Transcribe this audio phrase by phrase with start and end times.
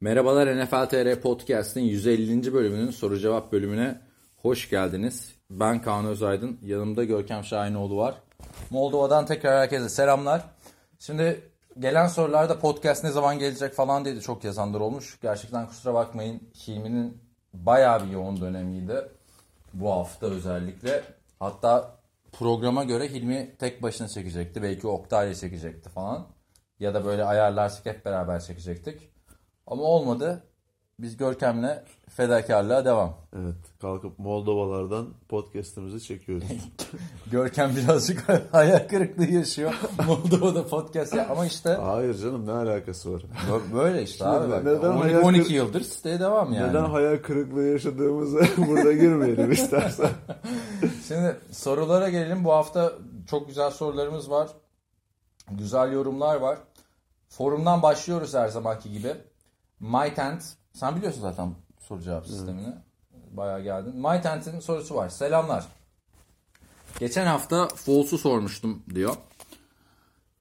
[0.00, 2.52] Merhabalar NFL TR Podcast'in 150.
[2.52, 4.00] bölümünün soru cevap bölümüne
[4.36, 5.32] hoş geldiniz.
[5.50, 8.14] Ben Kaan Özaydın, yanımda Görkem Şahinoğlu var.
[8.70, 10.44] Moldova'dan tekrar herkese selamlar.
[10.98, 11.40] Şimdi
[11.78, 15.18] gelen sorularda podcast ne zaman gelecek falan diye çok yazanlar olmuş.
[15.22, 17.18] Gerçekten kusura bakmayın Hilmi'nin
[17.54, 19.08] bayağı bir yoğun dönemiydi.
[19.74, 21.02] Bu hafta özellikle.
[21.40, 21.98] Hatta
[22.32, 24.62] programa göre Hilmi tek başına çekecekti.
[24.62, 26.26] Belki Oktay'la çekecekti falan.
[26.80, 29.17] Ya da böyle ayarlarsak hep beraber çekecektik.
[29.70, 30.42] Ama olmadı.
[30.98, 33.16] Biz Görkem'le fedakarlığa devam.
[33.36, 36.48] Evet, kalkıp Moldovalardan podcast'ımızı çekiyoruz.
[37.30, 39.74] Görkem birazcık hayal kırıklığı yaşıyor.
[40.06, 41.28] Moldova'da podcast ya.
[41.28, 43.22] Ama işte Hayır canım ne alakası var?
[43.74, 44.50] böyle işte abi.
[44.50, 44.64] Bak.
[44.64, 46.68] neden 12, hayal 12 kır- yıldır siteye devam yani.
[46.70, 50.10] Neden hayal kırıklığı yaşadığımızı burada girmeyelim istersen.
[51.08, 52.44] Şimdi sorulara gelelim.
[52.44, 52.92] Bu hafta
[53.30, 54.48] çok güzel sorularımız var.
[55.50, 56.58] Güzel yorumlar var.
[57.28, 59.14] Forumdan başlıyoruz her zamanki gibi.
[59.80, 60.42] MyTent.
[60.72, 62.74] Sen biliyorsun zaten soru cevap sistemini.
[63.30, 63.96] Bayağı geldin.
[63.96, 65.08] MyTent'in sorusu var.
[65.08, 65.66] Selamlar.
[66.98, 69.16] Geçen hafta Falls'u sormuştum diyor.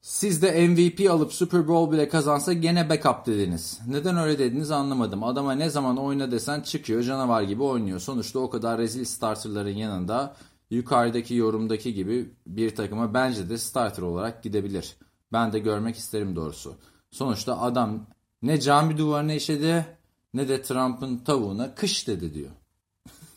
[0.02, 3.80] Siz de MVP alıp Super Bowl bile kazansa gene backup dediniz.
[3.88, 5.24] Neden öyle dediniz anlamadım.
[5.24, 8.00] Adama ne zaman oyna desen çıkıyor canavar gibi oynuyor.
[8.00, 10.36] Sonuçta o kadar rezil starterların yanında
[10.70, 14.98] yukarıdaki yorumdaki gibi bir takıma bence de starter olarak gidebilir.
[15.34, 16.76] Ben de görmek isterim doğrusu.
[17.12, 18.08] Sonuçta adam
[18.42, 19.86] ne cami duvarına işedi
[20.34, 22.52] ne de Trump'ın tavuğuna kış dedi diyor.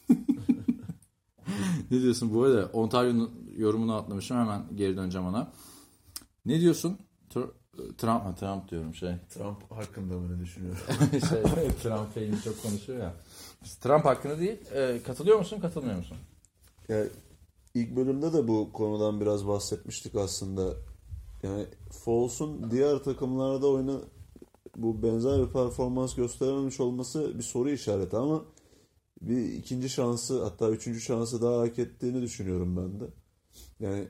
[1.90, 2.70] ne diyorsun bu arada?
[2.72, 5.52] Ontario'nun yorumunu atlamışım hemen geri döneceğim ona.
[6.46, 6.98] Ne diyorsun?
[7.34, 7.50] Tr-
[7.98, 9.14] Trump, ha, Trump diyorum şey.
[9.28, 10.86] Trump hakkında mı ne düşünüyorsun?
[11.10, 11.20] şey
[11.72, 13.14] Trump falan çok konuşuyor ya.
[13.80, 14.58] Trump hakkında değil.
[14.74, 16.16] e, katılıyor musun, katılmıyor musun?
[16.88, 17.04] Ya,
[17.74, 20.74] ilk bölümde de bu konudan biraz bahsetmiştik aslında.
[21.42, 21.66] Yani
[22.04, 24.04] Falls'un diğer takımlarda oyunu
[24.82, 28.44] bu benzer bir performans gösterememiş olması bir soru işareti ama
[29.22, 33.04] bir ikinci şansı hatta üçüncü şansı daha hak ettiğini düşünüyorum ben de.
[33.80, 34.08] Yani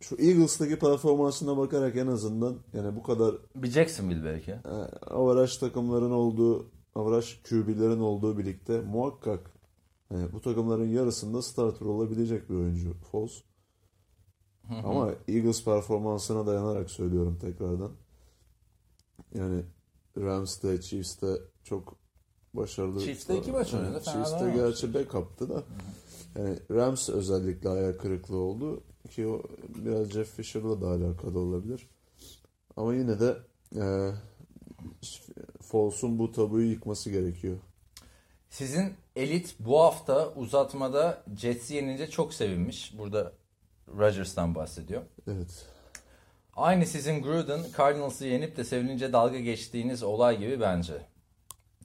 [0.00, 4.50] şu Eagles'taki performansına bakarak en azından yani bu kadar Bir Jacksonville belki.
[4.50, 4.74] e,
[5.06, 9.50] avaraj takımların olduğu, avaraj QB'lerin olduğu birlikte muhakkak
[10.10, 13.42] yani bu takımların yarısında starter olabilecek bir oyuncu Foles.
[14.84, 17.92] Ama Eagles performansına dayanarak söylüyorum tekrardan.
[19.34, 19.62] Yani
[20.16, 21.96] Rams'te, Chiefs'te çok
[22.54, 23.00] başarılı.
[23.00, 25.62] Chiefs'te iki maç oynadı, fena Chiefs'te gerçi backup'tı da.
[26.38, 31.88] Yani Rams özellikle ayak kırıklığı oldu ki o biraz Jeff Fisher'la da alakalı olabilir.
[32.76, 33.36] Ama yine de
[33.76, 34.10] e,
[35.62, 37.56] Foles'un bu tabuyu yıkması gerekiyor.
[38.50, 42.98] Sizin elit bu hafta uzatmada Jets'i yenince çok sevinmiş.
[42.98, 43.32] Burada
[43.98, 45.02] Rodgers'tan bahsediyor.
[45.26, 45.66] Evet.
[46.56, 50.94] Aynı sizin Gruden Cardinals'ı yenip de sevinince dalga geçtiğiniz olay gibi bence.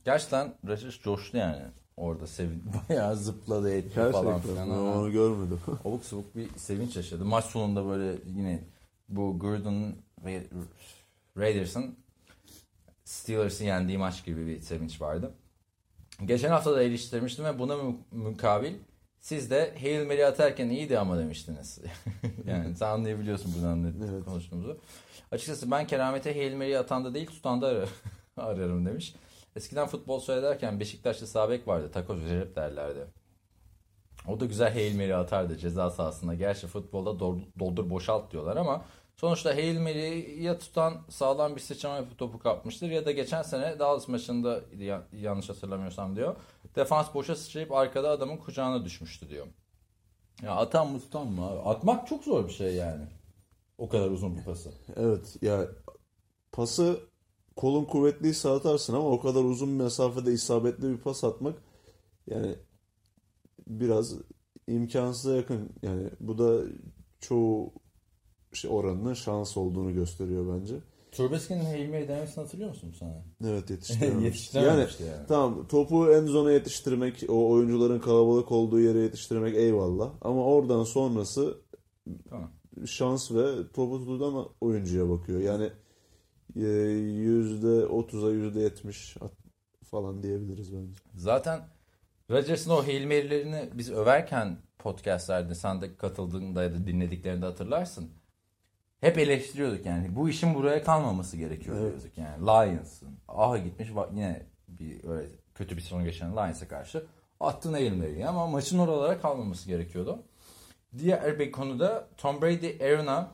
[0.05, 1.61] Gerçekten Rodgers coştu yani.
[1.97, 4.69] Orada sevin bayağı zıpladı etti falan Gerçekten filan.
[4.69, 5.59] ben ama onu görmedim.
[5.85, 7.25] Abuk sabuk bir sevinç yaşadı.
[7.25, 8.63] Maç sonunda böyle yine
[9.09, 9.95] bu Gruden
[10.25, 10.43] ve
[11.37, 11.95] Raiders'ın
[13.05, 15.33] Steelers'ı yendiği maç gibi bir sevinç vardı.
[16.25, 18.73] Geçen hafta da eleştirmiştim ve buna mü- mukabil
[19.19, 21.79] siz de Hail Mary atarken iyiydi ama demiştiniz.
[22.47, 24.25] yani sen anlayabiliyorsun buradan ne Evet.
[24.25, 24.77] konuştuğumuzu.
[25.31, 27.89] Açıkçası ben keramete Hail Mary atanda değil tutanda ar-
[28.37, 29.15] ararım demiş.
[29.55, 31.89] Eskiden futbol söylerken Beşiktaş'ta sağ bek vardı.
[31.93, 33.05] Takoz Recep derlerdi.
[34.27, 36.33] O da güzel Hail Mary atardı ceza sahasında.
[36.33, 38.85] Gerçi futbolda dol- doldur boşalt diyorlar ama
[39.15, 44.07] sonuçta Hail Mary'i ya tutan sağlam bir sıçrama topu kapmıştır ya da geçen sene Dallas
[44.07, 46.35] maçında ya- yanlış hatırlamıyorsam diyor.
[46.77, 49.47] Defans boşa sıçrayıp arkada adamın kucağına düşmüştü diyor.
[50.43, 51.59] Ya atan mı tutan mı abi?
[51.59, 53.07] Atmak çok zor bir şey yani.
[53.77, 54.71] O kadar uzun bir pası.
[54.95, 55.67] Evet ya
[56.51, 56.99] pası
[57.55, 61.55] kolun kuvvetliyse atarsın ama o kadar uzun bir mesafede isabetli bir pas atmak
[62.27, 62.55] yani
[63.67, 64.15] biraz
[64.67, 65.69] imkansıza yakın.
[65.81, 66.63] Yani bu da
[67.19, 67.73] çoğu
[68.53, 70.75] şey oranının şans olduğunu gösteriyor bence.
[71.11, 73.23] Trubisky'nin Hail Mary denemesini hatırlıyor musun sana?
[73.45, 74.25] Evet yetiştirememiş.
[74.25, 75.27] Yetiştirememişti yani.
[75.27, 80.11] Tamam topu en zona yetiştirmek, o oyuncuların kalabalık olduğu yere yetiştirmek eyvallah.
[80.21, 81.57] Ama oradan sonrası
[82.29, 82.51] Tamam.
[82.85, 85.39] şans ve topu tutan oyuncuya bakıyor.
[85.39, 85.69] Yani
[86.55, 86.67] e,
[86.99, 89.15] yüzde otuza yüzde yetmiş
[89.91, 90.93] falan diyebiliriz bence.
[91.15, 91.67] Zaten
[92.31, 98.09] Rodgers'ın o Hail Mary'lerini biz överken podcastlerde sen de katıldığında ya da dinlediklerinde hatırlarsın.
[99.01, 100.15] Hep eleştiriyorduk yani.
[100.15, 101.91] Bu işin buraya kalmaması gerekiyor Evet.
[101.91, 102.41] diyorduk yani.
[102.45, 103.09] Lions'ın.
[103.27, 107.05] Aha gitmiş yine bir öyle kötü bir sonu geçen Lions'a karşı
[107.39, 110.23] attın Hail Mary'i ama maçın oralara kalmaması gerekiyordu.
[110.97, 113.31] Diğer bir konuda Tom Brady Aaron'a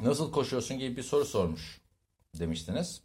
[0.00, 1.80] nasıl koşuyorsun gibi bir soru sormuş
[2.38, 3.00] demiştiniz.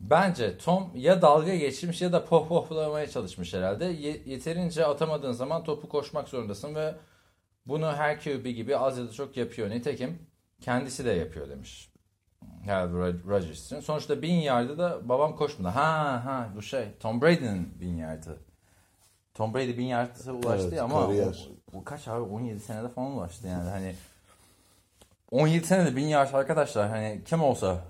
[0.00, 3.84] Bence Tom ya dalga geçmiş ya da pohpohlamaya çalışmış herhalde.
[3.84, 6.94] Ye- yeterince atamadığın zaman topu koşmak zorundasın ve
[7.66, 9.70] bunu her QB gibi az ya da çok yapıyor.
[9.70, 10.18] Nitekim
[10.60, 11.92] kendisi de yapıyor demiş.
[12.66, 13.80] Yani Rod- Rodgers için.
[13.80, 15.68] Sonuçta bin yardı da babam koşmadı.
[15.74, 18.38] Ha ha bu şey Tom Brady'nin bin yardı.
[19.34, 21.48] Tom Brady bin yardıya ulaştı Evet, ama kariyer.
[21.72, 23.94] o kaç abi 17 senede falan ulaştı yani hani
[25.30, 27.84] 17 senede bin yard arkadaşlar hani kim olsa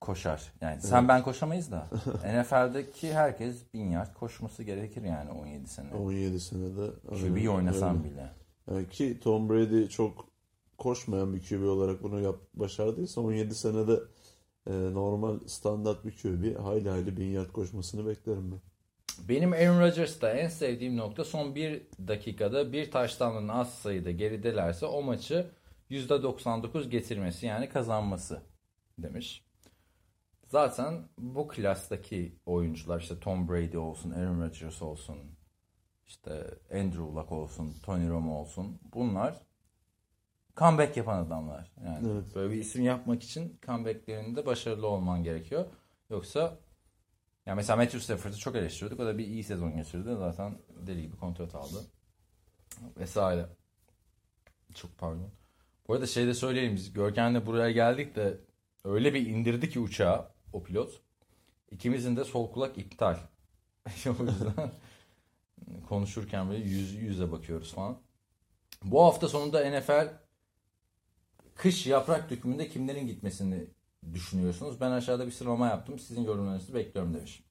[0.00, 0.52] koşar.
[0.60, 1.86] Yani sen ben koşamayız da
[2.40, 5.94] NFL'deki herkes bin yard koşması gerekir yani 17 sene.
[5.94, 6.90] 17 senede.
[7.08, 8.04] QB oynasan öyle.
[8.04, 8.30] bile.
[8.70, 10.26] Yani ki Tom Brady çok
[10.78, 14.00] koşmayan bir QB olarak bunu yap, başardıysa 17 senede
[14.66, 18.60] e, normal standart bir QB hayli hayli bin yard koşmasını beklerim ben.
[19.28, 25.02] Benim Aaron Rodgers'ta en sevdiğim nokta son bir dakikada bir taştanın az sayıda geridelerse o
[25.02, 25.46] maçı
[25.90, 28.42] %99 getirmesi yani kazanması
[28.98, 29.44] demiş.
[30.46, 35.16] Zaten bu klastaki oyuncular işte Tom Brady olsun, Aaron Rodgers olsun,
[36.06, 36.30] işte
[36.72, 39.40] Andrew Luck olsun, Tony Romo olsun bunlar
[40.56, 41.72] comeback yapan adamlar.
[41.84, 42.34] Yani Evet.
[42.34, 45.66] böyle bir isim yapmak için comebacklerinde başarılı olman gerekiyor.
[46.10, 46.58] Yoksa
[47.46, 49.00] ya mesela Matthew Stafford'ı çok eleştiriyorduk.
[49.00, 50.14] O da bir iyi sezon geçirdi.
[50.18, 51.84] Zaten deli gibi kontrat aldı.
[52.96, 53.46] Vesaire.
[54.74, 55.30] Çok pardon.
[55.88, 58.40] Bu arada şey de söyleyeyim biz Görkem'le buraya geldik de
[58.84, 61.00] öyle bir indirdi ki uçağı o pilot.
[61.70, 63.16] İkimizin de sol kulak iptal.
[64.06, 64.70] o yüzden
[65.88, 67.98] konuşurken böyle yüz yüze bakıyoruz falan.
[68.82, 70.23] Bu hafta sonunda NFL
[71.54, 73.66] kış yaprak dökümünde kimlerin gitmesini
[74.12, 74.80] düşünüyorsunuz?
[74.80, 75.98] Ben aşağıda bir sıralama yaptım.
[75.98, 77.44] Sizin yorumlarınızı bekliyorum demiş.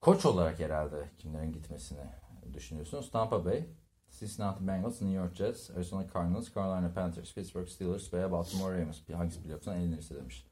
[0.00, 2.06] Koç olarak herhalde kimlerin gitmesini
[2.52, 3.10] düşünüyorsunuz?
[3.10, 3.64] Tampa Bay,
[4.18, 9.08] Cincinnati Bengals, New York Jets, Arizona Cardinals, Carolina Panthers, Pittsburgh Steelers veya Baltimore Ravens.
[9.08, 10.46] Bir hangisi biliyorsan eğlenirse demiş.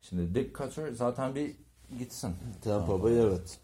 [0.00, 1.56] Şimdi Dick Cutter zaten bir
[1.98, 2.36] gitsin.
[2.64, 3.58] Tampa Bay evet.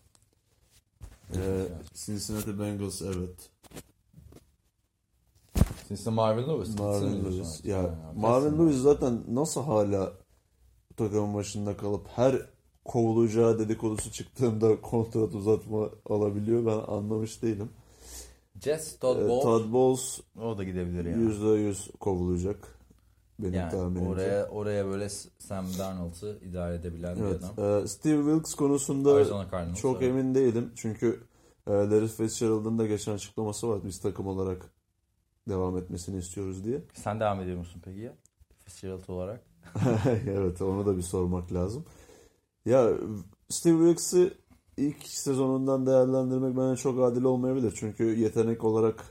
[1.37, 3.51] Ee, Cincinnati Bengals evet.
[5.89, 6.79] Cincinnati Marvin Lewis.
[6.79, 7.65] Marvin Lewis.
[7.65, 8.59] Ya Ha, Marvin.
[8.59, 10.13] Lewis zaten nasıl hala
[10.97, 12.37] takımın başında kalıp her
[12.85, 17.69] kovulacağı dedikodusu çıktığında kontrat uzatma alabiliyor ben anlamış değilim.
[18.65, 19.43] Jets, Todd Ee, Bowles.
[19.43, 21.33] Todd Bowles O da gidebilir yani.
[21.33, 22.79] %100 kovulacak.
[23.39, 24.09] Benim Yani tahminimce.
[24.11, 25.09] oraya oraya böyle
[25.39, 27.43] Sam Darnold'u idare edebilen bir Evet.
[27.59, 27.83] adam.
[27.85, 29.25] Ee, Steve Wilkes konusunda
[29.75, 30.11] çok evet.
[30.11, 30.73] emin değilim.
[30.77, 31.21] Çünkü
[31.67, 33.79] e, Larry Fitzgerald'ın da geçen açıklaması var.
[33.85, 34.71] Biz takım olarak
[35.49, 36.83] devam etmesini istiyoruz diye.
[36.95, 38.15] Sen devam ediyor musun peki ya?
[38.65, 39.45] Fitzgerald olarak.
[40.27, 41.85] evet onu da bir sormak lazım.
[42.67, 42.91] Ya
[43.49, 44.33] Steve Wilkes'i
[44.77, 47.73] ilk sezonundan değerlendirmek bence çok adil olmayabilir.
[47.77, 49.05] Çünkü yetenek olarak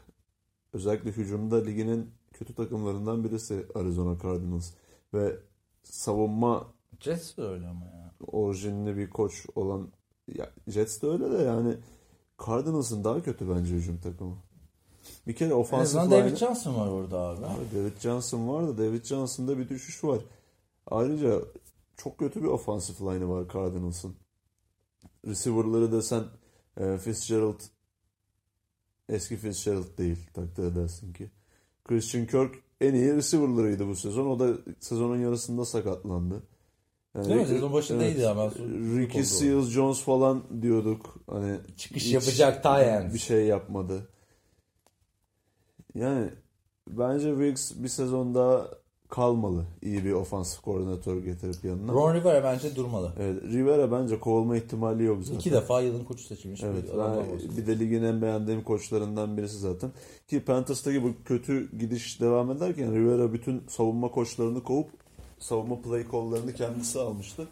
[0.74, 4.72] özellikle hücumda liginin kötü takımlarından birisi Arizona Cardinals.
[5.13, 5.36] Ve
[5.83, 6.68] savunma
[7.00, 8.13] Jets de öyle ama ya.
[8.28, 9.92] orijinli bir koç olan
[10.28, 11.78] ya Jets de öyle de yani
[12.45, 14.38] Cardinals'ın daha kötü bence hücum takımı.
[15.27, 16.12] Bir kere ofansif line...
[16.12, 17.45] David Johnson var orada abi.
[17.45, 20.19] Abi David Johnson var da David Johnson'da bir düşüş var.
[20.88, 21.41] Ayrıca
[21.97, 24.15] çok kötü bir ofansif line'ı var Cardinals'ın.
[25.27, 26.24] Receiver'ları desen
[26.77, 27.59] e, Fitzgerald
[29.09, 31.31] eski Fitzgerald değil takdir edersin ki.
[31.85, 34.25] Christian Kirk en iyi receiver'larıydı bu sezon.
[34.25, 36.44] O da sezonun yarısında sakatlandı.
[37.15, 37.47] Yani, Değil mi?
[37.47, 38.15] Sezon başında Evet.
[38.15, 38.51] iyiydi ama.
[38.97, 41.19] Ricky Seals Jones falan diyorduk.
[41.30, 44.07] Hani Çıkış yapacak tie bir şey yapmadı.
[45.95, 46.29] Yani
[46.87, 48.67] bence Wilkes bir sezon daha
[49.09, 49.65] kalmalı.
[49.81, 51.94] İyi bir ofansif koordinatör getirip yanına.
[51.94, 53.13] Ron Rivera bence durmalı.
[53.19, 55.39] Evet, Rivera bence kovulma ihtimali yok zaten.
[55.39, 56.63] İki defa yılın koçu seçilmiş.
[56.63, 59.91] Evet, bir ben bir de ligin en beğendiğim koçlarından birisi zaten.
[60.27, 64.89] Ki Panthers'taki bu kötü gidiş devam ederken Rivera bütün savunma koçlarını kovup
[65.39, 67.47] savunma play call'larını kendisi almıştı.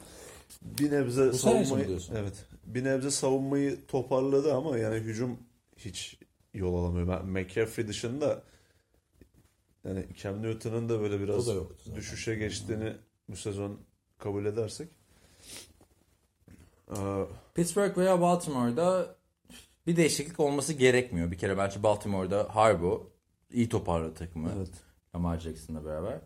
[0.61, 2.45] Bir nebze Bu savunmayı evet.
[2.65, 5.37] Bir nebze savunmayı toparladı ama yani hücum
[5.77, 6.19] hiç
[6.55, 7.21] yol alamıyor.
[7.21, 8.43] McCaffrey dışında
[9.83, 11.53] yani Cam Newton'un da böyle biraz da
[11.95, 12.93] düşüşe geçtiğini
[13.29, 13.79] bu sezon
[14.17, 14.89] kabul edersek.
[16.87, 17.23] Aa,
[17.55, 19.15] Pittsburgh veya Baltimore'da
[19.87, 21.31] bir değişiklik olması gerekmiyor.
[21.31, 23.01] Bir kere bence Baltimore'da Harbaugh
[23.51, 24.51] iyi toparladı takımı.
[24.57, 24.71] evet.
[25.15, 26.19] Lamar Jackson'la beraber.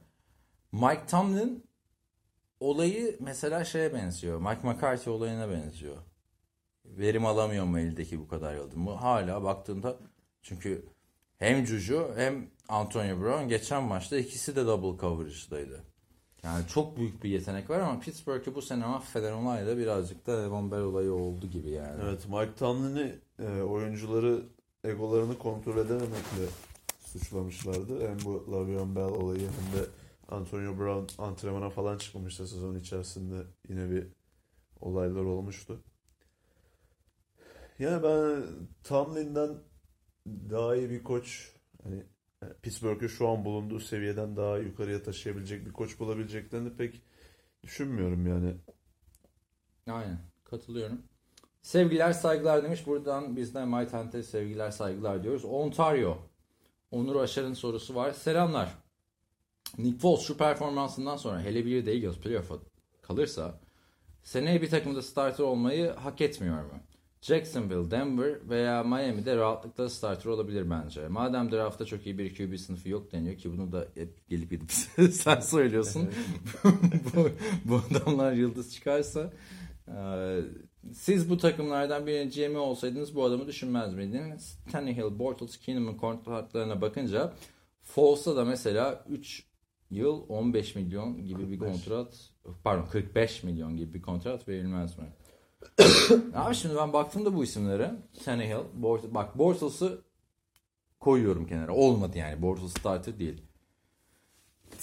[0.72, 1.64] Mike Tomlin
[2.60, 4.40] olayı mesela şeye benziyor.
[4.40, 5.98] Mike McCarthy olayına benziyor.
[6.86, 8.92] Verim alamıyor mu eldeki bu kadar yıldır mı?
[8.92, 9.98] Hala baktığımda
[10.42, 10.86] çünkü
[11.38, 15.84] hem Juju hem Antonio Brown geçen maçta ikisi de double coverage'daydı.
[16.44, 20.42] Yani çok büyük bir yetenek var ama Pittsburgh'ı bu sene affeden olay da birazcık da
[20.42, 22.02] Levan Bell olayı oldu gibi yani.
[22.04, 24.44] Evet, Mike Tomlin'i e, oyuncuları
[24.84, 26.46] egolarını kontrol edememekle
[27.00, 28.10] suçlamışlardı.
[28.10, 29.86] Hem bu Lavion Bell olayı hem de
[30.30, 33.44] Antonio Brown antrenmana falan çıkmamıştı sezon içerisinde.
[33.70, 34.08] Yine bir
[34.82, 35.84] olaylar olmuştu.
[37.80, 38.44] Yani ben
[38.84, 39.50] Tomlin'den
[40.28, 42.04] daha iyi bir koç hani
[42.62, 47.02] Pittsburgh'ü şu an bulunduğu seviyeden daha yukarıya taşıyabilecek bir koç bulabileceklerini pek
[47.64, 48.56] düşünmüyorum yani.
[49.88, 50.20] Aynen.
[50.44, 51.02] Katılıyorum.
[51.62, 52.88] Sevgiler saygılar demiş.
[52.88, 55.46] Buradan biz de My Tent'e sevgiler saygılar diyoruz.
[55.46, 56.18] Ontario.
[56.92, 58.12] Onur Aşar'ın sorusu var.
[58.12, 58.78] Selamlar.
[59.78, 62.56] Nick Foles şu performansından sonra hele bir de Eagles playoff'a
[63.02, 63.60] kalırsa
[64.24, 66.80] seneye bir takımda starter olmayı hak etmiyor mu?
[67.22, 71.08] Jacksonville, Denver veya Miami'de rahatlıkla starter olabilir bence.
[71.08, 74.72] Madem draftta çok iyi bir QB sınıfı yok deniyor ki bunu da hep gelip gidip
[75.12, 76.10] sen söylüyorsun.
[77.16, 77.30] bu,
[77.66, 79.32] bu adamlar yıldız çıkarsa
[79.96, 80.40] ee,
[80.94, 84.60] siz bu takımlardan birinin GM olsaydınız bu adamı düşünmez miydiniz?
[84.72, 87.34] Tannehill, Bortles, Keenum'un kontratlarına bakınca
[87.84, 89.46] Foles'a da mesela 3
[89.90, 91.52] yıl 15 milyon gibi 45.
[91.52, 92.30] bir kontrat
[92.64, 95.06] pardon 45 milyon gibi bir kontrat verilmez mi?
[96.36, 97.92] Abi şimdi ben baktım da bu isimlere
[98.26, 100.02] Tannehill, Bort bak Bortles'ı
[101.00, 101.74] koyuyorum kenara.
[101.74, 102.42] Olmadı yani.
[102.42, 103.42] Bortles starter değil.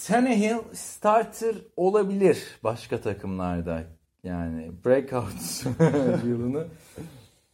[0.07, 3.85] Tannehill starter olabilir başka takımlarda.
[4.25, 5.65] Yani breakout
[6.25, 6.67] yılını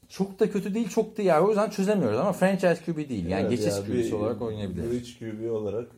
[0.09, 3.27] çok da kötü değil çok da yani o yüzden çözemiyoruz ama franchise QB değil.
[3.27, 4.91] Yani evet, geçiş yani QB'si olarak oynayabilir.
[4.91, 5.89] Bridge QB olarak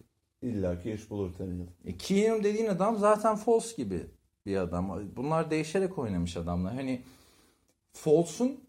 [0.42, 1.66] illaki iş bulur Tannehill.
[1.84, 4.06] E, Keenum dediğin adam zaten Foles gibi
[4.46, 5.02] bir adam.
[5.16, 6.74] Bunlar değişerek oynamış adamlar.
[6.74, 7.02] Hani
[7.92, 8.60] Foles'un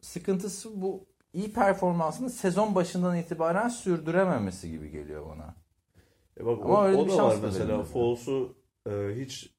[0.00, 5.54] sıkıntısı bu iyi performansını sezon başından itibaren sürdürememesi gibi geliyor bana.
[6.40, 7.82] E bak, Ama o, öyle o bir da var mesela.
[7.82, 8.54] Foles'u
[8.86, 9.50] e, hiç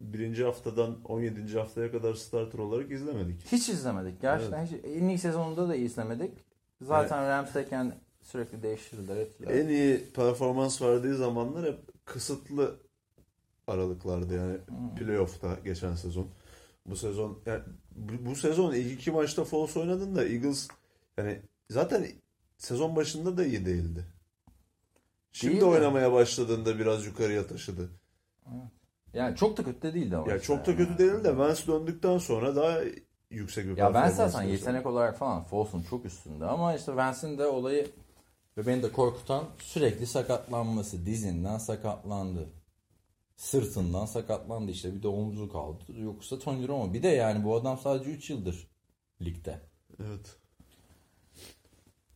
[0.00, 1.58] birinci haftadan 17.
[1.58, 3.52] haftaya kadar starter olarak izlemedik.
[3.52, 4.20] Hiç izlemedik.
[4.20, 4.72] Gerçekten evet.
[4.72, 6.32] hiç, en iyi sezonunda da izlemedik.
[6.80, 7.30] Zaten evet.
[7.30, 9.26] Rams'teyken sürekli değiştirdiler.
[9.46, 12.76] En iyi performans verdiği zamanlar hep kısıtlı
[13.70, 14.94] aralıklardı yani hmm.
[14.94, 16.26] playoff'ta geçen sezon.
[16.86, 17.62] Bu sezon yani
[17.96, 20.68] bu, bu sezon ilk iki maçta false oynadın da Eagles
[21.18, 22.06] yani zaten
[22.58, 24.04] sezon başında da iyi değildi.
[25.32, 26.12] Şimdi Değil oynamaya de.
[26.12, 27.88] başladığında biraz yukarıya taşıdı.
[29.14, 30.30] Yani çok da kötü de değildi ama.
[30.30, 30.46] Ya işte.
[30.46, 32.80] çok da kötü değil de Vance döndükten sonra daha
[33.30, 37.46] yüksek bir Ya Vance zaten yetenek olarak falan Foles'un çok üstünde ama işte Vance'in de
[37.46, 37.86] olayı
[38.56, 41.06] ve beni de korkutan sürekli sakatlanması.
[41.06, 42.48] Dizinden sakatlandı.
[43.40, 44.94] Sırtından sakatlandı işte.
[44.94, 45.84] Bir de omzu kaldı.
[45.98, 46.94] Yoksa Tony Romo.
[46.94, 48.68] Bir de yani bu adam sadece 3 yıldır
[49.22, 49.60] ligde.
[50.00, 50.36] Evet.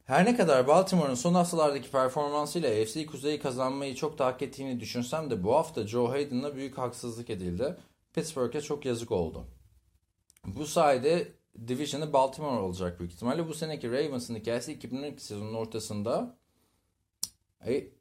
[0.04, 5.30] Her ne kadar Baltimore'un son haftalardaki performansıyla AFC Kuzey'i kazanmayı çok da hak ettiğini düşünsem
[5.30, 7.76] de bu hafta Joe Hayden'la büyük haksızlık edildi.
[8.12, 9.46] Pittsburgh'e çok yazık oldu.
[10.46, 11.32] Bu sayede
[11.68, 13.48] Division'ı Baltimore olacak büyük ihtimalle.
[13.48, 16.38] Bu seneki Ravens'ın hikayesi 2012 sezonun ortasında
[17.66, 17.93] e,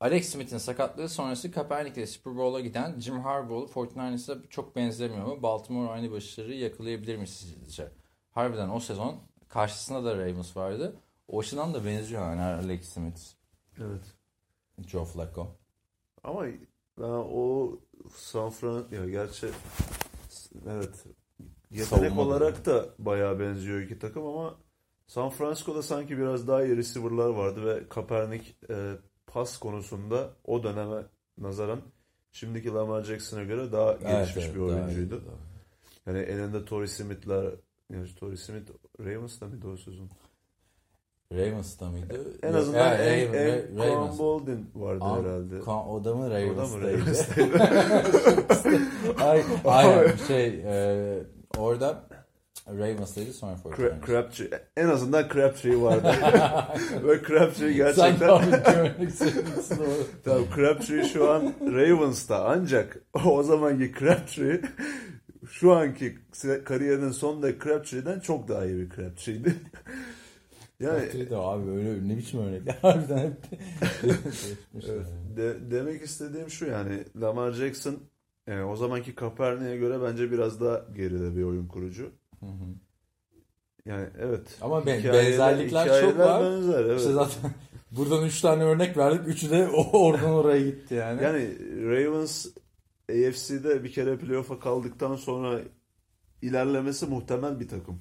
[0.00, 5.42] Alex Smith'in sakatlığı sonrası Kaepernick'le Super Bowl'a giden Jim Harbaugh'u 49ers'a çok benzemiyor mu?
[5.42, 7.92] Baltimore aynı başarıyı yakalayabilir mi sizce?
[8.30, 10.96] Harbiden o sezon karşısında da Ravens vardı.
[11.28, 13.20] O açıdan da benziyor yani Alex Smith.
[13.78, 14.14] Evet.
[14.86, 15.48] Joe Flacco.
[16.24, 16.44] Ama
[16.98, 17.78] ben o
[18.14, 19.46] San Fran ya gerçi
[20.66, 21.04] evet
[21.70, 24.56] yetenek Savunma olarak da bayağı benziyor iki takım ama
[25.06, 28.92] San Francisco'da sanki biraz daha iyi receiver'lar vardı ve Kaepernick e,
[29.36, 31.02] pas konusunda o döneme
[31.38, 31.80] nazaran
[32.32, 35.22] şimdiki Lamar Jackson'a göre daha gelişmiş evet, bir oyuncuydu.
[36.06, 37.50] Yani elinde Torrey Smith'ler
[37.92, 40.10] yani Torrey Smith Ravens'da mıydı o sezon?
[41.32, 42.38] Ravens'ta mıydı?
[42.42, 44.18] En azından ya, en, Raven, en Ravens.
[44.18, 45.58] Bolden vardı Al, herhalde.
[45.60, 47.62] Kon, o da mı Ravens'taydı?
[49.24, 51.22] Ay, aynen şey e,
[51.58, 52.08] orada
[52.68, 54.50] Ravens'taydı sonra Cra- Crabtree.
[54.76, 56.14] En azından Crabtree vardı.
[57.04, 58.40] Ve Crabtree gerçekten...
[59.10, 59.78] Sen
[60.24, 64.60] tamam, Crabtree şu an Ravens'ta ancak o zamanki Crabtree
[65.50, 66.18] şu anki
[66.64, 69.54] kariyerinin sonunda Crabtree'den çok daha iyi bir Crabtree'ydi.
[70.80, 73.36] Yani de abi öyle ne biçim örnek harbiden hep
[74.74, 75.06] evet,
[75.36, 77.96] de, demek istediğim şu yani Lamar Jackson
[78.46, 82.12] yani o zamanki Kaepernick'e göre bence biraz daha geride bir oyun kurucu.
[82.46, 82.68] Hı hı.
[83.86, 84.58] Yani evet.
[84.60, 86.42] Ama ben, benzerlikler çok var.
[86.42, 87.00] Benzer, evet.
[87.00, 87.50] İşte zaten
[87.90, 89.28] buradan 3 tane örnek verdik.
[89.28, 91.22] Üçü de oradan oraya gitti yani.
[91.22, 91.58] Yani
[91.90, 92.46] Ravens
[93.10, 95.60] AFC'de bir kere playoff'a kaldıktan sonra
[96.42, 98.00] ilerlemesi muhtemel bir takım.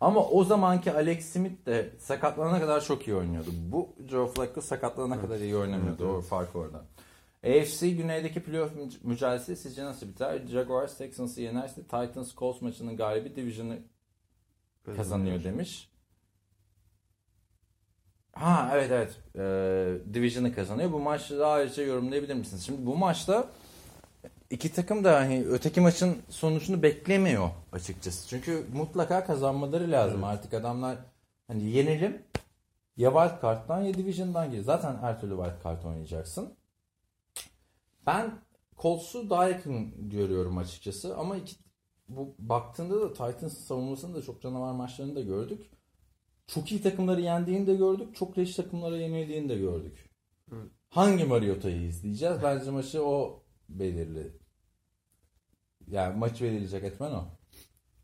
[0.00, 3.50] Ama o zamanki Alex Smith de sakatlanana kadar çok iyi oynuyordu.
[3.72, 5.24] Bu Joe Flacco sakatlanana evet.
[5.24, 6.04] kadar iyi oynamıyordu.
[6.04, 6.84] Evet, o fark orada.
[7.46, 8.72] AFC güneydeki playoff
[9.02, 10.40] mücadelesi sizce nasıl biter?
[10.46, 13.78] Jaguars Texans'ı yenerse Titans Colts maçının galibi division'ı
[14.96, 15.88] kazanıyor demiş.
[18.32, 19.16] Ha evet evet.
[19.36, 20.92] Ee, Division'ı kazanıyor.
[20.92, 22.62] Bu maçı daha ayrıca yorumlayabilir misiniz?
[22.66, 23.46] Şimdi bu maçta
[24.50, 28.28] iki takım da hani öteki maçın sonucunu beklemiyor açıkçası.
[28.28, 30.24] Çünkü mutlaka kazanmaları lazım.
[30.24, 30.34] Evet.
[30.34, 30.98] Artık adamlar
[31.46, 32.22] hani yenelim
[32.96, 34.62] ya wild card'dan ya division'dan gir.
[34.62, 36.54] Zaten her türlü wild card oynayacaksın.
[38.06, 38.40] Ben
[38.78, 41.56] Colts'u daha yakın görüyorum açıkçası ama iki,
[42.08, 45.70] bu baktığında da Titans savunmasını da çok canavar maçlarını da gördük.
[46.46, 48.16] Çok iyi takımları yendiğini de gördük.
[48.16, 50.10] Çok leş takımlara yenildiğini de gördük.
[50.52, 50.70] Evet.
[50.88, 52.36] Hangi Mariota'yı izleyeceğiz?
[52.42, 54.32] Bence maçı o belirli.
[55.88, 57.24] Yani maç verilecek etmen o.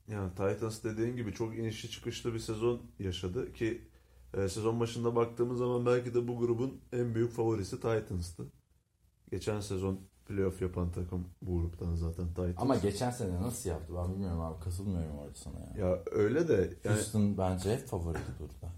[0.09, 3.89] Yani Titans dediğin gibi çok inişli çıkışlı bir sezon yaşadı ki
[4.35, 8.53] e, sezon başında baktığımız zaman belki de bu grubun en büyük favorisi Titans'tı.
[9.31, 12.55] Geçen sezon playoff yapan takım bu gruptan zaten Titans.
[12.57, 14.61] Ama geçen sene nasıl yaptı ben bilmiyorum abi.
[14.65, 15.87] Katılmıyorum orada sana ya.
[15.89, 18.73] ya öyle de yani Houston bence hep favoriydi burada.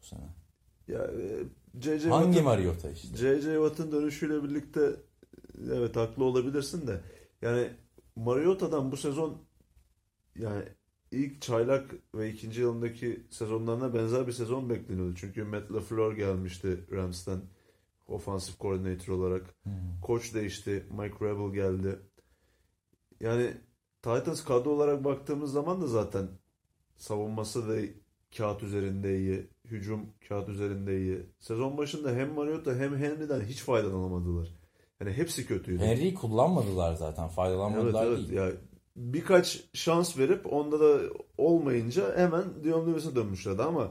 [0.00, 0.28] Bu sene.
[0.88, 1.44] ya e,
[1.80, 2.08] J.J.
[2.08, 3.16] Hangi Watt'ın- Mariota işte?
[3.16, 3.54] J.J.
[3.54, 4.96] Watt'ın dönüşüyle birlikte
[5.72, 7.00] evet haklı olabilirsin de
[7.42, 7.70] yani
[8.16, 9.42] Mariota'dan bu sezon
[10.38, 10.62] yani
[11.10, 15.14] ilk çaylak ve ikinci yılındaki sezonlarına benzer bir sezon bekleniyordu.
[15.14, 17.40] Çünkü Matt LaFleur gelmişti Rams'ten
[18.08, 19.54] ofansif koordinatör olarak.
[19.62, 19.72] Hmm.
[20.02, 20.86] Koç değişti.
[20.90, 21.98] Mike Rebel geldi.
[23.20, 23.54] Yani
[24.02, 26.28] Titans kadro olarak baktığımız zaman da zaten
[26.96, 27.76] savunması da
[28.36, 29.46] kağıt üzerinde iyi.
[29.64, 31.26] Hücum kağıt üzerinde iyi.
[31.40, 34.48] Sezon başında hem Mariota hem Henry'den hiç faydalanamadılar.
[35.00, 35.84] Yani hepsi kötüydü.
[35.84, 37.22] Henry'i kullanmadılar zaten.
[37.22, 38.32] Evet Faydalanmadılar evet değil.
[38.32, 38.50] ya
[38.96, 41.00] birkaç şans verip onda da
[41.38, 43.90] olmayınca hemen Dion Lewis'e dönmüşlerdi ama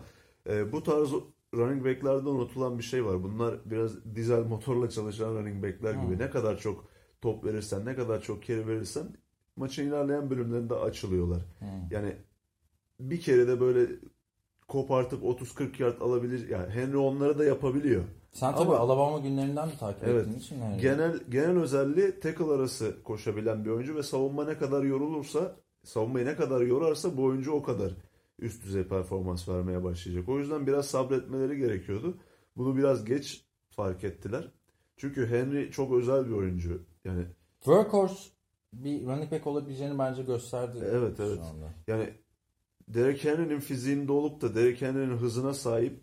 [0.50, 1.10] e, bu tarz
[1.56, 3.24] running back'lerde unutulan bir şey var.
[3.24, 6.14] Bunlar biraz dizel motorla çalışan running back'ler gibi.
[6.14, 6.20] Hmm.
[6.20, 6.86] Ne kadar çok
[7.22, 9.04] top verirsen, ne kadar çok carry verirsen
[9.56, 11.42] maçın ilerleyen bölümlerinde açılıyorlar.
[11.60, 11.68] Hmm.
[11.92, 12.16] Yani
[13.00, 13.88] bir kere de böyle
[14.68, 16.50] kopartıp 30-40 yard alabilir.
[16.50, 18.04] Yani Henry onları da yapabiliyor.
[18.32, 20.22] Sen tabii Ama- Alabama günlerinden de takip Evet.
[20.22, 20.82] ettiğin için Henry'i.
[20.82, 26.36] Genel genel özelliği tackle arası koşabilen bir oyuncu ve savunma ne kadar yorulursa, savunmayı ne
[26.36, 27.92] kadar yorarsa bu oyuncu o kadar
[28.40, 30.30] üst düzey performans vermeye başlayacak.
[30.30, 32.18] O yüzden biraz sabretmeleri gerekiyordu.
[32.58, 34.52] Bunu biraz geç fark ettiler.
[34.98, 36.84] Çünkü Henry çok özel bir oyuncu.
[37.06, 37.26] Yani
[37.64, 38.30] Workhorse
[38.74, 40.80] bir running back olabileceğini bence gösterdi.
[40.92, 41.40] Evet, evet.
[41.40, 41.74] anda.
[41.88, 42.14] yani
[42.88, 46.02] Derek Henry'nin fiziğinde olup da Derek Henry'nin hızına sahip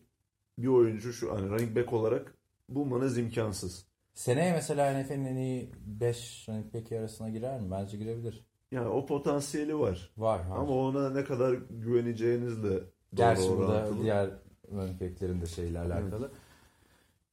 [0.59, 2.35] bir oyuncu şu hani running back olarak
[2.69, 3.87] bulmanız imkansız.
[4.15, 7.71] Seneye mesela NFL'in en iyi 5 running back arasına girer mi?
[7.71, 8.45] Bence girebilir.
[8.75, 10.11] Yani o potansiyeli var.
[10.17, 10.39] Var.
[10.51, 10.57] var.
[10.59, 12.81] Ama ona ne kadar güveneceğinizle
[13.15, 14.03] Gerçi burada orantılı.
[14.03, 14.31] diğer
[14.73, 16.31] running back'lerin de şeyle alakalı.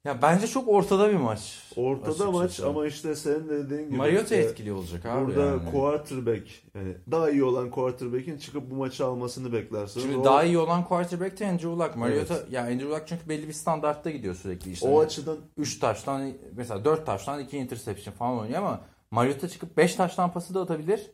[0.06, 1.72] Ya bence çok ortada bir maç.
[1.76, 2.32] Ortada Açıkçası.
[2.32, 5.72] maç ama işte senin de dediğin gibi Mariota e, etkili olacak abi burada yani.
[5.72, 6.44] quarterback
[6.76, 10.02] yani daha iyi olan quarterback'in çıkıp bu maçı almasını beklersin.
[10.02, 11.96] Şimdi o, daha iyi olan quarterback de Andrew Luck.
[11.96, 12.52] Mariota Evet.
[12.52, 14.88] ya Andrew Luck çünkü belli bir standartta gidiyor sürekli işte.
[14.88, 19.96] o açıdan 3 taştan mesela 4 taştan 2 interception falan oynuyor ama Mariota çıkıp 5
[19.96, 21.12] taştan pası da atabilir.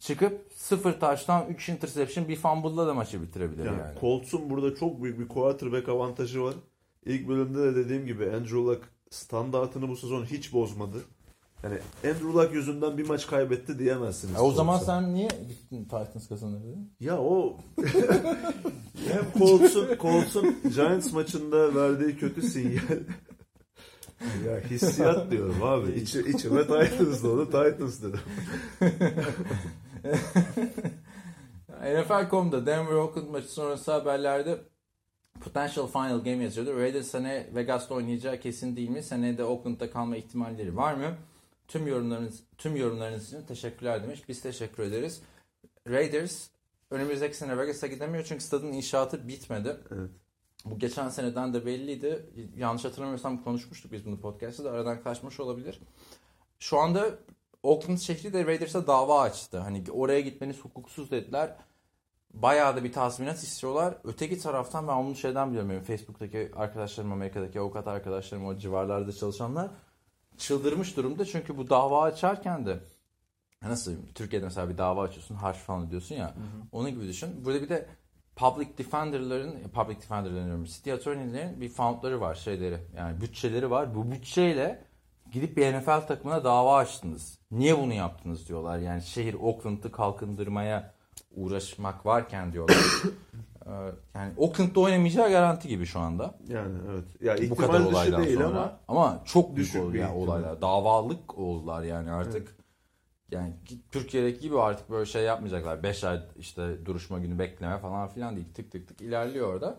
[0.00, 4.00] Çıkıp 0 taştan 3 interception bir fumble'la da maçı bitirebilir yani, yani.
[4.00, 6.54] Colts'un burada çok büyük bir quarterback avantajı var.
[7.06, 8.80] İlk bölümde de dediğim gibi Andrew Luck
[9.10, 10.98] standartını bu sezon hiç bozmadı.
[11.62, 14.36] Yani Andrew Luck yüzünden bir maç kaybetti diyemezsiniz.
[14.36, 16.92] E o zaman sen niye gittin Titans kazanır dedin?
[17.00, 17.56] Ya o
[19.08, 22.98] hem Colts'un Colts'un Giants maçında verdiği kötü sinyal
[24.46, 25.92] ya hissiyat diyorum abi.
[25.92, 27.44] İçi, içime Titans oldu.
[27.44, 28.20] Titans dedim.
[31.80, 34.58] NFL.com'da Denver Oakland maçı sonrası haberlerde
[35.40, 36.76] potential final game yazıyordu.
[36.76, 39.02] Raiders sene Vegas'ta oynayacağı kesin değil mi?
[39.02, 41.16] Seneye de Oakland'da kalma ihtimalleri var mı?
[41.68, 44.28] Tüm yorumlarınız tüm yorumlarınız için teşekkürler demiş.
[44.28, 45.22] Biz teşekkür ederiz.
[45.88, 46.48] Raiders
[46.90, 49.76] önümüzdeki sene Vegas'a gidemiyor çünkü stadın inşaatı bitmedi.
[49.90, 50.10] Evet.
[50.64, 52.26] Bu geçen seneden de belliydi.
[52.56, 55.80] Yanlış hatırlamıyorsam konuşmuştuk biz bunu podcast'ta da aradan kaçmış olabilir.
[56.58, 57.18] Şu anda
[57.66, 59.58] Oakland şehri de Raiders'a dava açtı.
[59.58, 61.56] Hani oraya gitmeniz hukuksuz dediler.
[62.34, 63.94] Bayağı da bir tazminat istiyorlar.
[64.04, 65.70] Öteki taraftan ben bunu şeyden biliyorum.
[65.70, 69.70] Benim Facebook'taki arkadaşlarım, Amerika'daki avukat arkadaşlarım, o civarlarda çalışanlar
[70.38, 71.24] çıldırmış durumda.
[71.24, 72.78] Çünkü bu dava açarken de
[73.62, 76.34] nasıl Türkiye'de mesela bir dava açıyorsun, harç falan ödüyorsun ya.
[76.72, 77.44] Onun gibi düşün.
[77.44, 77.86] Burada bir de
[78.36, 82.78] public defender'ların, public defender'ların diyorum, city attorney'lerin bir fundları var, şeyleri.
[82.96, 83.94] Yani bütçeleri var.
[83.94, 84.84] Bu bütçeyle
[85.32, 87.38] gidip bir NFL takımına dava açtınız.
[87.50, 88.78] Niye bunu yaptınız diyorlar.
[88.78, 90.94] Yani şehir Oakland'ı kalkındırmaya
[91.36, 92.76] uğraşmak varken diyorlar.
[93.66, 93.70] Ee,
[94.14, 96.34] yani Oakland'da oynamayacağı garanti gibi şu anda.
[96.48, 97.04] Yani evet.
[97.42, 98.48] Ya Bu kadar olaydan değil sonra.
[98.48, 100.26] ama Ama, çok büyük oldu yani ihtimal.
[100.28, 100.60] olaylar.
[100.60, 102.56] Davalık oldular yani artık.
[103.30, 103.52] Yani
[103.92, 105.82] Türkiye'deki gibi artık böyle şey yapmayacaklar.
[105.82, 108.46] 5 ay işte duruşma günü bekleme falan filan değil.
[108.54, 109.76] Tık tık tık ilerliyor orada.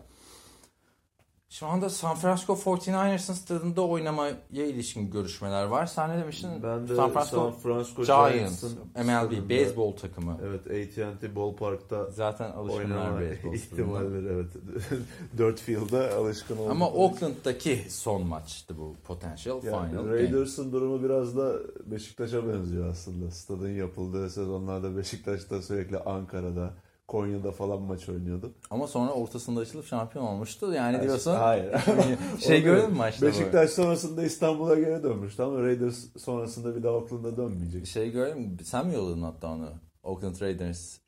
[1.50, 5.86] Şu anda San Francisco 49ers'ın stadında oynamaya ilişkin görüşmeler var.
[5.86, 6.62] Sen ne demiştin?
[6.62, 8.64] Ben de San Francisco, San Francisco Giants,
[8.96, 10.38] MLB, beyzbol takımı.
[10.42, 14.46] Evet AT&T Ballpark'ta Zaten alışkınlar beyzbol ihtimalleri evet.
[15.38, 16.70] Dört field'a alışkın olduk.
[16.70, 20.10] Ama Oakland'daki son maçtı bu potential Yani final game.
[20.16, 21.52] Raiders'ın durumu biraz da
[21.86, 23.30] Beşiktaş'a benziyor aslında.
[23.30, 26.70] Stadın yapıldığı sezonlarda Beşiktaş'ta sürekli Ankara'da,
[27.08, 28.52] Konya'da falan maç oynuyordu.
[28.70, 30.72] Ama sonra ortasında açılıp şampiyon olmuştu.
[30.72, 31.34] Yani diyorsun.
[31.34, 31.74] Hayır.
[32.40, 33.26] şey gördün mü maçta?
[33.26, 33.30] bu?
[33.30, 37.86] Beşiktaş sonrasında İstanbul'a geri dönmüştü ama Raiders sonrasında bir daha Oakland'a dönmeyecek.
[37.86, 38.56] Şey gördün mü?
[38.64, 39.70] Sen mi yolladın hatta onu?
[40.02, 40.98] Oakland Raiders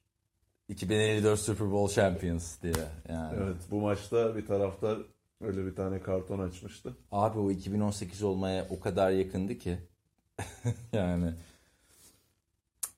[0.68, 2.74] 2054 Super Bowl Champions diye.
[3.08, 3.36] Yani.
[3.42, 4.98] Evet bu maçta bir taraftar
[5.40, 6.96] öyle bir tane karton açmıştı.
[7.12, 9.78] Abi o 2018 olmaya o kadar yakındı ki.
[10.92, 11.34] yani.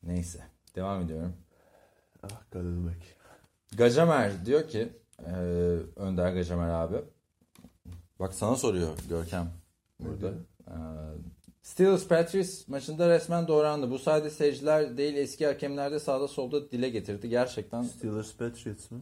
[0.03, 0.39] Neyse.
[0.77, 1.35] Devam ediyorum.
[2.23, 3.17] Ah Kademek.
[3.77, 4.89] Gacamer diyor ki
[5.27, 5.33] e,
[5.97, 6.97] Önder Gacamer abi.
[8.21, 9.51] Bak sana soruyor Görkem
[10.01, 10.29] burada.
[10.69, 10.77] E,
[11.63, 13.91] Steelers Patriots maçında resmen doğrandı.
[13.91, 17.29] Bu sayede seyirciler değil eski hakemler de sağda solda dile getirdi.
[17.29, 19.01] Gerçekten Steelers Patriots mı?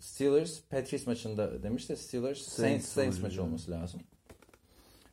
[0.00, 4.00] Steelers Patriots maçında demiş de Steelers Saints Saints Saints, maçı olması lazım.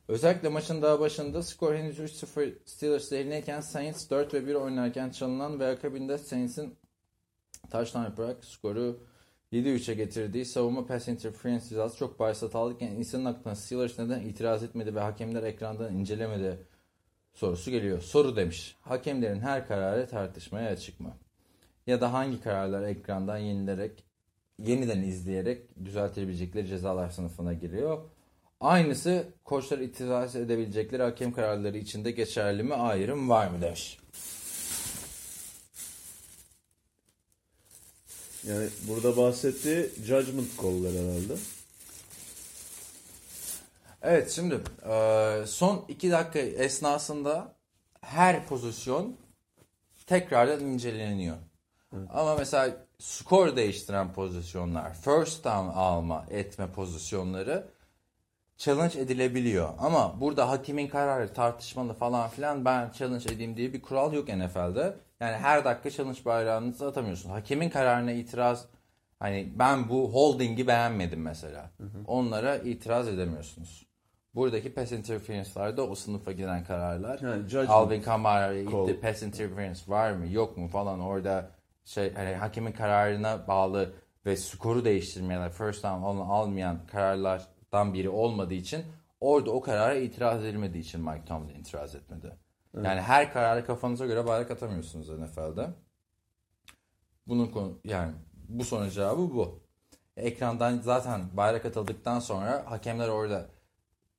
[0.08, 5.60] Özellikle maçın daha başında skor henüz 3-0 Steelers lehindeyken Saints 4 ve 1 oynarken çalınan
[5.60, 6.77] ve akabinde Saints'in
[7.70, 9.00] touchdown yaparak skoru
[9.52, 14.94] 7-3'e getirdiği savunma pass interference cezası çok başta alırken insanın aklına Steelers neden itiraz etmedi
[14.94, 16.58] ve hakemler ekrandan incelemedi
[17.34, 18.00] sorusu geliyor.
[18.00, 18.76] Soru demiş.
[18.80, 21.16] Hakemlerin her kararı tartışmaya açık mı?
[21.86, 24.04] Ya da hangi kararlar ekrandan yenilerek
[24.58, 27.98] yeniden izleyerek düzeltilebilecekleri cezalar sınıfına giriyor.
[28.60, 33.98] Aynısı koçlar itiraz edebilecekleri hakem kararları içinde geçerli mi ayrım var mı demiş.
[38.48, 41.34] Yani burada bahsettiği judgment call'lar herhalde.
[44.02, 47.54] Evet şimdi e, son iki dakika esnasında
[48.00, 49.16] her pozisyon
[50.06, 51.36] tekrardan inceleniyor.
[52.10, 57.68] Ama mesela skor değiştiren pozisyonlar, first down alma etme pozisyonları
[58.56, 59.68] challenge edilebiliyor.
[59.78, 64.96] Ama burada hakimin kararı tartışmalı falan filan ben challenge edeyim diye bir kural yok NFL'de.
[65.20, 67.30] Yani her dakika challenge bayrağınızı atamıyorsun.
[67.30, 68.66] Hakemin kararına itiraz
[69.18, 71.70] hani ben bu holding'i beğenmedim mesela.
[72.06, 73.86] Onlara itiraz edemiyorsunuz.
[74.34, 77.18] Buradaki pass interference'larda o sınıfa giren kararlar.
[77.22, 81.50] Yani Alvin Kamara'ya gitti pass interference var mı yok mu falan orada
[81.84, 83.92] şey hani hakemin kararına bağlı
[84.26, 88.82] ve skoru değiştirmeyen first down al- almayan kararlardan biri olmadığı için
[89.20, 92.32] orada o karara itiraz edilmediği için Mike Tomlin itiraz etmedi.
[92.76, 95.70] Yani her kararı kafanıza göre bayrak atamıyorsunuz NFL'de.
[97.26, 98.12] Bunun konu yani
[98.48, 99.60] bu sorunun cevabı bu.
[100.16, 103.46] Ekrandan zaten bayrak atıldıktan sonra hakemler orada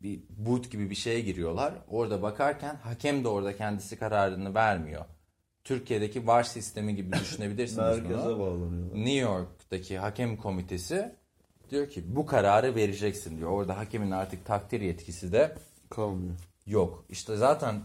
[0.02, 1.74] bir boot gibi bir şeye giriyorlar.
[1.88, 5.06] Orada bakarken hakem de orada kendisi kararını vermiyor.
[5.64, 8.40] Türkiye'deki VAR sistemi gibi düşünebilirsiniz Merkeze bunu.
[8.40, 8.96] bağlanıyorlar.
[8.96, 11.16] New York'taki hakem komitesi
[11.70, 13.50] diyor ki bu kararı vereceksin diyor.
[13.52, 15.56] Orada hakemin artık takdir yetkisi de
[15.90, 16.34] Kalmıyor.
[16.66, 17.06] yok.
[17.10, 17.82] İşte zaten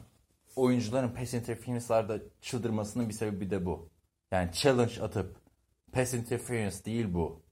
[0.57, 3.88] oyuncuların pass interference'larda çıldırmasının bir sebebi de bu.
[4.33, 5.37] Yani challenge atıp
[5.93, 7.43] pass interference değil bu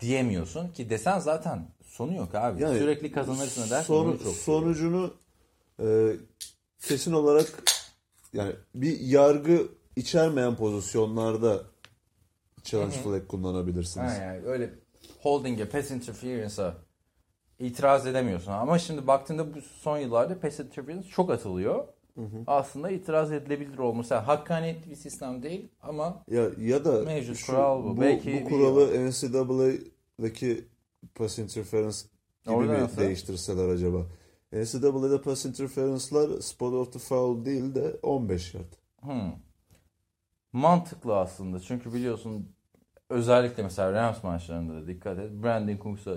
[0.00, 2.62] diyemiyorsun ki desen zaten sonu yok abi.
[2.62, 3.86] Yani Sürekli kazanırsın dersin.
[3.86, 5.14] Son- çok sonucunu
[5.80, 6.12] e,
[6.80, 7.52] kesin olarak
[8.32, 11.62] yani bir yargı içermeyen pozisyonlarda
[12.64, 14.12] challenge flag kullanabilirsiniz.
[14.12, 14.74] Ha yani öyle
[15.20, 16.85] holding'e, pass interference'a
[17.58, 18.52] itiraz edemiyorsun.
[18.52, 21.84] Ama şimdi baktığında bu son yıllarda pass interference çok atılıyor.
[22.46, 24.14] Aslında itiraz edilebilir olması.
[24.14, 27.96] Yani hakkaniyetli bir sistem değil ama Ya ya da Mevcut şu- kural bu.
[27.96, 30.64] bu, Belki bu kuralı NCAA'daki
[31.14, 31.96] pass interference
[32.44, 33.00] gibi Orada mi nasıl?
[33.02, 34.06] değiştirseler acaba?
[34.52, 38.72] NCAA'de pass interference'lar spot of the foul değil de 15 yard.
[39.02, 39.32] hmm,
[40.52, 41.60] mantıklı aslında.
[41.60, 42.52] Çünkü biliyorsun
[43.10, 45.30] özellikle mesela Rams maçlarında da dikkat et.
[45.42, 46.16] Brandon Cooks'a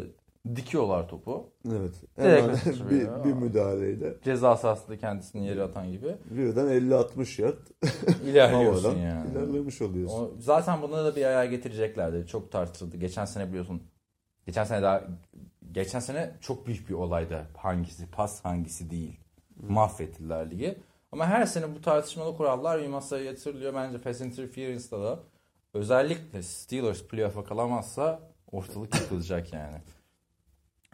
[0.56, 1.50] dikiyorlar topu.
[1.72, 1.94] Evet.
[2.16, 2.50] Hemen
[2.90, 6.16] bir, bir müdahaleyle Ceza sahasında kendisini yere atan gibi.
[6.30, 7.58] birden 50-60 yard
[8.26, 9.32] İlerliyorsun yani.
[9.32, 10.20] ilerlemiş oluyorsun.
[10.20, 12.28] O, zaten buna da bir ayar getireceklerdi.
[12.28, 12.98] Çok tartışıldı.
[12.98, 13.84] Geçen sene biliyorsun.
[14.46, 15.04] Geçen sene daha
[15.72, 17.48] geçen sene çok büyük bir olaydı.
[17.58, 19.20] Hangisi pas hangisi değil.
[19.70, 20.78] Mahvettiler ligi.
[21.12, 23.74] Ama her sene bu tartışmalı kurallar bir masaya yatırılıyor.
[23.74, 25.20] Bence pass interference'da da
[25.74, 28.20] özellikle Steelers playoff'a kalamazsa
[28.52, 29.78] ortalık yıkılacak yani.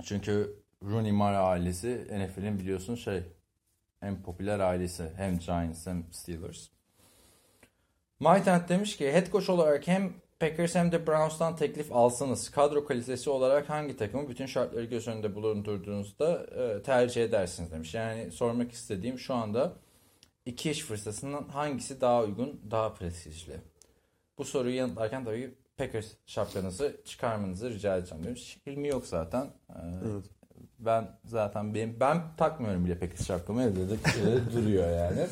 [0.03, 3.23] Çünkü Rooney Mara ailesi NFL'in biliyorsun şey
[4.01, 5.11] en popüler ailesi.
[5.15, 6.67] Hem Giants hem Steelers.
[8.19, 13.29] Maytent demiş ki head coach olarak hem Packers hem de Browns'tan teklif alsanız kadro kalitesi
[13.29, 17.93] olarak hangi takımı bütün şartları göz önünde bulundurduğunuzda e, tercih edersiniz demiş.
[17.93, 19.73] Yani sormak istediğim şu anda
[20.45, 23.61] iki iş fırsatının hangisi daha uygun, daha prestijli?
[24.37, 28.61] Bu soruyu yanıtlarken tabii Packers şapkanızı çıkarmanızı rica edeceğim demiş.
[28.67, 29.45] Hilmi yok zaten.
[29.69, 29.73] Ee,
[30.05, 30.25] Evet.
[30.79, 33.97] Ben zaten benim ben takmıyorum bile Packers şapkamı evde de
[34.53, 35.27] duruyor yani.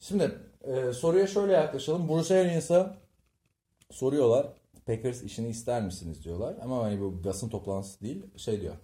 [0.00, 2.08] Şimdi e, soruya şöyle yaklaşalım.
[2.08, 2.96] Bruce Arians'a
[3.90, 4.46] soruyorlar.
[4.86, 6.54] Packers işini ister misiniz diyorlar.
[6.62, 8.26] Ama hani bu basın toplantısı değil.
[8.36, 8.74] Şey diyor.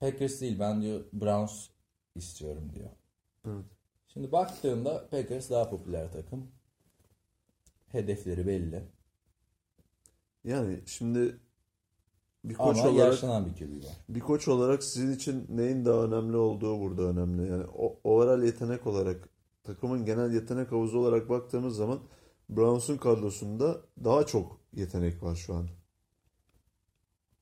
[0.00, 1.68] Packers değil ben diyor Browns
[2.14, 2.88] istiyorum diyor.
[3.46, 3.64] Evet.
[4.08, 6.50] Şimdi baktığında Packers daha popüler takım.
[7.88, 8.82] Hedefleri belli.
[10.48, 11.36] Yani şimdi
[12.44, 13.92] bir koç Ama olarak yaşlanan bir QB var.
[14.08, 17.50] bir koç olarak sizin için neyin daha önemli olduğu burada önemli.
[17.50, 19.28] Yani o overall yetenek olarak
[19.64, 21.98] takımın genel yetenek havuzu olarak baktığımız zaman
[22.48, 25.66] Browns'un kadrosunda daha çok yetenek var şu an.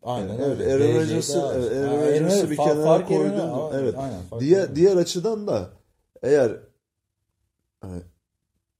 [0.03, 0.73] Aynen Evet, öyle.
[0.75, 3.95] Aaron Rodgers'ı- Aaron Rodgers'ı Rodgers bir kenara ama- Evet.
[3.99, 4.77] Aynen, Diğer ediyor.
[4.77, 5.71] diğer açıdan da
[6.23, 6.61] eğer
[7.81, 8.03] hani,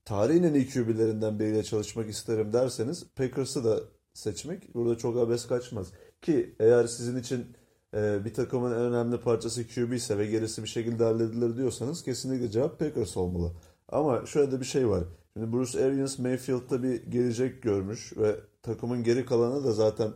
[0.05, 3.79] tarihin en iyi QB'lerinden biriyle çalışmak isterim derseniz Packers'ı da
[4.17, 5.87] seçmek burada çok abes kaçmaz.
[6.21, 7.45] Ki eğer sizin için
[7.93, 12.51] e, bir takımın en önemli parçası QB ise ve gerisi bir şekilde halledilir diyorsanız kesinlikle
[12.51, 13.51] cevap Packers olmalı.
[13.89, 15.03] Ama şöyle de bir şey var.
[15.33, 20.11] Şimdi Bruce Arians Mayfield'da bir gelecek görmüş ve takımın geri kalanı da zaten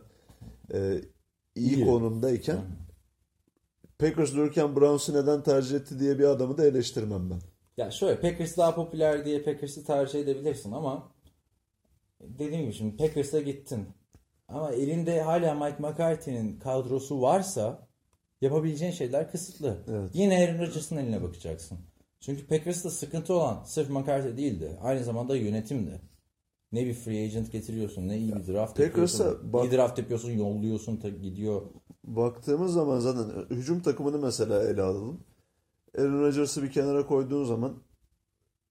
[0.74, 1.00] e,
[1.54, 1.86] iyi İyi.
[1.86, 2.58] konumdayken
[3.98, 7.38] Packers dururken Browns'u neden tercih etti diye bir adamı da eleştirmem ben.
[7.76, 11.11] Ya şöyle Packers daha popüler diye Packers'ı tercih edebilirsin ama
[12.22, 13.86] dediğim gibi şimdi Packers'a gittin.
[14.48, 17.88] Ama elinde hala Mike McCarthy'nin kadrosu varsa
[18.40, 19.84] yapabileceğin şeyler kısıtlı.
[19.88, 20.10] Evet.
[20.14, 21.78] Yine Aaron Rodgers'ın eline bakacaksın.
[22.20, 24.78] Çünkü Packers'ta sıkıntı olan sırf McCarthy değildi.
[24.82, 26.00] Aynı zamanda yönetimdi.
[26.72, 29.52] Ne bir free agent getiriyorsun, ne iyi bir draft yapıyorsun.
[29.52, 31.62] bak- İyi draft yapıyorsun, yolluyorsun, ta- gidiyor.
[32.04, 35.20] Baktığımız zaman zaten hücum takımını mesela ele alalım.
[35.98, 37.74] Aaron Rodgers'ı bir kenara koyduğun zaman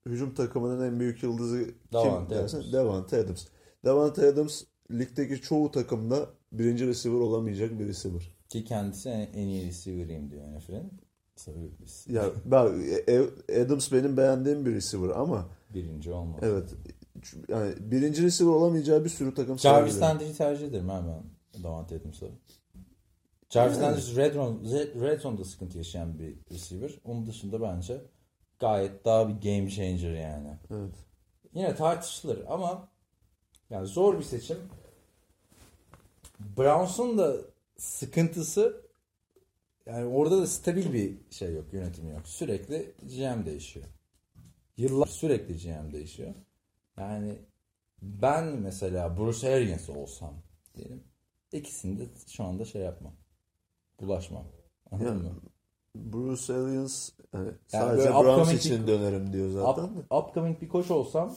[0.05, 2.73] hücum takımının en büyük yıldızı kim Davante dersen Adams.
[2.73, 3.45] Davante Adams.
[3.85, 8.35] Davante Adams ligdeki çoğu takımda birinci receiver olamayacak bir receiver.
[8.49, 10.91] Ki kendisi en, iyi receiver'ıyım diyor NFL'in.
[12.07, 12.71] Ya bak
[13.07, 16.39] e- Adams benim beğendiğim bir receiver ama birinci olmaz.
[16.43, 16.69] evet
[17.49, 20.01] yani birinci receiver olamayacağı bir sürü takım Jarvis.
[20.01, 22.25] Landry'i tercih ederim ha ben Davante Adams'a.
[23.49, 23.85] Jarvis Yani.
[23.85, 24.57] Landry red, zone,
[25.01, 26.91] red zone'da sıkıntı yaşayan bir receiver.
[27.03, 28.01] Onun dışında bence
[28.61, 30.57] gayet daha bir game changer yani.
[30.71, 30.95] Evet.
[31.53, 32.87] Yine tartışılır ama
[33.69, 34.57] yani zor bir seçim.
[36.57, 37.35] Browns'un da
[37.77, 38.81] sıkıntısı
[39.85, 42.27] yani orada da stabil bir şey yok, yönetim yok.
[42.27, 43.85] Sürekli GM değişiyor.
[44.77, 46.33] Yıllar sürekli GM değişiyor.
[46.97, 47.37] Yani
[48.01, 50.33] ben mesela Bruce Arians olsam
[50.75, 51.03] diyelim
[51.51, 53.13] ikisini de şu anda şey yapmam.
[54.01, 54.45] Bulaşmam.
[54.91, 55.41] Anladın Yani mı?
[55.95, 59.83] Bruce Arians yani Yani sadece Browns için bir- dönerim diyor zaten.
[59.83, 61.35] Up, upcoming bir koç olsam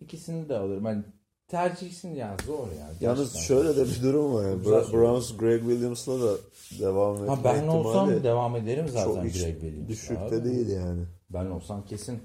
[0.00, 0.84] ikisini de alırım.
[0.86, 1.02] Yani
[1.48, 2.94] tercihsin yani zor yani.
[3.00, 3.40] Yalnız Gerçekten.
[3.40, 4.44] şöyle de bir durum var.
[4.44, 4.62] Yani.
[4.64, 4.92] Bra- soru.
[5.00, 6.36] Browns Greg Williams'la da
[6.80, 9.88] devam etme Ha ben olsam devam ederim çok zaten hiç Greg Williams.
[9.88, 10.44] düşükte abi.
[10.44, 11.02] değil yani.
[11.30, 12.18] Ben olsam kesin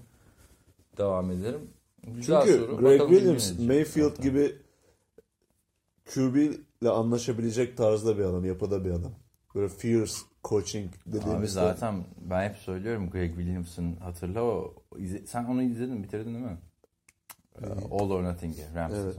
[0.97, 1.61] devam ederim.
[2.07, 2.77] Güzel Çünkü soru.
[2.77, 4.23] Greg Bakalım Williams Mayfield zaten.
[4.23, 4.55] gibi
[6.13, 6.35] QB
[6.81, 9.11] ile anlaşabilecek tarzda bir adam, yapıda bir adam.
[9.55, 15.43] Böyle fierce coaching Abi dediğimiz zaten ben hep söylüyorum Greg Williams'ın hatırla o izle- sen
[15.45, 16.57] onu izledin bitirdin değil mi?
[17.61, 19.15] Ee, All or Nothing'i Rams Evet.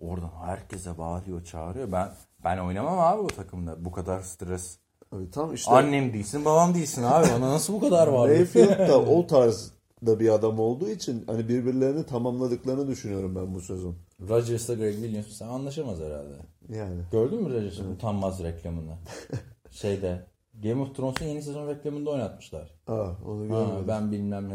[0.00, 1.92] Oradan herkese bağırıyor çağırıyor.
[1.92, 2.08] Ben
[2.44, 3.84] ben oynamam abi o takımda.
[3.84, 4.78] Bu kadar stres.
[5.12, 7.26] Abi tam işte Annem değilsin babam değilsin abi.
[7.34, 8.28] Bana nasıl bu kadar var?
[8.28, 13.96] Mayfield da o tarzda bir adam olduğu için hani birbirlerini tamamladıklarını düşünüyorum ben bu sezon.
[14.28, 16.34] Rodgers'la Greg Williams sen anlaşamaz herhalde.
[16.68, 18.94] Yani Gördün mü Rodgers'ın utanmaz reklamını?
[19.70, 20.26] Şeyde
[20.62, 22.70] Game of Thrones'un yeni sezon reklamında oynatmışlar.
[22.86, 22.92] aa
[23.26, 23.88] onu Ha, görmedim.
[23.88, 24.54] ben bilmem ne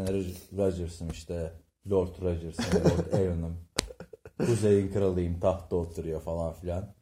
[0.58, 1.52] Rodgers'ım işte.
[1.90, 3.56] Lord Rodgers'ım, Lord Aaron'ım.
[4.46, 6.94] Kuzeyin kralıyım, tahtta oturuyor falan filan.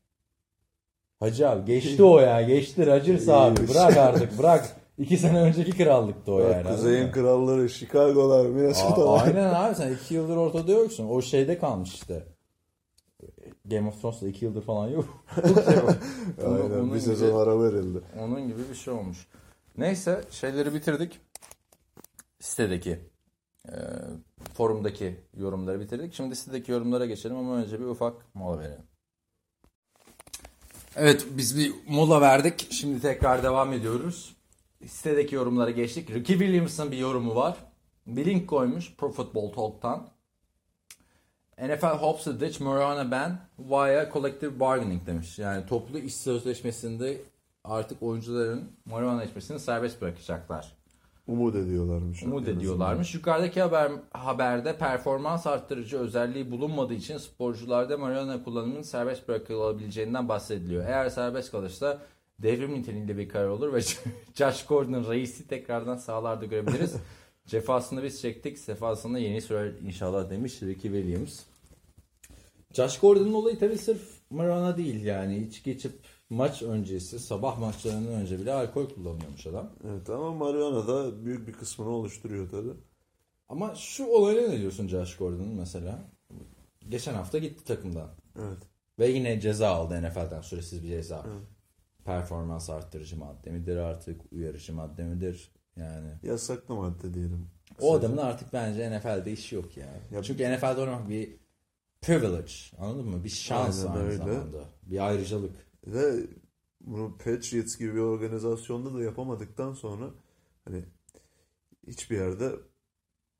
[1.20, 3.68] Hacı abi geçti o ya, geçti Rodgers abi.
[3.68, 4.76] Bırak artık, bırak.
[4.98, 6.68] İki sene önceki krallıktı o Bak, yani.
[6.76, 9.26] Kuzeyin kralları, Chicago'lar, Minnesota'lar.
[9.26, 11.08] aynen abi sen iki yıldır ortada yoksun.
[11.08, 12.22] O şeyde kalmış işte.
[13.64, 15.04] Game of Thrones'ta iki yıldır falan yok.
[16.46, 18.00] Onun- Aynen onun bir gibi- sezon ara verildi.
[18.20, 19.26] Onun gibi bir şey olmuş.
[19.78, 21.20] Neyse şeyleri bitirdik.
[22.40, 22.98] Sitedeki
[23.68, 23.72] e,
[24.54, 26.14] forumdaki yorumları bitirdik.
[26.14, 28.82] Şimdi sitedeki yorumlara geçelim ama önce bir ufak mola verelim.
[30.96, 32.68] Evet biz bir mola verdik.
[32.70, 34.36] Şimdi tekrar devam ediyoruz.
[34.86, 36.10] Sitedeki yorumlara geçtik.
[36.10, 37.56] Ricky Williams'ın bir yorumu var.
[38.06, 40.08] Bir link koymuş Pro Football Talk'tan.
[41.58, 45.38] NFL hopes to ditch marijuana ban via collective bargaining demiş.
[45.38, 47.20] Yani toplu iş sözleşmesinde
[47.64, 50.72] artık oyuncuların marijuana içmesini serbest bırakacaklar.
[51.26, 52.22] Umut ediyorlarmış.
[52.22, 53.14] Umut ediyorlarmış.
[53.14, 60.86] Yukarıdaki haber, haberde performans arttırıcı özelliği bulunmadığı için sporcularda marijuana kullanımının serbest bırakılabileceğinden bahsediliyor.
[60.86, 61.98] Eğer serbest kalırsa
[62.38, 63.80] devrim niteliğinde bir karar olur ve
[64.34, 66.96] Josh Gordon'ın reisi tekrardan sahalarda görebiliriz.
[67.46, 71.40] Cefasını biz çektik, sefasını yeni sürer inşallah demiş Ricky Williams.
[72.72, 75.38] Josh Gordon'un olayı tabii sırf marijuana değil yani.
[75.38, 75.92] içki içip
[76.30, 79.70] maç öncesi, sabah maçlarından önce bile alkol kullanıyormuş adam.
[79.84, 82.68] Evet ama marihuana da büyük bir kısmını oluşturuyor tabi.
[83.48, 86.10] Ama şu olaya ne diyorsun Josh Gordon'un mesela?
[86.88, 88.10] Geçen hafta gitti takımdan.
[88.38, 88.58] Evet.
[88.98, 91.26] Ve yine ceza aldı NFL'den süresiz bir ceza.
[91.26, 91.42] Evet.
[92.04, 94.32] Performans arttırıcı madde midir artık?
[94.32, 95.53] Uyarıcı madde midir?
[95.76, 96.08] Yani.
[96.22, 97.46] Yasaklı madde diyelim.
[97.80, 99.86] O adamın artık bence NFL'de işi yok ya.
[100.12, 101.36] Ya- Çünkü NFL'de oynamak bir
[102.02, 102.52] privilege.
[102.78, 103.24] Anladın mı?
[103.24, 104.16] Bir şans Aynen aynı öyle.
[104.16, 104.64] zamanda.
[104.82, 105.56] Bir ayrıcalık.
[105.86, 106.26] Ve
[106.80, 110.10] bunu Patriots gibi bir organizasyonda da yapamadıktan sonra
[110.64, 110.84] hani
[111.86, 112.50] hiçbir yerde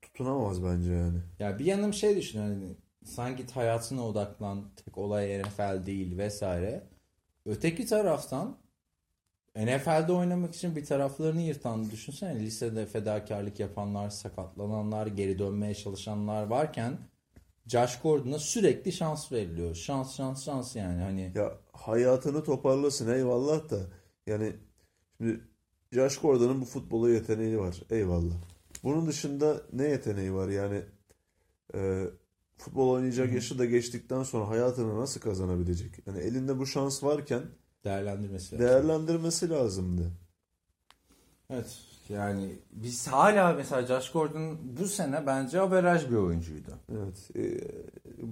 [0.02, 1.18] tutunamaz bence yani.
[1.38, 6.86] Ya bir yanım şey düşün hani sen git hayatına odaklan tek olay NFL değil vesaire.
[7.46, 8.56] Öteki taraftan
[9.56, 16.98] NFL'de oynamak için bir taraflarını yırtan düşünsene lisede fedakarlık yapanlar, sakatlananlar, geri dönmeye çalışanlar varken
[17.66, 19.74] Josh Gordon'a sürekli şans veriliyor.
[19.74, 23.80] Şans şans şans yani hani Ya hayatını toparlasın eyvallah da
[24.26, 24.52] yani
[25.16, 25.40] şimdi
[25.92, 28.34] Josh Gordon'un bu futbola yeteneği var eyvallah.
[28.82, 30.82] Bunun dışında ne yeteneği var yani
[31.74, 32.04] e,
[32.58, 36.06] futbol oynayacak yaşı da geçtikten sonra hayatını nasıl kazanabilecek?
[36.06, 37.42] Yani elinde bu şans varken
[37.84, 38.66] değerlendirmesi lazım.
[38.68, 40.10] değerlendirmesi lazımdı.
[41.50, 46.70] Evet yani biz hala mesela Josh Gordon bu sene bence averaj bir oyuncuydu.
[46.92, 47.30] Evet.
[47.36, 47.60] E,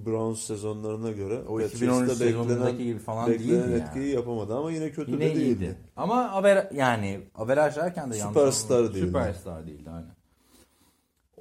[0.06, 4.14] Browns sezonlarına göre O Patriots'ta 2013 beklenen, sezonundaki gibi falan değildi etkiyi yani.
[4.14, 5.40] yapamadı ama yine kötü Yine de değildi.
[5.64, 5.76] iyiydi.
[5.96, 9.06] Ama aver yani averaj derken de yanlış Süperstar değildi.
[9.06, 10.10] Süperstar değildi aynen.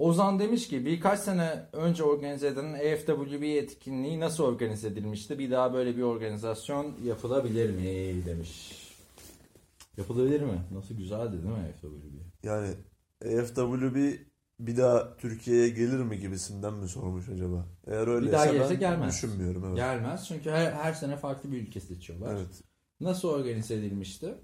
[0.02, 5.40] Ozan demiş ki birkaç sene önce organize edilen AFWB etkinliği nasıl organize edilmişti?
[5.40, 8.72] Bir daha böyle bir organizasyon yapılabilir mi demiş.
[9.98, 10.62] Yapılabilir mi?
[10.72, 12.44] Nasıl güzeldi değil mi AFWB?
[12.44, 12.68] Yani
[13.26, 14.14] AFWB
[14.60, 17.66] bir daha Türkiye'ye gelir mi gibisinden mi sormuş acaba?
[17.88, 19.14] Eğer öyleyse daha gelirse ben gelmez.
[19.14, 19.66] düşünmüyorum.
[19.66, 19.76] Evet.
[19.76, 22.36] Gelmez çünkü her, her sene farklı bir ülke seçiyorlar.
[22.36, 22.64] Evet.
[23.00, 24.36] Nasıl organize edilmişti?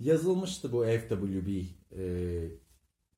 [0.00, 1.48] Yazılmıştı bu FWB
[1.98, 2.61] e,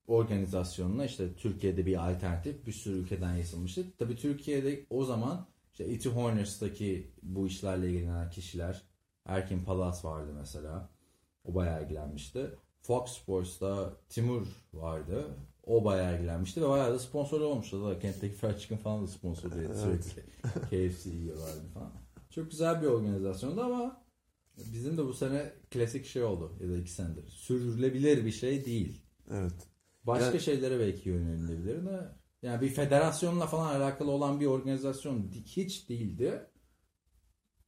[0.07, 3.85] organizasyonuna işte Türkiye'de bir alternatif bir sürü ülkeden yazılmıştı.
[3.99, 6.11] Tabii Türkiye'de o zaman işte E.T.
[6.11, 8.83] Horners'taki bu işlerle ilgilenen kişiler
[9.27, 10.89] Erkin Palas vardı mesela.
[11.45, 12.51] O bayağı ilgilenmişti.
[12.81, 15.25] Fox Sports'ta Timur vardı.
[15.67, 17.85] O bayağı ilgilenmişti ve bayağı da sponsor olmuştu.
[17.85, 20.05] Da Kentteki Fried Chicken falan da sponsor diye Evet.
[20.05, 20.23] sürekli
[20.93, 21.93] KFC yiyorlardı falan.
[22.31, 24.05] Çok güzel bir organizasyondu ama
[24.57, 27.29] bizim de bu sene klasik şey oldu ya da iki senedir.
[27.29, 29.03] Sürdürülebilir bir şey değil.
[29.31, 29.55] Evet.
[30.07, 32.09] Başka Yani- şeylere belki yönelilebilir de
[32.43, 36.47] yani bir federasyonla falan alakalı olan bir organizasyon hiç değildi.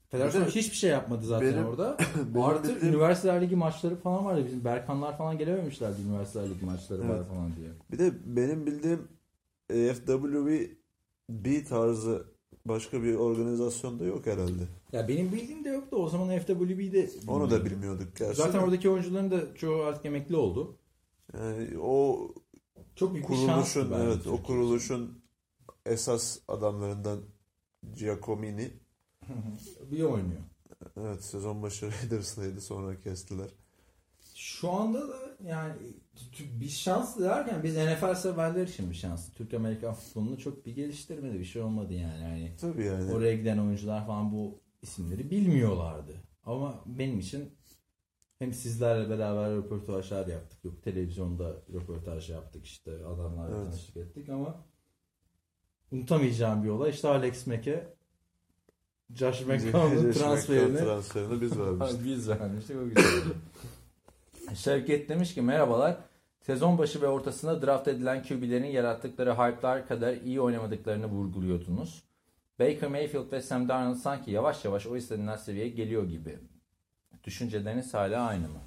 [0.08, 1.96] Federasyon de hiçbir şey yapmadı zaten benim- orada.
[2.34, 4.42] benim Artı bildiğim- üniversiteler ligi maçları falan vardı.
[4.46, 7.26] Bizim Berkanlar falan gelememişlerdi üniversiteler ligi maçları var Evet.
[7.26, 7.68] falan diye.
[7.92, 9.08] Bir de benim bildiğim
[9.70, 12.24] AFWB tarzı
[12.66, 14.62] başka bir organizasyonda yok herhalde.
[14.92, 15.96] Ya benim bildiğim de yoktu.
[15.96, 18.36] O zaman FWB'de Onu da bilmiyorduk gerçi.
[18.36, 20.78] Zaten oradaki oyuncuların da çoğu artık emekli oldu.
[21.34, 22.28] Yani o
[22.96, 25.22] Çok büyük bir kuruluşun bence evet o kuruluşun
[25.86, 27.20] esas adamlarından
[27.94, 28.72] Giacomini
[29.90, 30.40] bir oynuyor.
[30.96, 33.48] evet sezon başı Raiders'laydı sonra kestiler.
[34.34, 35.72] Şu anda da yani
[36.38, 39.32] t- bir şans derken biz NFL severler için bir şans.
[39.34, 41.38] Türk Amerikan futbolunu çok bir geliştirmedi.
[41.40, 42.22] Bir şey olmadı yani.
[42.22, 43.12] yani Tabii yani.
[43.12, 46.12] oraya giden oyuncular falan bu isimleri bilmiyorlardı.
[46.44, 47.50] Ama benim için
[48.38, 50.64] hem sizlerle beraber röportajlar yaptık.
[50.64, 53.70] Yok televizyonda röportaj yaptık işte adamlarla Evet.
[53.70, 54.64] tanıştık ettik ama
[55.92, 56.90] unutamayacağım bir olay.
[56.90, 57.94] İşte Alex Mack'e
[59.14, 62.04] Josh McCown'un transferini transferini biz vermiştik.
[62.04, 63.22] biz vermiştik o güzel.
[64.54, 65.96] Şevket demiş ki merhabalar.
[66.40, 72.02] Sezon başı ve ortasında draft edilen QB'lerin yarattıkları hype'lar kadar iyi oynamadıklarını vurguluyordunuz.
[72.60, 76.38] Baker Mayfield ve Sam Darnold sanki yavaş yavaş o istenilen seviyeye geliyor gibi.
[77.26, 78.58] Düşünceleriniz hala aynı mı?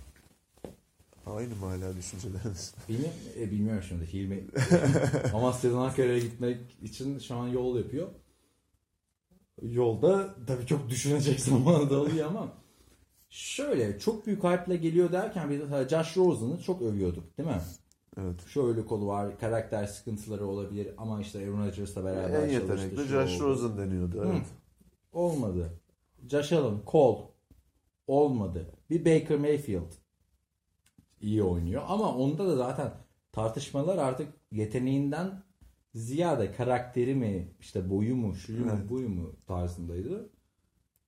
[1.26, 2.74] Aynı mı hala düşünceleriniz?
[2.89, 4.14] Bilmiyorum, e, bilmiyorum şimdi.
[4.14, 4.43] Hilmi
[5.34, 8.07] Amasya'dan Ankara'ya gitmek için şu an yol yapıyor.
[9.62, 12.47] Yolda tabii çok düşünecek zamanı da oluyor ama
[13.30, 17.62] şöyle çok büyük hype'la geliyor derken biz Josh Rosen'ı çok övüyorduk değil mi?
[18.18, 18.47] Evet.
[18.47, 23.03] Şöyle kolu var, karakter sıkıntıları olabilir ama işte Aaron Rodgers'la beraber En çalıştı, yetenekli şu
[23.03, 23.43] Josh oldu.
[23.49, 24.26] Rosen deniyordu.
[24.32, 24.45] Evet.
[25.14, 25.70] Olmadı.
[26.30, 27.28] Josh Allen, Cole
[28.10, 28.72] olmadı.
[28.89, 29.91] Bir Baker Mayfield
[31.22, 32.93] iyi oynuyor ama onda da zaten
[33.32, 35.43] tartışmalar artık yeteneğinden
[35.93, 38.89] ziyade karakteri mi, işte boyu mu, şuyu mu, Evet.
[38.89, 40.30] buyu mu tarzındaydı.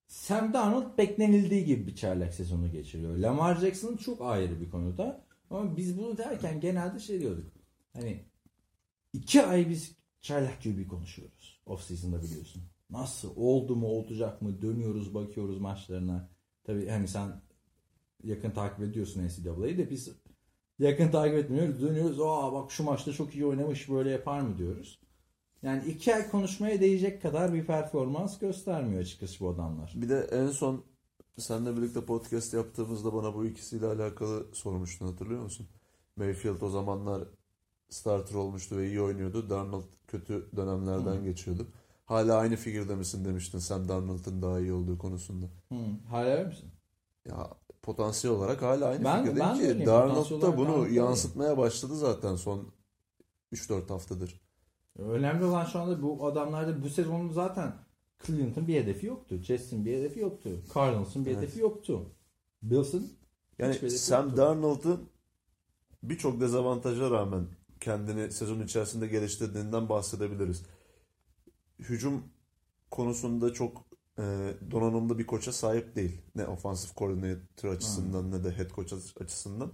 [0.08, 3.18] Sam Darnold beklenildiği gibi bir çaylak sezonu geçiriyor.
[3.18, 5.26] Lamar Jackson çok ayrı bir konuda.
[5.49, 7.52] Ama biz bunu derken genelde şey diyorduk.
[7.93, 8.26] Hani
[9.14, 11.62] iki ay biz çaylak gibi konuşuyoruz.
[11.66, 12.64] Off season'da biliyorsun.
[12.89, 13.34] Nasıl?
[13.36, 13.88] Oldu mu?
[13.88, 14.62] Olacak mı?
[14.62, 16.30] Dönüyoruz bakıyoruz maçlarına.
[16.64, 17.41] Tabii hani sen
[18.24, 20.09] yakın takip ediyorsun NCAA'yı de biz
[20.80, 21.82] yakın takip etmiyoruz.
[21.82, 22.20] Dönüyoruz.
[22.22, 24.99] Aa bak şu maçta çok iyi oynamış böyle yapar mı diyoruz.
[25.64, 29.93] Yani iki ay konuşmaya değecek kadar bir performans göstermiyor açıkçası bu adamlar.
[29.95, 30.84] Bir de en son
[31.38, 35.68] seninle birlikte podcast yaptığımızda bana bu ikisiyle alakalı sormuştun hatırlıyor musun?
[36.16, 37.24] Mayfield o zamanlar
[37.89, 39.49] starter olmuştu ve iyi oynuyordu.
[39.49, 41.24] Darnold kötü dönemlerden Hı.
[41.24, 41.68] geçiyordu.
[42.12, 45.45] Hala aynı figürde misin demiştin Sam Darnold'un daha iyi olduğu konusunda.
[45.70, 45.76] Hı,
[46.09, 46.70] hala öyle misin?
[47.30, 47.49] Ya
[47.82, 49.86] potansiyel olarak hala aynı Ben- fikirdeyim ben ki.
[49.86, 52.68] Darnold da bunu Darnold yansıtmaya başladı zaten son
[53.51, 54.41] 3-4 haftadır.
[54.99, 57.74] Önemli olan şu anda bu adamlarda bu sezonun zaten
[58.26, 59.38] Cleveland'ın bir hedefi yoktu.
[59.38, 60.49] Jets'in bir hedefi yoktu.
[60.74, 61.38] Cardinals'ın bir Evet.
[61.41, 62.05] hedefi yoktu.
[62.64, 63.14] Bills'ın
[63.59, 64.38] Yani Sam.
[64.38, 65.09] Darnold'un
[66.03, 67.47] birçok dezavantaja rağmen
[67.80, 70.66] kendini sezon içerisinde geliştirdiğinden bahsedebiliriz.
[71.90, 72.24] Hücum
[72.92, 73.86] konusunda çok
[74.18, 74.24] e,
[74.72, 76.22] donanımlı bir koça sahip değil.
[76.36, 79.72] Ne ofansif koordinatör açısından ne de head coach açısından.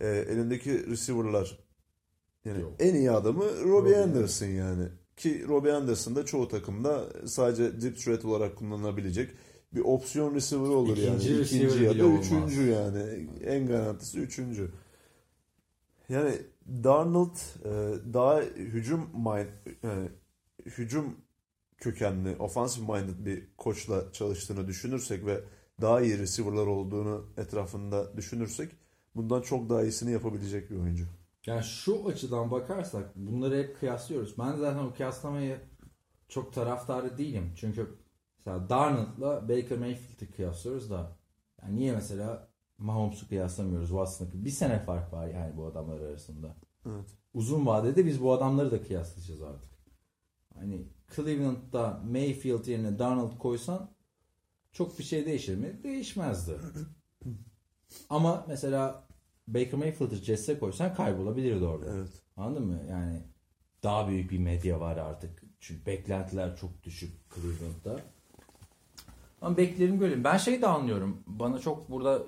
[0.00, 1.58] E, elindeki receiver'lar
[2.44, 2.72] yani Yok.
[2.78, 4.88] en iyi adamı Robbie Robbie Anderson yani.
[5.16, 9.30] Ki Robbie Anderson da çoğu takımda sadece deep threat olarak kullanılabilecek
[9.74, 11.40] bir opsiyon receiver olur İkinci yani.
[11.40, 12.26] İkinci ya da olmaz.
[12.26, 13.28] üçüncü yani.
[13.44, 14.70] En garantisi üçüncü.
[16.08, 16.32] Yani
[16.84, 17.70] Darnold e,
[18.14, 19.48] daha hücum mind,
[19.82, 20.08] yani
[20.64, 21.16] hücum
[21.76, 25.44] kökenli, offensive minded bir koçla çalıştığını düşünürsek ve
[25.80, 28.72] daha iyi receiver'lar olduğunu etrafında düşünürsek
[29.14, 31.04] bundan çok daha iyisini yapabilecek bir oyuncu.
[31.46, 34.38] Yani şu açıdan bakarsak bunları hep kıyaslıyoruz.
[34.38, 35.60] Ben zaten o kıyaslamayı
[36.28, 37.52] çok taraftarı değilim.
[37.56, 37.98] Çünkü
[38.38, 41.16] mesela Darnold'la Baker Mayfield'i kıyaslıyoruz da
[41.62, 42.48] yani niye mesela
[42.78, 44.28] Mahomes'u kıyaslamıyoruz Watson'ı?
[44.34, 46.56] Bir sene fark var yani bu adamlar arasında.
[46.86, 47.06] Evet.
[47.34, 49.73] Uzun vadede biz bu adamları da kıyaslayacağız artık.
[50.54, 50.82] Hani
[51.16, 53.90] Cleveland'da Mayfield yerine Darnold koysan
[54.72, 55.80] çok bir şey değişir mi?
[55.82, 56.58] Değişmezdi.
[58.10, 59.04] Ama mesela
[59.48, 61.86] Baker Mayfield'ı Jets'e koysan kaybolabilirdi orada.
[61.94, 62.08] Evet.
[62.36, 62.80] Anladın mı?
[62.90, 63.22] Yani
[63.82, 65.42] daha büyük bir medya var artık.
[65.60, 68.00] Çünkü beklentiler çok düşük Cleveland'da.
[69.42, 70.24] Ama beklerim böyle.
[70.24, 71.22] Ben şeyi de anlıyorum.
[71.26, 72.22] Bana çok burada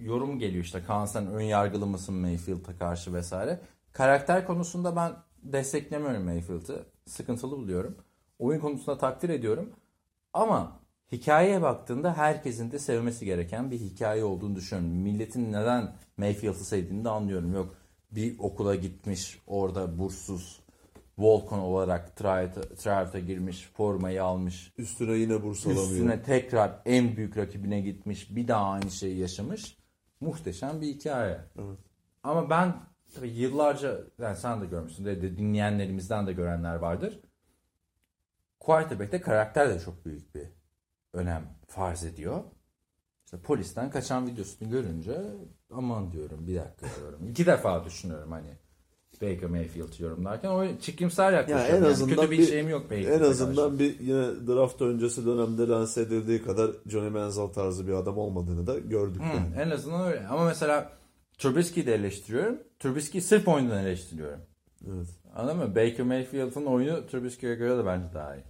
[0.00, 0.82] yorum geliyor işte.
[0.84, 3.60] Kaan sen ön yargılı mısın Mayfield'a karşı vesaire.
[3.92, 6.86] Karakter konusunda ben desteklemiyorum Mayfield'ı.
[7.06, 7.96] Sıkıntılı buluyorum.
[8.38, 9.70] Oyun konusunda takdir ediyorum.
[10.32, 10.80] Ama
[11.12, 14.90] hikayeye baktığında herkesin de sevmesi gereken bir hikaye olduğunu düşünüyorum.
[14.98, 17.54] Milletin neden Mayfield'ı sevdiğini de anlıyorum.
[17.54, 17.74] Yok
[18.10, 20.60] bir okula gitmiş orada burssuz
[21.18, 22.16] Volkan olarak
[22.76, 25.90] tryout'a girmiş formayı almış Üstüne yine burs alamıyor.
[25.90, 29.76] üstüne tekrar en büyük rakibine gitmiş bir daha aynı şeyi yaşamış
[30.20, 31.38] muhteşem bir hikaye.
[31.58, 31.78] Evet.
[32.22, 32.74] Ama ben
[33.14, 37.20] tabii yıllarca yani sen de görmüşsün de, de dinleyenlerimizden de görenler vardır.
[38.60, 40.46] Quarterback'te karakter de çok büyük bir
[41.12, 42.40] önem farz ediyor.
[43.24, 45.20] İşte polisten kaçan videosunu görünce
[45.70, 47.28] aman diyorum bir dakika diyorum.
[47.28, 48.50] İki defa düşünüyorum hani
[49.22, 51.66] Baker Mayfield yorumlarken o çekimsel yaklaşıyorum.
[51.66, 54.82] Ya en Yani azından kötü bir, bir- şeyim yok En Mayfield'e azından bir yine draft
[54.82, 59.22] öncesi dönemde lanse edildiği kadar Johnny Manziel tarzı bir adam olmadığını da gördük.
[59.22, 59.54] Hı, yani.
[59.62, 60.26] en azından öyle.
[60.26, 60.92] Ama mesela
[61.38, 62.58] Trubisky'yi de eleştiriyorum.
[62.80, 64.40] Trubisky'yi sırf oyundan eleştiriyorum.
[64.86, 65.06] Evet.
[65.34, 65.68] Anladın mı?
[65.76, 68.42] Baker Mayfield'ın oyunu Trubisky'ye göre de bence daha iyi.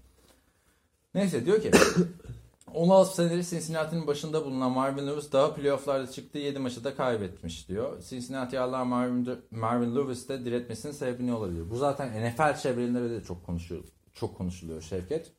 [1.15, 1.71] Neyse diyor ki
[2.75, 8.03] 16 senedir Cincinnati'nin başında bulunan Marvin Lewis daha playofflarda çıktığı 7 maçı da kaybetmiş diyor.
[8.03, 11.71] Cincinnati'yalar Marvin, Marvin Lewis de diretmesinin sebebi ne olabilir?
[11.71, 13.85] Bu zaten NFL çevrelerinde de çok konuşuyor.
[14.15, 15.33] Çok konuşuluyor Şevket.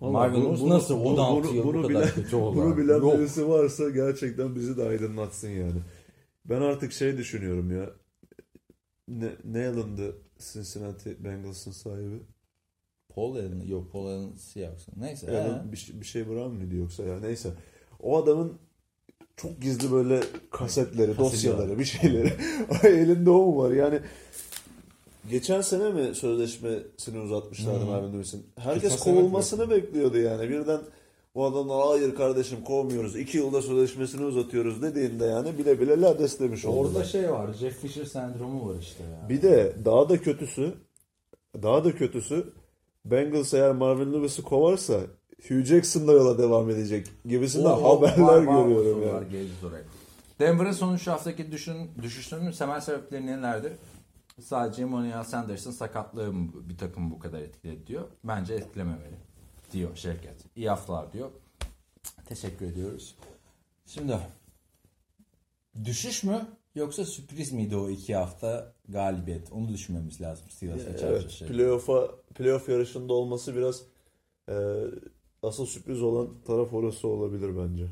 [0.00, 2.36] Vallahi Marvin bunu- Lewis nasıl bunu- 16 bunu- yıl bu bunu kadar bilen- kötü?
[2.40, 5.80] Bunu bilen birisi varsa gerçekten bizi de aydınlatsın yani.
[6.50, 7.90] Ben artık şey düşünüyorum ya.
[9.08, 10.16] Ne, ne alındı
[10.52, 12.22] Cincinnati Bengals'ın sahibi?
[13.14, 14.94] Paul Allen, yok Paul Allen Seahawks'ın.
[14.96, 15.26] Neyse.
[15.26, 15.72] He.
[15.72, 17.50] bir, şey- bir şey Brown muydu yoksa ya neyse.
[18.00, 18.58] O adamın
[19.36, 20.20] çok gizli böyle
[20.50, 21.78] kasetleri, Kaseti dosyaları, var.
[21.78, 22.32] bir şeyleri.
[22.82, 23.70] Elinde o mu var?
[23.70, 24.00] Yani
[25.30, 27.86] geçen sene mi sözleşmesini uzatmışlardı Hmm.
[27.90, 28.46] Marvin Lewis'in?
[28.56, 30.48] Herkes Geçen kovulmasını bekliyordu yani.
[30.48, 30.80] Birden
[31.36, 33.16] Bu adamlar hayır kardeşim kovmuyoruz.
[33.16, 36.88] iki yılda sözleşmesini uzatıyoruz dediğinde yani bile bile lades demiş oldular.
[36.90, 37.52] Orada şey var.
[37.52, 39.28] Jeff Fisher sendromu var işte ya.
[39.28, 40.74] Bir de daha da kötüsü
[41.62, 42.52] daha da kötüsü
[43.04, 45.00] Bengals eğer Marvin Lewis'i kovarsa
[45.48, 49.82] Hugh Jackson'la yola devam edecek gibisinden O- haberler var- var, görüyorum oraya.
[50.40, 53.72] Denver'ın son üç haftaki düşün, düşüşünün temel sebepleri nelerdir?
[54.42, 56.32] Sadece Emmanuel Sanders'ın sakatlığı
[56.68, 58.02] bir takım bu kadar etkiledi diyor.
[58.24, 59.25] Bence etkilememeli
[59.72, 60.36] diyor Şevket.
[60.56, 61.30] İyi haftalar diyor.
[62.28, 63.16] Teşekkür ediyoruz.
[63.86, 64.18] Şimdi
[65.84, 69.52] düşüş mü yoksa sürpriz miydi o iki hafta galibiyet?
[69.52, 71.38] Onu düşünmemiz lazım Steelers ve Evet, Chargers.
[71.42, 73.82] playoff'a playoff yarışında olması biraz
[74.48, 74.54] e,
[75.42, 77.86] asıl sürpriz olan taraf orası olabilir bence.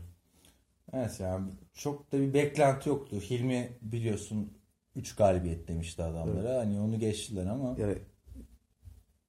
[0.93, 3.17] Evet yani çok da bir beklenti yoktu.
[3.21, 4.53] Hilmi biliyorsun
[4.97, 6.59] 3 galibiyet demişti adamlara.
[6.59, 7.99] Hani onu geçtiler ama Yani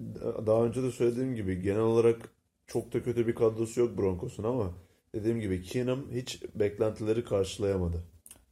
[0.01, 2.29] da- daha önce de söylediğim gibi genel olarak
[2.67, 4.73] çok da kötü bir kadrosu yok Broncos'un ama
[5.13, 8.03] dediğim gibi Keenum hiç beklentileri karşılayamadı.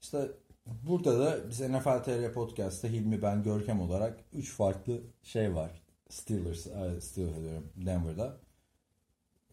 [0.02, 0.32] işte
[0.66, 5.82] burada da biz NFL TR Podcast'ta Hilmi ben Görkem olarak 3 farklı şey var.
[6.10, 8.38] Steelers, e, Steelers diyorum Denver'da.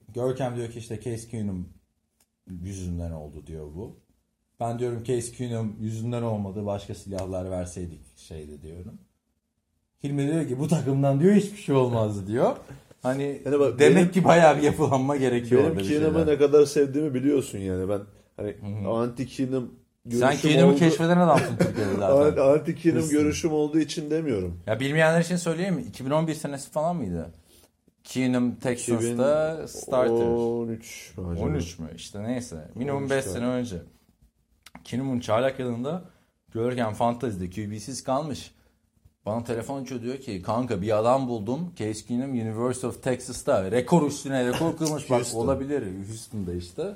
[0.08, 1.68] Görkem diyor ki işte Case Keenum
[2.46, 4.00] yüzünden oldu diyor bu.
[4.60, 8.98] Ben diyorum Case Keenum yüzünden olmadı başka silahlar verseydik şeydi diyorum.
[10.04, 12.56] Hilmi diyor ki bu takımdan diyor hiçbir şey olmazdı diyor.
[13.02, 17.14] Hani Yani bak, demek benim- ki bayağı bir yapılanma gerekiyor Benim Keenum'u ne kadar sevdiğimi
[17.14, 18.00] biliyorsun yani ben
[18.36, 18.88] hani hı.
[18.90, 19.74] anti Keenum
[20.10, 22.42] Sen Keenum'u oldu- keşfeden adamsın Türkiye'de zaten.
[22.42, 24.60] Anti Keenum görüşüm olduğu için demiyorum.
[24.66, 25.82] ya bilmeyenler için söyleyeyim mi?
[25.82, 27.30] 2011 senesi falan mıydı?
[28.04, 30.10] Keenum Texans'ta starter.
[30.26, 31.44] 13 mü acaba?
[31.46, 31.88] 13 mü?
[31.96, 32.56] İşte neyse.
[32.74, 33.38] Minimum 13 5 galiba.
[33.38, 33.76] sene önce.
[34.84, 36.02] Keenum'un çaylak yılında
[36.54, 38.50] Görkem Fantasy'de QB'siz kalmış.
[39.26, 41.72] Bana telefon açıyor diyor ki kanka bir adam buldum.
[41.76, 43.70] Case Keenum University of Texas'ta.
[43.70, 45.10] Rekor üstüne rekor kırmış.
[45.10, 46.06] Bak olabilir.
[46.08, 46.94] Houston'da işte.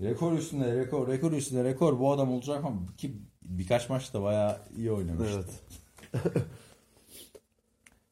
[0.00, 1.98] Rekor üstüne rekor, rekor üstüne rekor.
[1.98, 3.12] Bu adam olacak ama ki
[3.42, 5.44] birkaç maçta bayağı iyi oynamıştı.
[6.14, 6.34] Evet.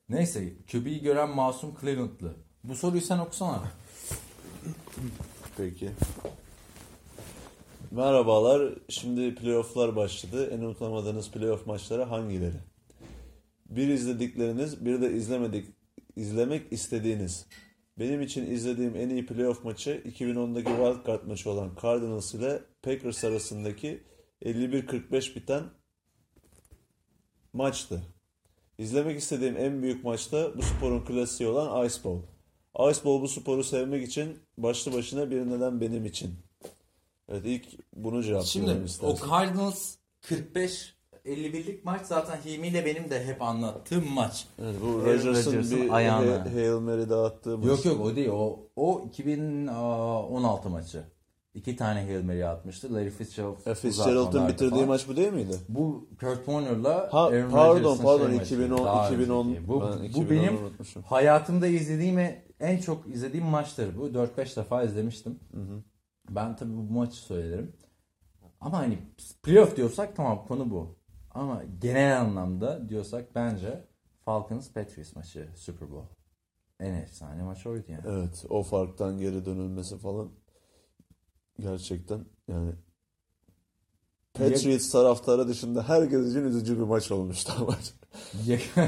[0.08, 2.34] Neyse QB'yi gören masum Cleveland'lı.
[2.64, 3.62] Bu soruyu sen okusana.
[5.56, 5.90] Peki.
[7.90, 8.72] Merhabalar.
[8.88, 10.50] Şimdi playofflar başladı.
[10.50, 12.69] En unutamadığınız playoff maçları hangileri?
[13.70, 15.66] Bir izledikleriniz, bir de izlemedik,
[16.16, 17.46] izlemek istediğiniz.
[17.98, 23.24] Benim için izlediğim en iyi playoff maçı 2010'daki Wild Card maçı olan Cardinals ile Packers
[23.24, 24.02] arasındaki
[24.42, 25.62] 51-45 biten
[27.52, 28.02] maçtı.
[28.78, 32.26] İzlemek istediğim en büyük maçta bu sporun klasiği olan Ice Bowl.
[32.90, 36.34] Ice Bowl bu sporu sevmek için başlı başına bir neden benim için.
[37.28, 39.16] Evet ilk bunu cevaplayalım Şimdi o.
[39.30, 40.99] Cardinals 45
[41.30, 44.46] 51'lik maç zaten Hilmi ile benim de hep anlattığım maç.
[44.62, 46.44] Evet, bu Rodgers'ın Rodgers'ın bir ayağına.
[46.44, 47.66] He- Hail Mary dağıttığı maç.
[47.66, 51.02] Yok yok o değil o o 2016 maçı.
[51.54, 52.94] İki tane Hail Mary atmıştı.
[52.94, 54.88] Larry Fitzgerald E, Fitzgerald'ın uzatmalarda bitirdiği falan.
[54.88, 55.56] maç bu değil miydi?
[55.68, 58.54] Bu Kurt Warner'la Ha, Aaron pardon, Rodgers'ın pardon, şey maçı.
[58.54, 59.68] 2010 Daha 2010 önceki.
[59.68, 61.02] Bu, ben bu 2010'u benim unutmuşum.
[61.02, 62.18] hayatımda izlediğim
[62.60, 63.96] en çok izlediğim maçtır.
[63.98, 65.38] Bu 4-5 defa izlemiştim.
[66.30, 67.72] Ben tabii bu maçı söylerim.
[68.60, 68.98] Ama hani
[69.42, 70.96] playoff diyorsak tamam konu bu.
[71.30, 73.84] Ama genel anlamda diyorsak bence
[74.24, 76.14] Falcons Patriots maçı Super Bowl.
[76.80, 78.02] En efsane maç oydu yani.
[78.06, 80.30] Evet, o farktan geri dönülmesi falan
[81.58, 82.72] gerçekten yani
[84.34, 87.94] Patriots taraftarı dışında herkes için üzücü bir maç olmuştu maç.
[88.46, 88.82] Yakın,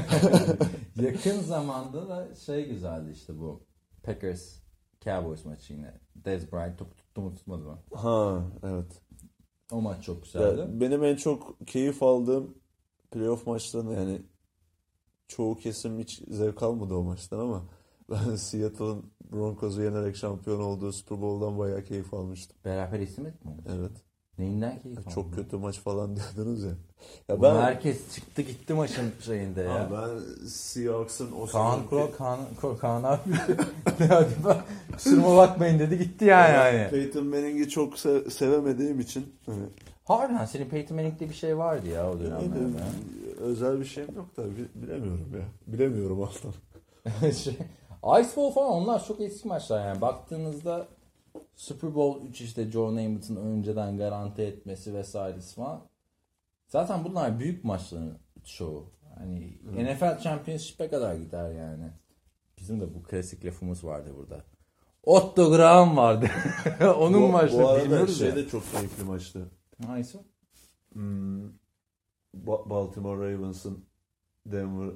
[0.95, 3.63] yakın zamanda da şey güzeldi işte bu
[4.03, 4.59] Packers
[5.01, 5.93] Cowboys maçı yine.
[6.15, 7.79] Dez Bryant topu tuttu mu tutmadı mı?
[7.93, 9.01] Ha, evet.
[9.73, 10.67] O maç çok Ya, güzeldi.
[10.81, 12.57] benim en çok keyif aldığım
[13.11, 14.21] playoff maçlarını yani
[15.27, 17.69] çoğu kesim hiç zevk almadı o maçtan ama
[18.09, 22.57] ben Seattle'ın Broncos'u yenerek şampiyon olduğu Super Bowl'dan bayağı keyif almıştım.
[22.65, 23.51] Beraber istemedik mi?
[23.69, 23.91] Evet.
[24.37, 25.35] Neyinden keyif Çok aldın?
[25.35, 26.71] kötü maç falan diyordunuz ya.
[27.29, 27.55] Ya Ben...
[27.55, 29.85] Herkes çıktı gitti maçın şeyinde ya.
[29.85, 33.19] Abi ben Seahawks'ın o Kaan Kural, Kaan, Kaan, Kaan abi.
[34.09, 34.63] Hadi bak,
[34.93, 36.57] kusuruma bakmayın dedi gitti yani.
[36.57, 36.89] hani.
[36.89, 39.63] Peyton Manning'i çok se- sevemediğim için hani
[40.05, 42.83] Harbiden senin Peyton Manning'de bir şey vardı ya o dönemlerde.
[43.39, 45.73] özel bir şeyim yok da bi- bilemiyorum ya.
[45.73, 46.53] Bilemiyorum aslan.
[47.31, 47.53] şey,
[48.21, 50.01] Ice Bowl falan onlar çok eski maçlar yani.
[50.01, 50.87] Baktığınızda
[51.55, 55.81] Super Bowl 3 işte Joe Namath'ın önceden garanti etmesi vesairesi falan.
[56.67, 58.91] Zaten bunlar büyük maçların çoğu.
[59.17, 61.91] Hani NFL Championship'e kadar gider yani.
[62.57, 64.43] Bizim de bu klasik lafımız vardı burada.
[65.03, 66.29] Otto Graham vardı.
[66.99, 68.35] Onun bu, maçları bu arada bilmiyoruz şey ya.
[68.35, 69.49] de çok keyifli maçtı.
[69.87, 70.19] Hangisi?
[70.93, 71.45] Hmm,
[72.35, 73.85] Ba- Baltimore Ravens'ın
[74.45, 74.93] Denver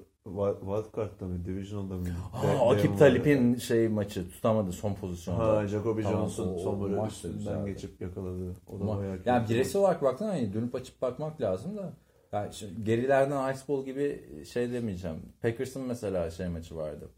[0.59, 1.45] Wildcard'da mı?
[1.45, 2.05] Divisional'da mı?
[2.34, 5.57] Aa, Akip Talip'in şey maçı tutamadı son pozisyonda.
[5.57, 8.53] Ha, Jacoby Tamam, Jones'un o- son böyle üstünden geçip yakaladı.
[8.67, 11.93] O da bayağı yani bireysel olarak baktığında hani dönüp açıp bakmak lazım da.
[12.32, 15.17] Yani şimdi gerilerden Ice Bowl gibi şey demeyeceğim.
[15.41, 17.09] Packers'ın mesela şey maçı vardı.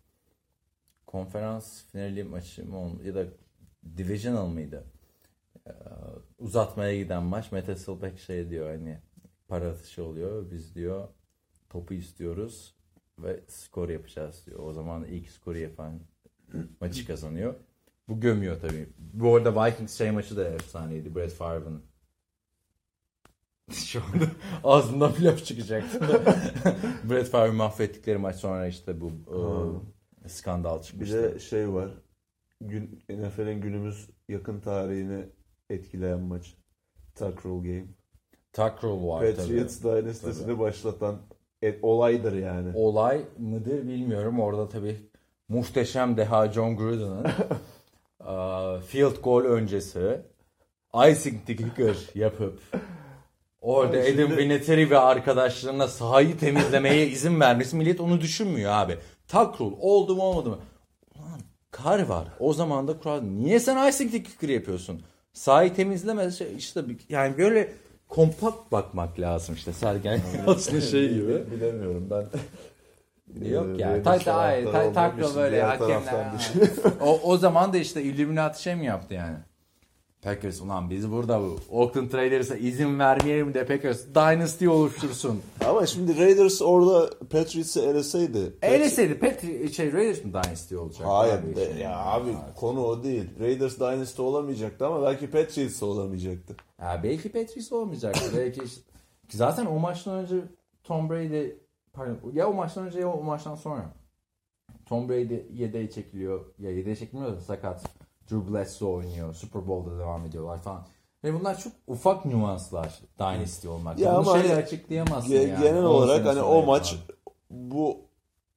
[1.07, 3.25] Konferans finali maçı mı ya da
[3.97, 4.83] Divisional mıydı?
[5.67, 5.71] Ee,
[6.39, 7.51] uzatmaya giden maç.
[7.51, 8.99] Mete Silbeck şey diyor hani
[9.47, 10.51] para atışı oluyor.
[10.51, 11.07] Biz diyor
[11.69, 12.75] topu istiyoruz
[13.23, 14.59] ve skor yapacağız diyor.
[14.59, 15.99] O zaman ilk skoru yapan
[16.81, 17.55] maçı kazanıyor.
[18.07, 18.89] Bu gömüyor tabii.
[18.97, 21.15] Bu arada Vikings şey maçı da efsaneydi.
[21.15, 21.83] Brett Favre'ın
[23.71, 24.25] şu anda
[24.63, 25.99] ağzımdan bir laf çıkacaktı.
[27.09, 29.11] Brett Favre mahvettikleri maç sonra işte bu
[30.25, 31.35] e, skandal Bir çıkmıştı.
[31.35, 31.89] de şey var.
[32.61, 35.25] Gün, NFL'in günümüz yakın tarihini
[35.69, 36.55] etkileyen maç.
[37.15, 37.87] Tuck Rule Game.
[38.53, 39.35] Tuck rule var tabii.
[39.35, 41.21] Patriots Dynasty'sini başlatan
[41.61, 42.71] et, olaydır yani.
[42.75, 44.39] Olay mıdır bilmiyorum.
[44.39, 44.97] Orada tabii
[45.49, 47.25] muhteşem deha John Gruden'ın
[48.21, 50.21] e, field goal öncesi
[51.09, 52.59] icing kicker yapıp
[53.61, 58.97] orada Abi Adam şimdi- Vinatieri ve arkadaşlarına sahayı temizlemeye izin vermesi millet onu düşünmüyor abi.
[59.27, 60.57] Tuck rule oldu mu olmadı mı?
[61.15, 61.39] Ulan
[61.71, 62.27] kar var.
[62.39, 63.21] O zaman da kural.
[63.21, 65.01] Niye sen icing kicker yapıyorsun?
[65.33, 67.73] Sahayı temizleme şey- işte yani böyle
[68.09, 71.51] kompakt bakmak lazım işte Sergen Yalçın'ın şey gibi.
[71.51, 72.25] Bilemiyorum ben.
[73.49, 74.03] Yok ya.
[74.03, 76.51] Tay tay taraftarı tay olduğum takla böyle hakemler.
[77.01, 79.37] o, o zaman da işte Illuminati şey mi yaptı yani?
[80.21, 85.41] Packers ulan biz burada bu Oakland Raiders'a izin vermeyelim de Packers Dynasty oluştursun.
[85.67, 88.53] Ama şimdi Raiders orada Patriots'ı eleseydi.
[88.61, 91.07] Eleseydi Petri şey Raiders mi Dynasty olacak?
[91.07, 91.77] Hayır Abi be, şey.
[91.83, 93.29] ya abi konu o değil.
[93.39, 96.55] Raiders Dynasty olamayacaktı ama belki Patriots olamayacaktı.
[96.81, 98.31] Ya belki Patriots olmayacaktı.
[98.37, 98.81] belki işte-
[99.29, 100.35] zaten o maçtan önce
[100.83, 101.49] Tom Brady
[101.93, 103.93] pardon ya o maçtan önce ya o maçtan sonra
[104.85, 106.45] Tom Brady yedeğe çekiliyor.
[106.59, 107.98] Ya yedeğe çekilmiyor da sakat.
[108.31, 109.33] Drew Bledsoe oynuyor.
[109.33, 110.85] Super Bowl'da devam ediyorlar falan.
[111.23, 113.99] Ve bunlar çok ufak nüanslar Dynasty olmak.
[113.99, 115.63] Ya Bunu ama şeyle hani açıklayamazsın Ge- yani.
[115.63, 117.17] Genel 10 olarak hani o maç yapılan.
[117.49, 117.97] bu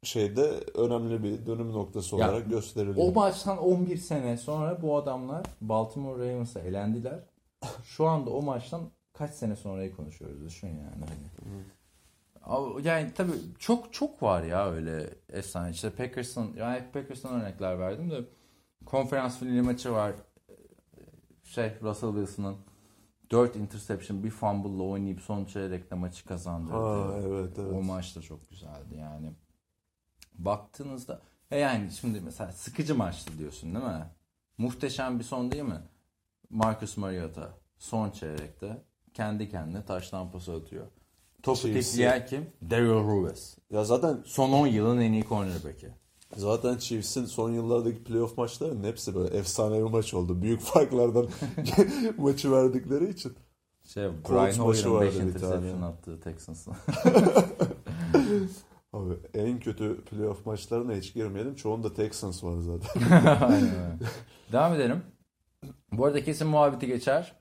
[0.03, 0.43] şeyde
[0.75, 3.01] önemli bir dönüm noktası Ya, olarak gösterildi.
[3.01, 7.19] O maçtan 11 sene sonra bu adamlar Baltimore Ravens'a elendiler.
[7.85, 8.81] Şu anda o maçtan
[9.13, 11.05] kaç sene sonrayı konuşuyoruz düşün yani.
[11.05, 12.85] Hani.
[12.85, 15.71] Yani tabii çok çok var ya öyle efsane.
[15.71, 18.25] İşte Packers'ın yani hep Packers'tan örnekler verdim de
[18.85, 20.13] konferans finali maçı var.
[21.45, 22.57] Şey Russell Wilson'ın
[23.31, 26.77] 4 interception bir fumble'la oynayıp son çeyrekte maçı kazandırdı.
[26.77, 27.73] Ha, evet evet.
[27.75, 29.33] O maç da çok güzeldi yani.
[30.35, 31.21] Baktığınızda
[31.51, 34.07] e yani şimdi mesela sıkıcı maçtı diyorsun değil mi?
[34.59, 35.81] Muhteşem bir son değil mi?
[36.51, 38.83] Marcus Mariota son çeyrekte
[39.15, 40.87] kendi kendine taş lampası atıyor.
[41.43, 42.51] Topu tekleyen kim?
[42.71, 43.57] Daryl Ruiz.
[43.71, 46.02] Ya zaten Son 10 yılın en iyi cornerback'i.
[46.37, 50.43] Zaten Chiefs'in son yıllardaki playoff maçlarının hepsi böyle efsane bir maç oldu.
[50.43, 51.29] Büyük farklardan
[52.19, 53.33] maçı verdikleri için.
[53.85, 56.75] Şey, Brian maçı Hoyer'ın 5 vardı bir interception attığı Texans'ın.
[58.93, 61.55] Abi en kötü playoff maçlarına hiç girmeyelim.
[61.55, 63.11] Çoğunda Texans var zaten.
[63.41, 64.01] Aynen.
[64.53, 65.03] Devam edelim.
[65.93, 67.37] Bu arada kesin muhabbeti geçer.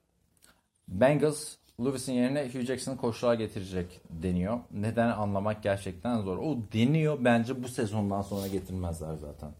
[0.88, 1.56] Bengals
[1.86, 4.60] Lewis'in yerine Hugh Jackson'ı koşuğa getirecek deniyor.
[4.72, 6.38] Neden anlamak gerçekten zor.
[6.38, 9.52] O deniyor bence bu sezondan sonra getirmezler zaten.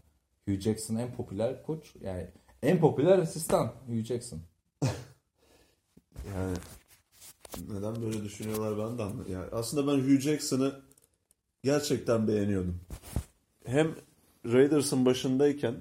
[0.48, 1.94] Hugh Jackson en popüler koç.
[2.04, 2.26] Yani
[2.62, 4.38] en popüler asistan Hugh Jackson.
[6.36, 6.56] Yani
[7.70, 9.32] neden böyle düşünüyorlar ben de anlamadım.
[9.32, 10.80] Yani aslında ben Hugh Jackson'ı
[11.64, 12.80] gerçekten beğeniyordum.
[13.66, 13.94] Hem
[14.46, 15.74] Raiders'ın başındayken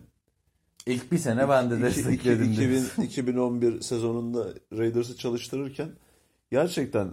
[0.86, 2.52] İlk bir sene ben de iki- destekledim.
[2.52, 2.82] iki- diyor.
[2.82, 5.90] 2000 2011 sezonunda Raiders'ı çalıştırırken
[6.52, 7.10] gerçekten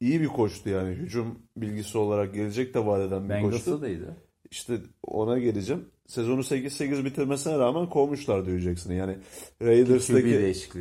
[0.00, 0.94] iyi bir koçtu yani.
[0.94, 3.82] Hücum bilgisi olarak gelecek de vaat eden bir koçtu.
[3.82, 4.06] Da iyiydi.
[4.50, 5.84] İşte ona geleceğim.
[6.06, 8.94] Sezonu 8-8 bitirmesine rağmen kovmuşlar Jackson'ı.
[8.94, 9.16] Yani
[9.62, 10.28] Raiders'taki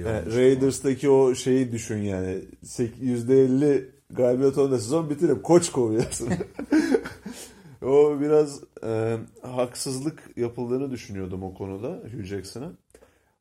[0.06, 0.26] e.
[0.36, 2.42] Raiders'taki o şeyi düşün yani.
[2.64, 6.30] Sek- %50 galibiyet oranında sezon bitirip koç kovuyorsun.
[7.82, 12.72] o biraz e, haksızlık yapıldığını düşünüyordum o konuda Hugh Jackson'a.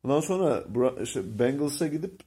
[0.04, 0.64] Ondan sonra
[1.02, 2.20] işte Bengals'a gidip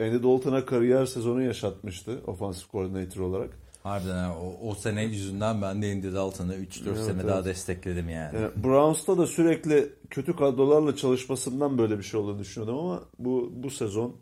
[0.00, 3.58] Andy Dalton'a kariyer sezonu yaşatmıştı offensive coordinator olarak.
[3.82, 7.26] Harbiden ha, o, o sene yüzünden ben de Andy Dalton'ı 3-4 Evet, sene evet.
[7.28, 8.36] daha destekledim yani.
[8.36, 13.70] Yani Browns'ta da sürekli kötü kadrolarla çalışmasından böyle bir şey olduğunu düşünüyordum ama bu bu
[13.70, 14.16] sezon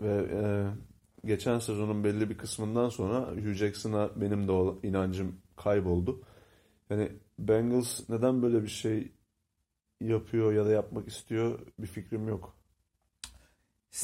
[0.00, 0.40] ve e,
[1.26, 6.20] geçen sezonun belli bir kısmından sonra Hugh Jackson'a benim de o inancım kayboldu.
[6.90, 9.12] Yani Bengals neden böyle bir şey
[10.00, 12.61] yapıyor ya da yapmak istiyor bir fikrim yok.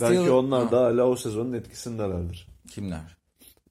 [0.00, 2.48] Belki Still- onlar Ha, da hala o sezonun etkisindelerdir.
[2.68, 3.16] Kimler?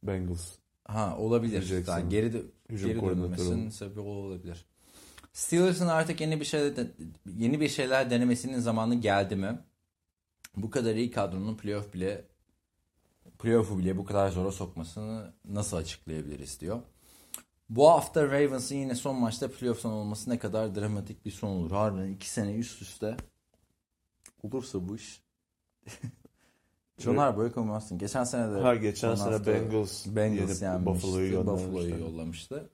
[0.04, 0.48] Bengals.
[0.86, 1.88] Ha olabilir.
[1.88, 4.66] Yani geride Hücum geri dönmesinin sebebi o olabilir.
[5.34, 6.74] Steelers'ın artık yeni bir şey
[7.38, 9.60] yeni bir şeyler denemesinin zamanı geldi mi?
[10.56, 12.26] Bu kadar iyi kadronun playoff bile
[13.40, 16.82] playoff'u bile bu kadar zora sokmasını nasıl açıklayabiliriz diyor.
[17.70, 21.72] Bu hafta Ravens'ın yine son maçta playoff'tan olması ne kadar dramatik bir son olur.
[21.72, 23.18] Harbiden iki sene üst üste
[24.44, 25.22] olursa bu iş.
[26.98, 27.98] John Harbaugh'u koymazsın.
[27.98, 30.86] Geçen sene de Ha geçen sene Bengals, Bengals yenip.
[30.86, 32.00] Buffalo'yu Buffalo'yu göndermişler.
[32.00, 32.70] yollamıştı.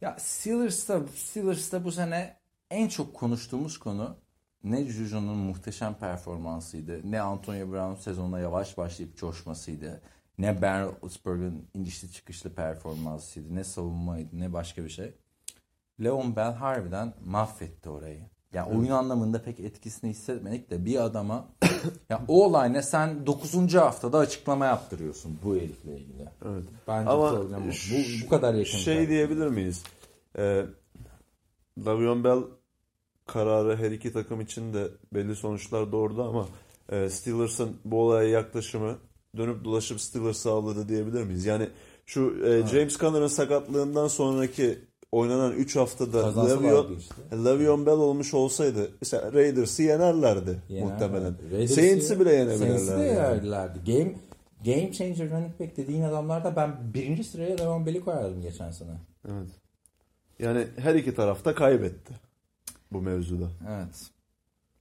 [0.00, 2.36] Ya Steelers'ta, Steelers'ta bu sene
[2.70, 4.16] en çok konuştuğumuz konu
[4.64, 10.02] ne Juju'nun muhteşem performansıydı, ne Antonio Brown sezonuna yavaş başlayıp coşmasıydı,
[10.38, 15.14] ne Ben Roethlisberger'ın inişli çıkışlı performansıydı, ne savunmaydı, ne başka bir şey.
[16.04, 18.22] Leon Bell harbiden mahvetti orayı.
[18.52, 21.48] Yani oyun anlamında pek etkisini hissetmedik de bir adama
[22.10, 23.74] ya o olay ne sen 9.
[23.74, 26.28] haftada açıklama yaptırıyorsun bu herifle ilgili.
[26.44, 26.64] Evet.
[26.88, 27.60] Bence Ama problem.
[27.68, 28.78] Bu, bu kadar yakın.
[28.78, 29.82] Şey diyebilir miyiz?
[30.38, 30.66] Ee,
[31.84, 32.42] Davion Bell
[33.26, 36.48] kararı her iki takım için de belli sonuçlar doğurdu ama
[36.88, 38.98] e, Steelers'ın bu olaya yaklaşımı
[39.36, 41.46] dönüp dolaşıp Steelers'ı sağladı diyebilir miyiz?
[41.46, 41.68] Yani
[42.06, 44.78] şu e, James Conner'ın sakatlığından sonraki
[45.12, 47.14] oynanan 3 haftada Le'Veon, işte.
[47.44, 51.34] Le'Veon Bell olmuş olsaydı mesela Raiders'ı yenerlerdi Yener- muhtemelen.
[51.52, 53.00] Raiders- Saints'i bile Saints'i de yenebilirlerdi.
[53.14, 53.46] yani.
[53.46, 53.78] yerlerdi.
[53.92, 54.12] Game,
[54.64, 58.90] game changer running back dediğin adamlarda ben birinci sıraya Levan Bell'i koyardım geçen sene.
[59.28, 59.48] Evet.
[60.38, 62.14] Yani her iki tarafta kaybetti
[62.92, 63.48] bu mevzuda.
[63.68, 64.10] Evet.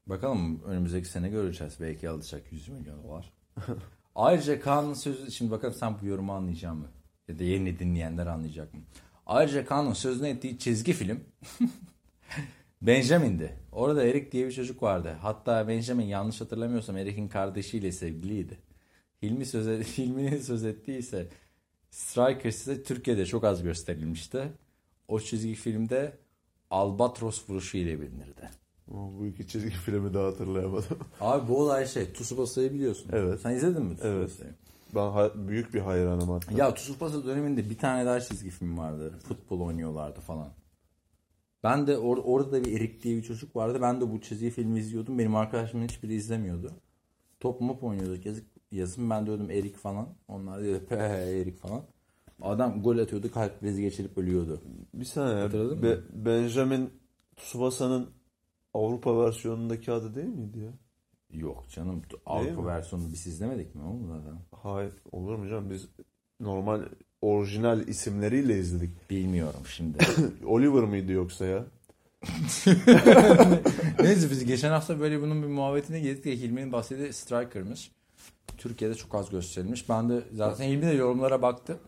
[0.08, 1.74] Bakalım önümüzdeki sene göreceğiz.
[1.82, 3.34] Belki alacak 100 milyon dolar.
[4.16, 5.32] Ayrıca Kaan'ın sözü...
[5.32, 6.86] Şimdi bakalım sen bu yorumu anlayacak mı?
[7.28, 8.80] Ya da yeni dinleyenler anlayacak mı?
[9.30, 11.20] Ayrıca Kaan'ın sözünü ettiği çizgi film
[12.82, 13.54] Benjamin'di.
[13.72, 15.16] Orada Erik diye bir çocuk vardı.
[15.22, 18.58] Hatta Benjamin yanlış hatırlamıyorsam Erik'in kardeşiyle sevgiliydi.
[19.22, 19.68] Hilmi söz,
[19.98, 21.28] Hilmi'nin söz ettiği ise
[21.92, 24.44] Striker size Türkiye'de çok az gösterilmişti.
[25.08, 26.18] O çizgi filmde
[26.72, 28.50] Albatros vuruşu ile bilinirdi.
[28.88, 30.98] Bu iki çizgi filmi de hatırlayamadım.
[31.22, 33.10] Abi bu olay şey Tsubasa'yı biliyorsun.
[33.14, 33.40] Evet.
[33.42, 34.32] Sen izledin mi Evet.
[34.96, 36.58] Ben büyük bir hayranım hatta.
[36.58, 39.20] Ya Tsubasa döneminde bir tane daha çizgi film vardı.
[39.28, 40.48] Futbol oynuyorlardı falan.
[41.64, 43.80] Ben de or- orada da bir Erik diye bir çocuk vardı.
[43.82, 45.20] Ben de bu çizgi filmi izliyordum.
[45.20, 46.72] Benim arkadaşımın hiçbiri izlemiyordu.
[47.40, 49.10] Top mop oynuyorduk yazık, yazın.
[49.10, 50.08] Ben diyordum Erik falan.
[50.28, 51.82] Onlar diyordu pe Erik falan.
[52.42, 54.62] Adam gol atıyordu kalp krizi geçirip ölüyordu.
[54.94, 55.44] Bir saniye.
[55.44, 56.02] Hatırladın Be- mı?
[56.14, 56.90] Benjamin
[57.38, 58.10] Tsubasa'nın
[58.74, 60.72] Avrupa versiyonundaki adı değil miydi ya?
[61.34, 62.68] Yok canım Avrupa mi?
[62.68, 64.40] versiyonunu biz izlemedik mi oğlum zaten?
[64.52, 64.94] Hayır.
[65.12, 65.70] Olur mu canım?
[65.70, 65.88] Biz
[66.40, 66.82] normal
[67.22, 69.10] orijinal isimleriyle izledik.
[69.10, 69.98] Bilmiyorum şimdi.
[70.46, 71.66] Oliver mıydı yoksa ya?
[74.00, 77.92] Neyse biz geçen hafta böyle bunun bir muhabbetine girdik ya Hilmi'nin bahsettiği Striker'mış.
[78.58, 79.90] Türkiye'de çok az gösterilmiş.
[79.90, 81.80] Ben de zaten Hilmi de yorumlara baktı.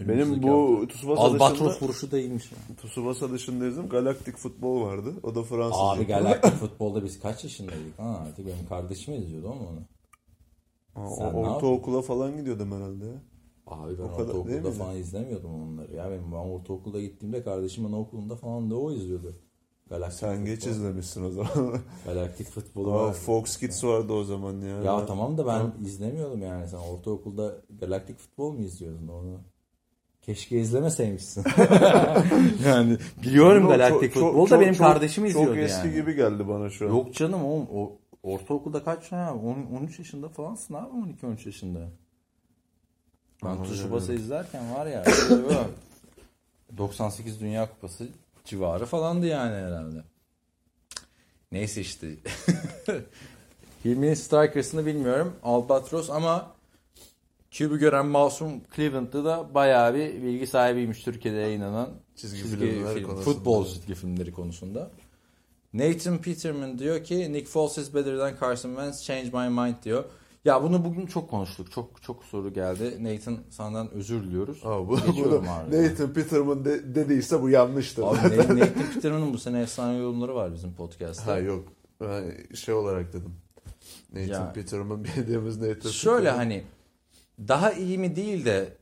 [0.00, 0.86] Benim bu.
[0.88, 2.52] Tsubasa Albatros dışında, vuruşu da iyiymiş.
[2.52, 2.58] ya.
[2.76, 3.88] Tsubasa dışında izledim.
[3.88, 5.14] Galaktik futbol vardı.
[5.22, 5.84] O da Fransızca.
[5.84, 7.98] Abi Galaktik futbolda biz kaç yaşındaydık?
[7.98, 9.80] Ha, artık benim kardeşim izliyordu ama onu.
[11.06, 13.04] Aa, Sen ortaokula falan gidiyordum herhalde.
[13.66, 15.94] Abi ben O kadar ortaokulda falan izlemiyordum onları.
[15.94, 19.34] Ya benim ben ortaokulda gittiğimde kardeşim anaokulunda falan da o izliyordu.
[19.90, 20.70] Galaktik Sen geç futbol.
[20.76, 21.50] izlemişsin o zaman.
[22.04, 23.12] Galaktik futbolu Aa, var.
[23.12, 24.82] Fox Kids vardı o zaman ya.
[24.82, 26.68] Ya tamam da ben izlemiyordum yani.
[26.68, 29.40] Sen ortaokulda galaktik futbol mu izliyordun onu?
[30.22, 31.44] Keşke izlemeseymişsin.
[32.66, 35.94] yani biliyorum galaktik çok- futbol da benim çok- kardeşim izliyordu Çok eski yani.
[35.94, 36.90] gibi geldi bana şu an.
[36.90, 37.92] Yok canım oğlum o
[38.22, 39.34] ortaokulda kaç ya?
[39.34, 41.78] 10 13 yaşında falansın abi 12 13 yaşında.
[43.44, 43.72] Ben Anladım.
[43.74, 45.58] Tsubasa izlerken var ya böyle
[46.78, 48.08] 98 Dünya Kupası
[48.44, 49.98] civarı falandı yani herhalde.
[51.52, 52.06] Neyse işte.
[53.84, 55.32] Hilmi'nin Strikers'ını bilmiyorum.
[55.42, 56.50] Albatros ama
[57.52, 63.08] Cube'u gören Masum Cleveland'da da bayağı bir bilgi sahibiymiş Türkiye'de yayınlanan Çizgi çizgi, filmler film,
[63.08, 63.34] konusunda.
[63.34, 64.90] futbol çizgi filmleri konusunda.
[65.72, 70.04] Nathan Peterman diyor ki Nick Foles is better than Carson Wentz change my mind diyor.
[70.44, 71.72] Ya bunu bugün çok konuştuk.
[71.72, 73.04] Çok çok soru geldi.
[73.04, 74.60] Nathan senden özür diliyoruz.
[74.64, 75.82] Aa, bu, Geçiyorum bunu abi.
[75.88, 78.02] Nathan Peterman de- dediyse bu yanlıştır.
[78.02, 81.32] Abi Na- Nathan Peterman'ın bu sene efsane yorumları var bizim podcast'ta.
[81.32, 81.64] ha yok.
[82.00, 83.34] Ben şey olarak dedim.
[84.12, 84.52] Nathan Ya.
[84.52, 86.38] Peterman bildiğimiz Nathan Şöyle Peterman.
[86.38, 86.62] hani
[87.38, 88.76] daha iyi mi değil de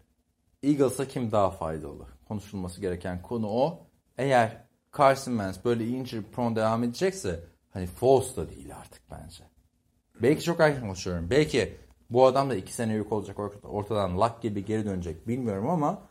[0.62, 2.07] Eagles'a kim daha faydalı?
[2.28, 3.86] Konuşulması gereken konu o.
[4.18, 4.64] Eğer
[4.98, 9.44] Carson Wentz böyle injury prone devam edecekse hani Foles da değil artık bence.
[10.22, 11.30] Belki çok erken konuşuyorum.
[11.30, 11.76] Belki
[12.11, 16.03] bu adam da iki sene yok olacak ort- ortadan lak gibi geri dönecek bilmiyorum ama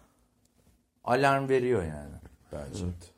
[1.03, 2.15] alarm veriyor yani
[2.51, 2.83] bence.
[2.83, 3.11] Evet.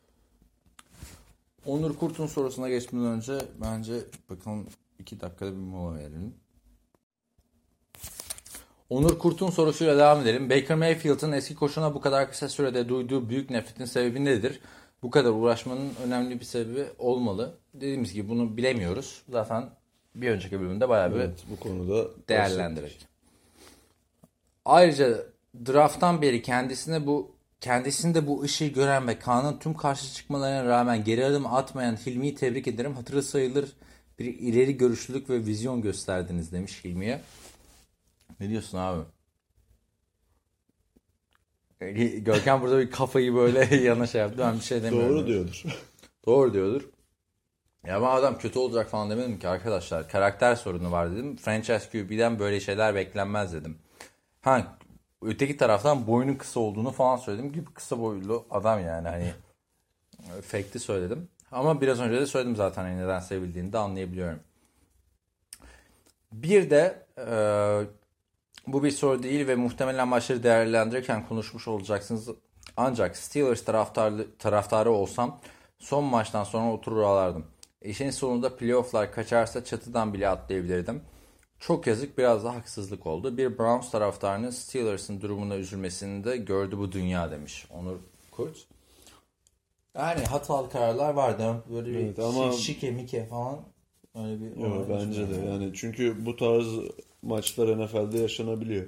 [1.65, 3.93] Onur Kurt'un sorusuna geçmeden önce bence
[4.29, 4.67] bakalım
[4.99, 6.33] iki dakikada bir mola verelim.
[8.91, 10.49] Onur Kurt'un sorusuyla devam edelim.
[10.49, 14.59] Baker Mayfield'ın eski koşuna bu kadar kısa sürede duyduğu büyük nefretin sebebi nedir?
[15.03, 17.57] Bu kadar uğraşmanın önemli bir sebebi olmalı.
[17.73, 19.21] Dediğimiz gibi bunu bilemiyoruz.
[19.29, 19.69] Zaten
[20.15, 23.07] bir önceki bölümde bayağı bir Evet, bu konuda değerlendirerek.
[24.65, 25.17] Ayrıca
[25.65, 31.25] drafttan beri kendisine bu kendisinde bu ışığı gören ve Kaan'ın tüm karşı çıkmalarına rağmen geri
[31.25, 32.95] adım atmayan Hilmi'yi tebrik ederim.
[32.95, 33.73] Hatırı sayılır
[34.19, 37.21] bir ileri görüşlülük ve vizyon gösterdiniz demiş Hilmi'ye.
[38.41, 39.01] Ne diyorsun abi?
[42.21, 44.37] Görkem burada bir kafayı böyle yana şey yaptı.
[44.39, 45.15] Ben bir şey demiyorum.
[45.15, 45.63] Doğru diyordur.
[46.25, 46.89] Doğru diyordur.
[47.85, 50.09] Ya ben adam kötü olacak falan demedim ki arkadaşlar.
[50.09, 51.37] Karakter sorunu var dedim.
[51.37, 53.77] Franchise QB'den böyle şeyler beklenmez dedim.
[54.41, 54.77] Ha
[55.21, 57.51] öteki taraftan boyunun kısa olduğunu falan söyledim.
[57.51, 59.33] Gibi kısa boylu adam yani hani
[60.41, 61.27] fake'ti söyledim.
[61.51, 64.39] Ama biraz önce de söyledim zaten hani neden sevildiğini de anlayabiliyorum.
[66.31, 68.00] Bir de e,
[68.67, 72.29] bu bir soru değil ve muhtemelen maçları değerlendirirken konuşmuş olacaksınız.
[72.77, 75.39] Ancak Steelers taraftarı, taraftarı olsam
[75.79, 77.45] son maçtan sonra oturur ağlardım.
[77.81, 81.01] İşin sonunda playofflar kaçarsa çatıdan bile atlayabilirdim.
[81.59, 83.37] Çok yazık biraz da haksızlık oldu.
[83.37, 87.95] Bir Browns taraftarının Steelers'ın durumuna üzülmesini de gördü bu dünya demiş Onur
[88.31, 88.57] Kurt.
[89.95, 91.63] Yani hatalı kararlar vardı.
[91.73, 93.59] Böyle Evet, bir ama- şike mike falan.
[94.15, 96.65] Öyle bir Yok, bence de yani çünkü bu tarz
[97.21, 98.85] maçlar NFL'de yaşanabiliyor.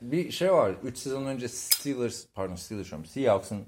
[0.00, 0.74] Bir şey var.
[0.82, 3.06] 3 sezon önce Steelers, pardon Steelers diyorum.
[3.06, 3.62] Seahawks'ın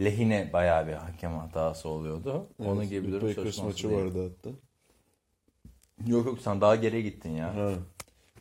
[0.00, 2.46] lehine bayağı bir hakem hatası oluyordu.
[2.58, 4.00] Onun Evet, gibi bir durum söz konusu maçı değil.
[4.00, 4.56] vardı hatta.
[6.06, 7.54] Yok yok sen daha geriye gittin ya.
[7.56, 7.72] Ha.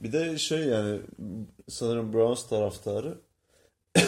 [0.03, 1.01] Bir de şey yani
[1.69, 3.17] sanırım Browns taraftarı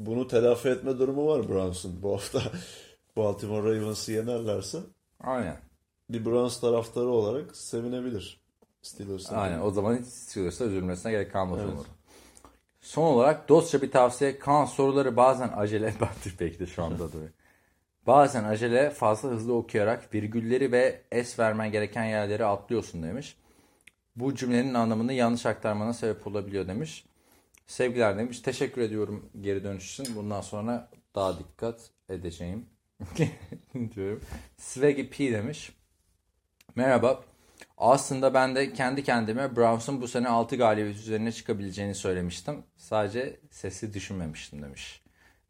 [0.00, 2.42] bunu telafi etme durumu var Browns'un bu hafta.
[3.16, 4.78] Baltimore Ravens'ı yenerlerse
[5.20, 5.56] Aynen.
[6.10, 8.39] bir Browns taraftarı olarak sevinebilir.
[8.82, 9.34] Steelers'ın.
[9.34, 9.60] Aynen.
[9.60, 11.74] O zaman hiç Steelers'a üzülmesine gerek kalmaz Evet.
[11.74, 11.84] Onur.
[12.80, 14.38] Son olarak dostça bir tavsiye.
[14.38, 15.94] Kaan soruları bazen acele,
[16.40, 17.16] belki de şu anda da.
[18.06, 23.36] Bazen acele fazla hızlı okuyarak virgülleri ve es vermen gereken yerleri atlıyorsun demiş.
[24.16, 27.04] Bu cümlenin anlamını yanlış aktarmana sebep olabiliyor demiş.
[27.66, 28.40] Sevgiler demiş.
[28.40, 30.16] Teşekkür ediyorum geri dönüş için.
[30.16, 32.66] Bundan sonra daha dikkat edeceğim.
[33.94, 34.20] diyorum.
[34.56, 35.72] Swaggy P demiş.
[36.74, 37.29] Merhaba.
[37.78, 42.62] Aslında ben de kendi kendime Browns'un bu sene 6 galibiyet üzerine çıkabileceğini söylemiştim.
[42.76, 45.02] Sadece sesi düşünmemiştim demiş.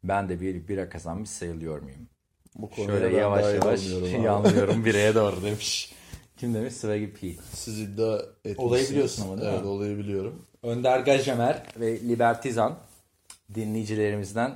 [0.03, 2.07] Ben de bir bira kazanmış sayılıyor muyum?
[2.55, 3.87] Bu Şöyle yavaş yavaş
[4.23, 5.93] yanlıyorum bireye doğru demiş.
[6.37, 6.73] Kim demiş?
[6.73, 7.27] Swaggy P.
[7.53, 8.59] Siz iddia etmişsiniz.
[8.59, 9.55] Olayı biliyorsun ama değil mi?
[9.55, 10.45] Evet olayı biliyorum.
[10.63, 12.77] Önder Gajemer ve Libertizan
[13.55, 14.55] dinleyicilerimizden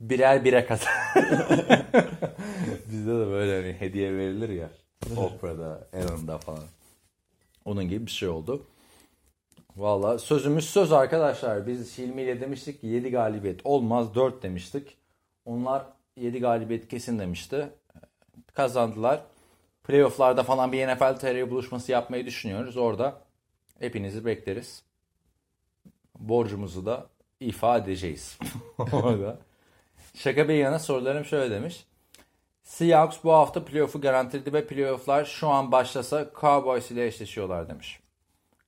[0.00, 0.92] birer bire kazan.
[2.90, 4.70] Bizde de böyle hani hediye verilir ya.
[5.16, 6.64] Oprah'da, Ellen'da falan.
[7.64, 8.66] Onun gibi bir şey oldu.
[9.76, 11.66] Valla sözümüz söz arkadaşlar.
[11.66, 14.96] Biz Hilmi ile demiştik ki 7 galibiyet olmaz 4 demiştik.
[15.44, 15.84] Onlar
[16.16, 17.68] 7 galibiyet kesin demişti.
[18.54, 19.20] Kazandılar.
[19.84, 22.76] Playoff'larda falan bir NFL TR buluşması yapmayı düşünüyoruz.
[22.76, 23.20] Orada
[23.78, 24.82] hepinizi bekleriz.
[26.18, 27.06] Borcumuzu da
[27.40, 28.38] ifa edeceğiz.
[28.92, 29.38] Orada.
[30.14, 31.84] Şaka bir yana sorularım şöyle demiş.
[32.62, 38.00] Seahawks bu hafta playoff'u garantiledi ve playoff'lar şu an başlasa Cowboys ile eşleşiyorlar demiş.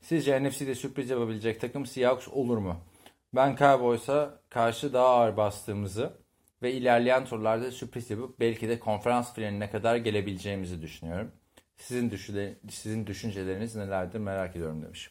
[0.00, 2.76] Sizce NFC'de sürpriz yapabilecek takım Seahawks olur mu?
[3.34, 6.12] Ben Cowboys'a karşı daha ağır bastığımızı
[6.62, 11.32] ve ilerleyen turlarda sürpriz yapıp belki de konferans finaline kadar gelebileceğimizi düşünüyorum.
[11.76, 15.10] Sizin, düşünce, sizin düşünceleriniz nelerdir merak ediyorum demiş.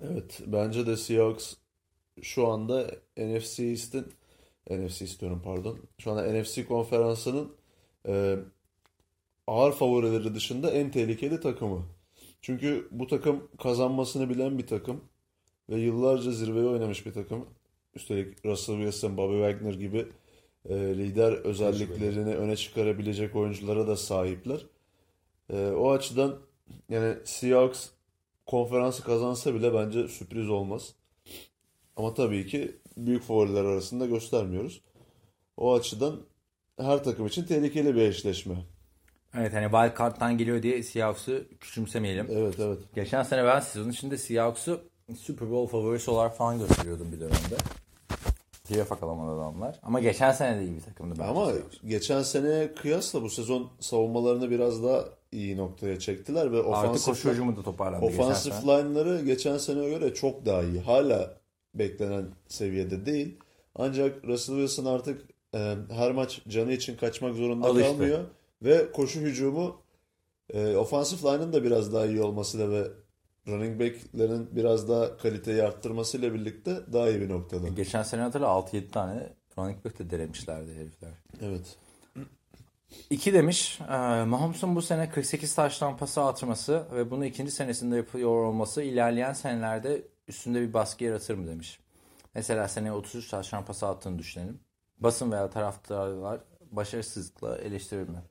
[0.00, 1.54] Evet bence de Seahawks
[2.22, 4.12] şu anda NFC East'in
[4.70, 5.78] NFC istiyorum pardon.
[5.98, 7.56] Şu anda NFC konferansının
[8.08, 8.36] e,
[9.46, 11.82] ağır favorileri dışında en tehlikeli takımı.
[12.40, 15.00] Çünkü bu takım kazanmasını bilen bir takım
[15.70, 17.46] ve yıllarca zirveye oynamış bir takım.
[17.94, 20.06] Üstelik Russell Wilson, Bobby Wagner gibi
[20.68, 24.66] e, lider özelliklerini öne çıkarabilecek oyunculara da sahipler.
[25.50, 26.38] E, o açıdan
[26.88, 27.88] yani Seahawks
[28.46, 30.94] konferansı kazansa bile bence sürpriz olmaz.
[31.96, 34.80] Ama tabii ki büyük favoriler arasında göstermiyoruz.
[35.56, 36.20] O açıdan
[36.80, 38.54] her takım için tehlikeli bir eşleşme.
[39.34, 42.26] Evet hani wild card'dan geliyor diye Seahawks'ı küçümsemeyelim.
[42.30, 42.78] Evet evet.
[42.94, 44.80] Geçen sene ben sezon içinde Seahawks'ı
[45.18, 47.56] Super Bowl favorisi olarak falan gösteriyordum bir dönemde.
[48.68, 49.78] Playoff alamadı adamlar.
[49.82, 51.76] Ama geçen sene de iyi bir takımdı bence Ama Seahawks.
[51.84, 57.56] geçen seneye kıyasla bu sezon savunmalarını biraz daha iyi noktaya çektiler ve ofansif, koşu hücumu
[57.56, 58.66] da toparlandı ofansif sene.
[58.66, 60.80] line'ları geçen seneye göre çok daha iyi.
[60.80, 61.34] Hala
[61.74, 63.38] beklenen seviyede değil.
[63.74, 67.88] Ancak Russell Wilson artık e, her maç canı için kaçmak zorunda Alıştı.
[67.88, 68.24] kalmıyor
[68.62, 69.82] ve koşu hücumu
[70.50, 72.84] e, ofansif line'ın da biraz daha iyi olmasıyla ve
[73.48, 77.68] running back'lerin biraz daha kaliteyi arttırmasıyla birlikte daha iyi bir noktada.
[77.68, 81.10] Geçen sene hatırla 6-7 tane running back de denemişlerdi herifler.
[81.42, 81.76] Evet.
[83.10, 83.80] 2 demiş.
[83.80, 89.32] E, Mahomes'un bu sene 48 taştan pası atması ve bunu ikinci senesinde yapıyor olması ilerleyen
[89.32, 91.80] senelerde üstünde bir baskı yaratır mı demiş.
[92.34, 94.60] Mesela seneye 33 taştan pası attığını düşünelim.
[95.00, 96.40] Basın veya taraftarlar
[96.70, 98.22] başarısızlıkla eleştirir mi?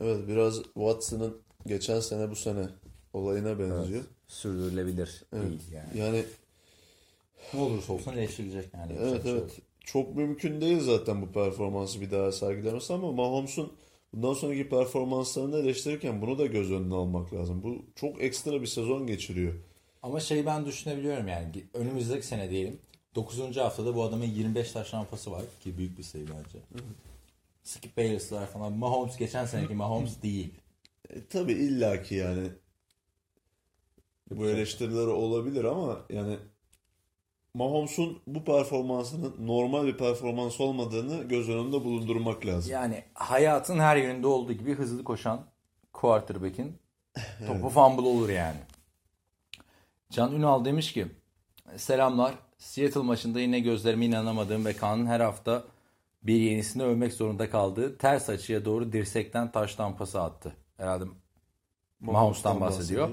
[0.00, 2.68] Evet biraz Watson'ın geçen sene bu sene
[3.12, 4.04] olayına benziyor.
[4.28, 5.98] Sürdürülebilir değil yani.
[5.98, 6.24] Yani
[7.54, 8.92] Ne olursa olsun eleştirilecek yani.
[9.00, 9.42] evet şey evet.
[9.42, 9.50] yok.
[9.84, 13.72] Çok mümkün değil zaten bu performansı bir daha sergilemesi ama Mahomes'un
[14.12, 17.62] bundan sonraki performanslarını eleştirirken bunu da göz önüne almak lazım.
[17.62, 19.54] Bu çok ekstra bir sezon geçiriyor.
[20.02, 21.64] Ama şeyi ben düşünebiliyorum yani.
[21.74, 22.78] Önümüzdeki sene diyelim.
[23.14, 23.56] 9.
[23.56, 25.42] haftada bu adamın 25 taş rampası var.
[25.60, 26.58] Ki büyük bir sayı bence.
[27.62, 28.72] Skip Bayless'lar falan.
[28.72, 30.54] Mahomes geçen seneki Mahomes değil.
[31.10, 32.48] E, tabii illaki yani
[34.30, 36.36] bu eleştiriler olabilir ama yani
[37.54, 42.72] Mahomes'un bu performansının normal bir performans olmadığını göz önünde bulundurmak lazım.
[42.72, 45.46] Yani hayatın her yerinde olduğu gibi hızlı koşan
[45.92, 46.78] quarterback'in
[47.46, 48.58] topu fumble olur yani.
[50.10, 51.06] Can Ünal demiş ki
[51.76, 52.34] Selamlar.
[52.58, 55.64] Seattle maçında yine gözlerime inanamadığım ve Kaan'ın her hafta
[56.22, 60.52] bir yenisini övmek zorunda kaldığı ters açıya doğru dirsekten taş tampası attı.
[60.76, 61.04] Herhalde
[62.00, 63.08] Mahomes'tan bahsediyor.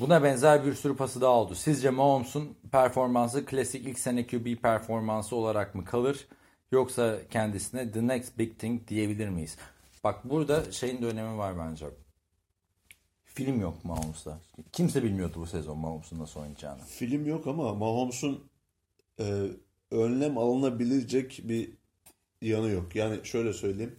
[0.00, 1.54] Buna benzer bir sürü pası daha oldu.
[1.54, 6.26] Sizce Mahomes'un performansı klasik ilk sene QB performansı olarak mı kalır?
[6.72, 9.56] Yoksa kendisine the next big thing diyebilir miyiz?
[10.04, 11.86] Bak burada şeyin de önemi var bence.
[13.34, 14.38] Film yok Mahomes'ta.
[14.72, 16.80] Kimse bilmiyordu bu sezon Mahomes'un nasıl oynayacağını.
[16.84, 18.44] Film yok ama Mahomes'un
[19.20, 19.46] e,
[19.90, 21.70] önlem alınabilecek bir
[22.42, 22.96] yanı yok.
[22.96, 23.96] Yani şöyle söyleyeyim.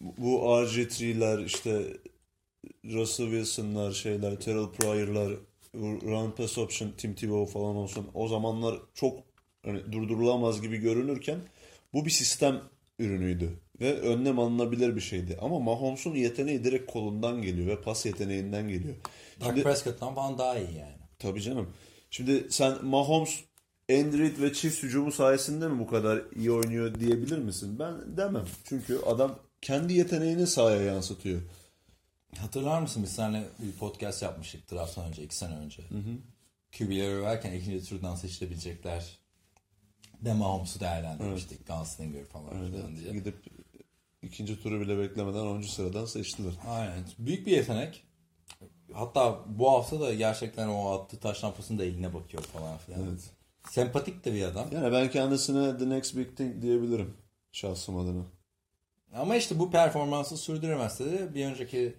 [0.00, 1.96] Bu RG3'ler işte
[2.84, 5.32] Russell Wilson'lar şeyler, Terrell Pryor'lar,
[5.74, 8.10] run pass option, Tim Tebow falan olsun.
[8.14, 9.18] O zamanlar çok
[9.64, 11.38] hani durdurulamaz gibi görünürken
[11.92, 12.62] bu bir sistem
[12.98, 13.63] ürünüydü.
[13.80, 15.38] Ve önlem alınabilir bir şeydi.
[15.40, 18.94] Ama Mahomes'un yeteneği direkt kolundan geliyor ve pas yeteneğinden geliyor.
[19.40, 20.96] Dak Prescott'tan falan daha iyi yani.
[21.18, 21.70] Tabii canım.
[22.10, 23.40] Şimdi sen Mahomes,
[23.90, 27.78] Andrew ve Chiefs hücumu sayesinde mi bu kadar iyi oynuyor diyebilir misin?
[27.78, 28.46] Ben demem.
[28.64, 31.40] Çünkü adam kendi yeteneğini sahaya yansıtıyor.
[32.38, 35.82] Hatırlar mısın biz seninle bir podcast yapmıştık draft'tan önce, iki sene önce.
[36.78, 39.18] QB'leri överken ikinci turdan seçilebilecekler.
[40.20, 41.66] De Mahomes'u değerlendirmiştik.
[41.66, 43.12] Gunslinger falan filan diye.
[43.12, 43.36] Gidip
[44.24, 45.62] ikinci turu bile beklemeden 10.
[45.62, 46.52] sıradan seçtiler.
[46.68, 47.04] Aynen.
[47.18, 48.04] Büyük bir yetenek.
[48.92, 53.00] Hatta bu hafta da gerçekten o attığı taş lampasının da eline bakıyor falan filan.
[53.02, 53.30] Evet.
[53.70, 54.66] Sempatik de bir adam.
[54.72, 57.14] Yani ben kendisine the next big thing diyebilirim
[57.52, 58.22] şahsım adına.
[59.14, 61.94] Ama işte bu performansı sürdüremezse de bir önceki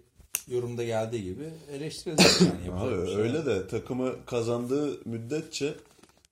[0.48, 2.80] yorumda geldiği gibi eleştirilecek yani.
[2.80, 5.74] Abi şey öyle de takımı kazandığı müddetçe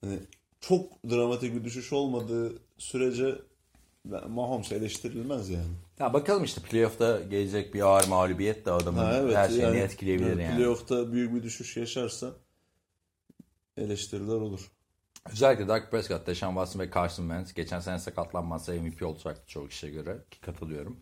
[0.01, 0.19] hani
[0.61, 3.35] çok dramatik bir düşüş olmadığı sürece
[4.29, 5.67] Mahomes eleştirilmez yani.
[5.99, 9.77] Ya bakalım işte playoff'ta gelecek bir ağır mağlubiyet de adamın Ha, evet, her şeyini yani-
[9.79, 10.55] etkileyebilir yani.
[10.57, 12.31] Playoff'ta büyük bir düşüş yaşarsa
[13.77, 14.71] eleştiriler olur.
[15.31, 19.91] Özellikle Dak Prescott, Deshaun Watson ve Carson Wentz geçen sene sakatlanmazsa MVP olacaktı çoğu kişiye
[19.91, 20.97] göre ki katılıyorum.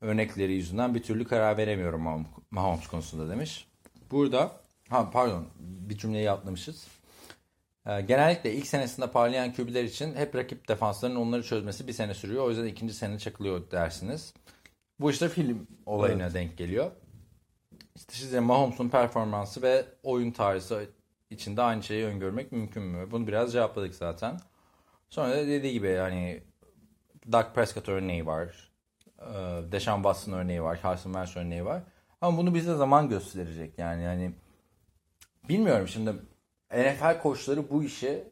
[0.00, 3.68] Örnekleri yüzünden bir türlü karar veremiyorum Mahom- Mahomes konusunda demiş.
[4.10, 4.52] Burada,
[4.88, 6.86] ha pardon bir cümleyi atlamışız.
[7.86, 12.44] Ee, genellikle ilk senesinde parlayan QB'ler için hep rakip defansların onları çözmesi bir sene sürüyor.
[12.44, 14.34] O yüzden ikinci sene çakılıyor dersiniz.
[15.00, 16.90] Bu işte film olayına denk geliyor.
[17.96, 20.86] İşte size Mahomes'un performansı ve oyun tarzı
[21.30, 23.10] içinde aynı şeyi öngörmek mümkün mü?
[23.10, 24.40] Bunu biraz cevapladık zaten.
[25.10, 26.42] Sonra da dediği gibi yani
[27.32, 28.72] Dak Prescott örneği var.
[29.20, 29.24] Ee,
[29.72, 30.80] Deshaun Watson örneği var.
[30.82, 31.82] Carson Wentz örneği var.
[32.20, 33.78] Ama bunu bize zaman gösterecek.
[33.78, 34.32] Yani yani
[35.48, 36.12] bilmiyorum şimdi
[36.74, 38.24] NFL koçları bu işi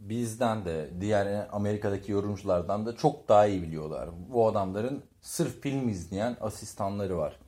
[0.00, 4.10] bizden de diğer Amerika'daki yorumculardan da çok daha iyi biliyorlar.
[4.28, 7.38] Bu adamların sırf film izleyen asistanları var.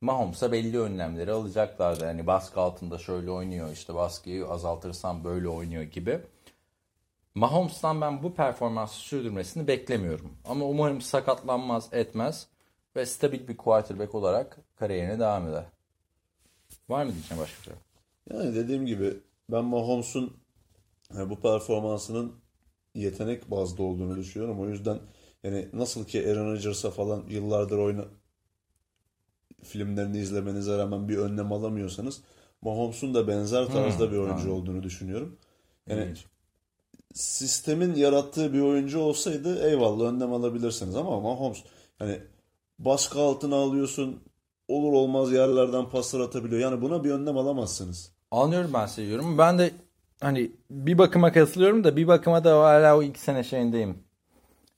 [0.00, 2.04] Mahomes'a belli önlemleri alacaklardı.
[2.04, 6.20] Yani baskı altında şöyle oynuyor işte baskıyı azaltırsam böyle oynuyor gibi.
[7.34, 10.32] Mahomes'tan ben bu performansı sürdürmesini beklemiyorum.
[10.44, 12.46] Ama umarım sakatlanmaz etmez
[12.96, 15.64] ve stabil bir quarterback olarak kariyerine devam eder.
[16.88, 17.74] Var mı diyeceğim başka bir şey?
[18.30, 19.14] Yani dediğim gibi
[19.50, 20.36] ben Mahomes'un
[21.14, 22.32] yani bu performansının
[22.94, 24.60] yetenek bazlı olduğunu düşünüyorum.
[24.60, 25.00] O yüzden
[25.44, 28.04] yani nasıl ki Aaron Rodgers'a falan yıllardır oyna
[29.62, 32.22] filmlerini izlemenize rağmen bir önlem alamıyorsanız
[32.62, 35.38] Mahomes'un da benzer tarzda Hmm, bir oyuncu olduğunu düşünüyorum.
[35.88, 36.08] Yani
[37.14, 41.64] sistemin yarattığı bir oyuncu olsaydı eyvallah önlem alabilirsiniz ama Mahomes
[41.98, 42.22] hani
[42.78, 44.22] baskı altına alıyorsun
[44.68, 46.60] olur olmaz yerlerden paslar atabiliyor.
[46.62, 48.13] Yani buna bir önlem alamazsınız.
[48.34, 49.38] Anlıyorum ben seviyorum.
[49.38, 49.70] Ben de
[50.20, 53.98] hani bir bakıma katılıyorum da bir bakıma da hala o iki sene şeyindeyim.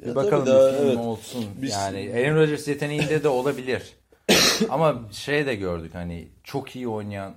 [0.00, 0.96] Bir Ya bakalım daha, evet.
[0.98, 1.44] olsun.
[1.62, 3.92] Biz- Yani Aaron Rodgers yeteneğinde de olabilir.
[4.70, 7.34] Ama şey de gördük hani çok iyi oynayan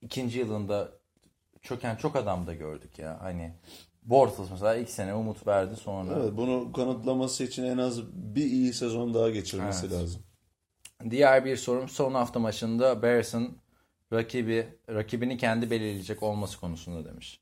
[0.00, 0.88] ikinci yılında
[1.62, 3.18] çöken çok adam da gördük ya.
[3.22, 3.52] Hani
[4.02, 6.10] Bortles mesela ilk sene umut verdi sonra.
[6.20, 9.98] Evet, bunu kanıtlaması için en az bir iyi sezon daha geçirmesi Evet.
[10.00, 10.22] lazım.
[11.10, 13.61] Diğer bir sorum son hafta maçında Bears'ın
[14.12, 17.40] rakibi rakibini kendi belirleyecek olması konusunda demiş.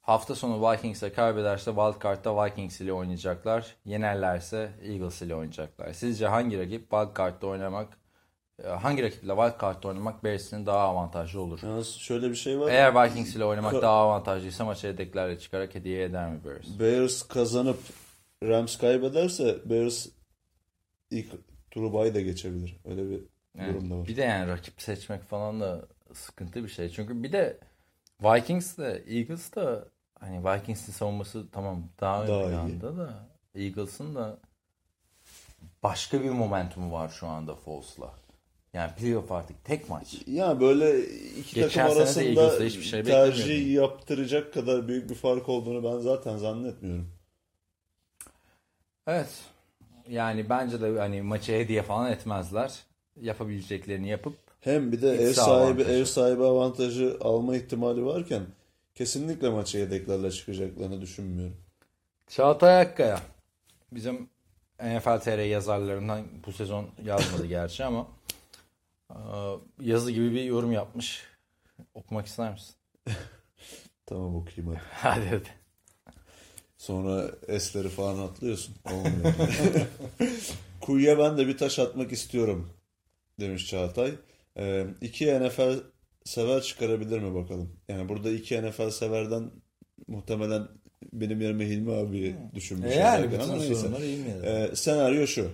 [0.00, 3.76] Hafta sonu Vikings'e kaybederse Wildcard'da Vikings ile oynayacaklar.
[3.84, 5.92] Yenerlerse Eagles ile oynayacaklar.
[5.92, 7.98] Sizce hangi rakip Wildcard'da oynamak
[8.64, 11.60] e, hangi rakiple Wildcard'da oynamak Bears'in daha avantajlı olur?
[11.62, 12.70] Yalnız şöyle bir şey var.
[12.70, 16.78] Eğer Vikings ile oynamak Ka- daha avantajlıysa maça yedeklerle çıkarak hediye eder mi Bears?
[16.80, 17.78] Bears kazanıp
[18.42, 20.06] Rams kaybederse Bears
[21.10, 21.32] ilk
[21.70, 22.76] turu bay da geçebilir.
[22.84, 23.20] Öyle bir
[23.58, 23.74] Evet.
[23.74, 24.06] durum da var.
[24.08, 25.86] Bir de yani rakip seçmek falan da
[26.16, 26.88] sıkıntı bir şey.
[26.90, 27.58] Çünkü bir de
[28.22, 29.88] Vikings de Eagles da
[30.20, 32.50] hani Vikings'in savunması tamam daha ön Daha iyi.
[32.50, 34.38] planda da Eagles'ın da
[35.82, 38.14] başka bir momentumu var şu anda Falls'la.
[38.72, 40.16] Yani playoff artık tek maç.
[40.26, 41.00] Ya böyle
[41.38, 46.36] iki Geçen takım arasında hiçbir şey tercih yaptıracak kadar büyük bir fark olduğunu ben zaten
[46.36, 47.08] zannetmiyorum.
[49.06, 49.44] Evet.
[50.08, 52.74] Yani bence de hani maçı hediye falan etmezler.
[53.20, 55.90] Yapabileceklerini yapıp Hem bir de ev sahibi avantajı.
[55.90, 58.42] ev sahibi avantajı alma ihtimali varken
[58.94, 61.56] kesinlikle maça yedeklerle çıkacaklarını düşünmüyorum.
[62.26, 63.20] Çağatay Akkaya
[63.92, 64.28] bizim
[64.80, 68.06] NFL TR yazarlarından bu sezon yazmadı gerçi ama
[69.10, 69.16] e,
[69.80, 71.22] yazı gibi bir yorum yapmış.
[71.94, 72.74] Okumak ister misin?
[74.06, 74.82] Tamam okuyayım hadi.
[74.92, 75.48] Hadi hadi.
[76.78, 78.74] Sonra esleri falan atlıyorsun.
[78.84, 79.34] Olmuyor.
[80.80, 82.70] Kuyuya ben de bir taş atmak istiyorum
[83.40, 84.14] demiş Çağatay.
[84.58, 85.74] Ee, iki NFL
[86.24, 87.72] sever çıkarabilir mi bakalım?
[87.88, 89.50] Yani burada iki NFL severden
[90.06, 90.68] muhtemelen
[91.12, 92.92] benim yerime Hilmi abi düşünmüş.
[92.92, 93.88] E yani bütün ama neyse.
[94.44, 95.50] Ee, senaryo şu.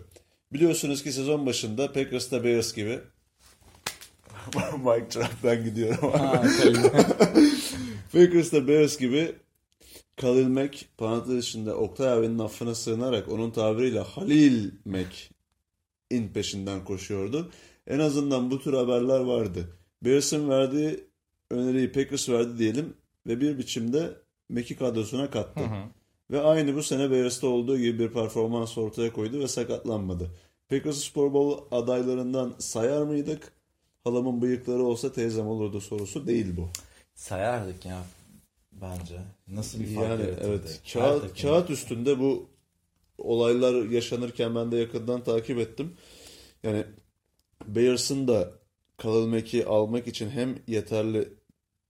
[0.53, 3.01] Biliyorsunuz ki sezon başında Packers'ta Bears gibi
[4.79, 6.13] Mike Trout'tan gidiyorum.
[6.13, 6.43] Ha.
[8.13, 9.35] Packers'ta Bears gibi
[10.17, 17.51] Khalil Mack parantez içinde Oktay abinin affına sığınarak onun tabiriyle Halil Mack'in peşinden koşuyordu.
[17.87, 19.69] En azından bu tür haberler vardı.
[20.03, 21.05] Bears'ın verdiği
[21.51, 22.95] öneriyi Packers verdi diyelim
[23.27, 24.11] ve bir biçimde
[24.49, 25.61] Mack'i kadrosuna kattı.
[25.61, 25.85] Hı hı.
[26.31, 30.31] Ve aynı bu sene Bears'ta olduğu gibi bir performans ortaya koydu ve sakatlanmadı.
[30.69, 33.53] Packers Super Bowl adaylarından sayar mıydık?
[34.05, 36.69] Halamın bıyıkları olsa teyzem olurdu sorusu değil bu.
[37.15, 38.05] Sayardık ya
[38.73, 39.21] bence.
[39.49, 42.47] Nasıl bir fark Yani evet Her kağıt, kağıt üstünde bu
[43.19, 45.93] olaylar yaşanırken ben de yakından takip ettim.
[46.63, 46.85] Yani
[47.67, 48.53] Bears'ın da
[48.99, 51.29] Khalil Mack'i almak için hem yeterli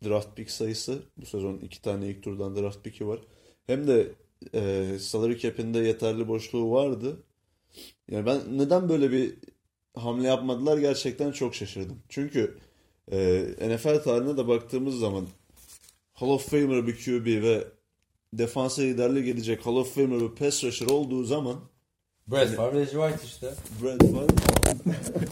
[0.05, 3.21] draft pick sayısı bu sezon iki tane ilk turdan draft pick'i var.
[3.67, 4.13] Hem de
[4.55, 7.17] e, salary cap'inde yeterli boşluğu vardı.
[8.11, 9.35] Yani ben neden böyle bir
[9.97, 12.03] hamle yapmadılar gerçekten çok şaşırdım.
[12.09, 12.59] Çünkü
[13.13, 15.27] e, NFL tarihine de baktığımız zaman
[16.13, 17.65] Hall of Famer bir QB ve
[18.33, 21.61] defansa liderliğe gelecek Hall of Famer bir pass rusher olduğu zaman
[22.27, 23.55] Brett Favre, Reggie White işte.
[23.83, 25.27] Brett Favre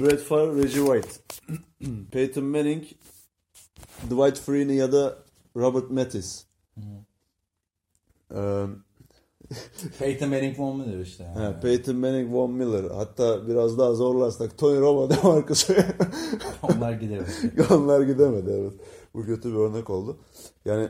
[0.00, 1.08] Brett Favre, Reggie White
[2.10, 2.84] Peyton Manning
[4.10, 5.18] Dwight Freeney ya da
[5.56, 6.46] Robert Mathis
[8.34, 8.66] Ee,
[9.98, 11.24] Peyton Manning Von Miller işte.
[11.24, 11.56] Yani.
[11.56, 15.68] he, Peyton Manning, Von Miller hatta biraz daha zorlarsak Tony Romo, DeMarcus
[16.62, 17.20] Onlar gider.
[17.70, 18.72] onlar gidemedi evet.
[19.14, 20.20] Bu kötü bir örnek oldu.
[20.64, 20.88] Yani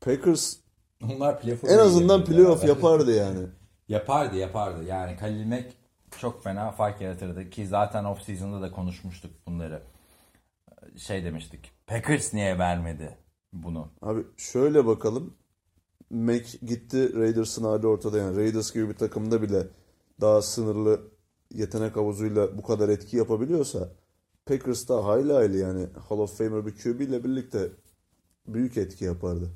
[0.00, 0.56] Packers
[1.04, 3.46] Onlar playoff en azından playoff yapardı yani.
[3.88, 4.84] Yapardı yapardı.
[4.84, 5.77] Yani Khalil Mack
[6.18, 9.82] çok fena fark yaratırdı ki zaten off season'da da konuşmuştuk bunları.
[10.96, 11.72] Şey demiştik.
[11.86, 13.18] Packers niye vermedi
[13.52, 13.92] bunu?
[14.02, 15.34] Abi şöyle bakalım.
[16.10, 18.36] Mac gitti Raiders'ın hali ortada yani.
[18.36, 19.66] Raiders gibi bir takımda bile
[20.20, 21.00] daha sınırlı
[21.54, 23.88] yetenek havuzuyla bu kadar etki yapabiliyorsa
[24.46, 27.68] Packers da hayli hayli yani Hall of Famer bir QB ile birlikte
[28.46, 29.50] büyük etki yapardı.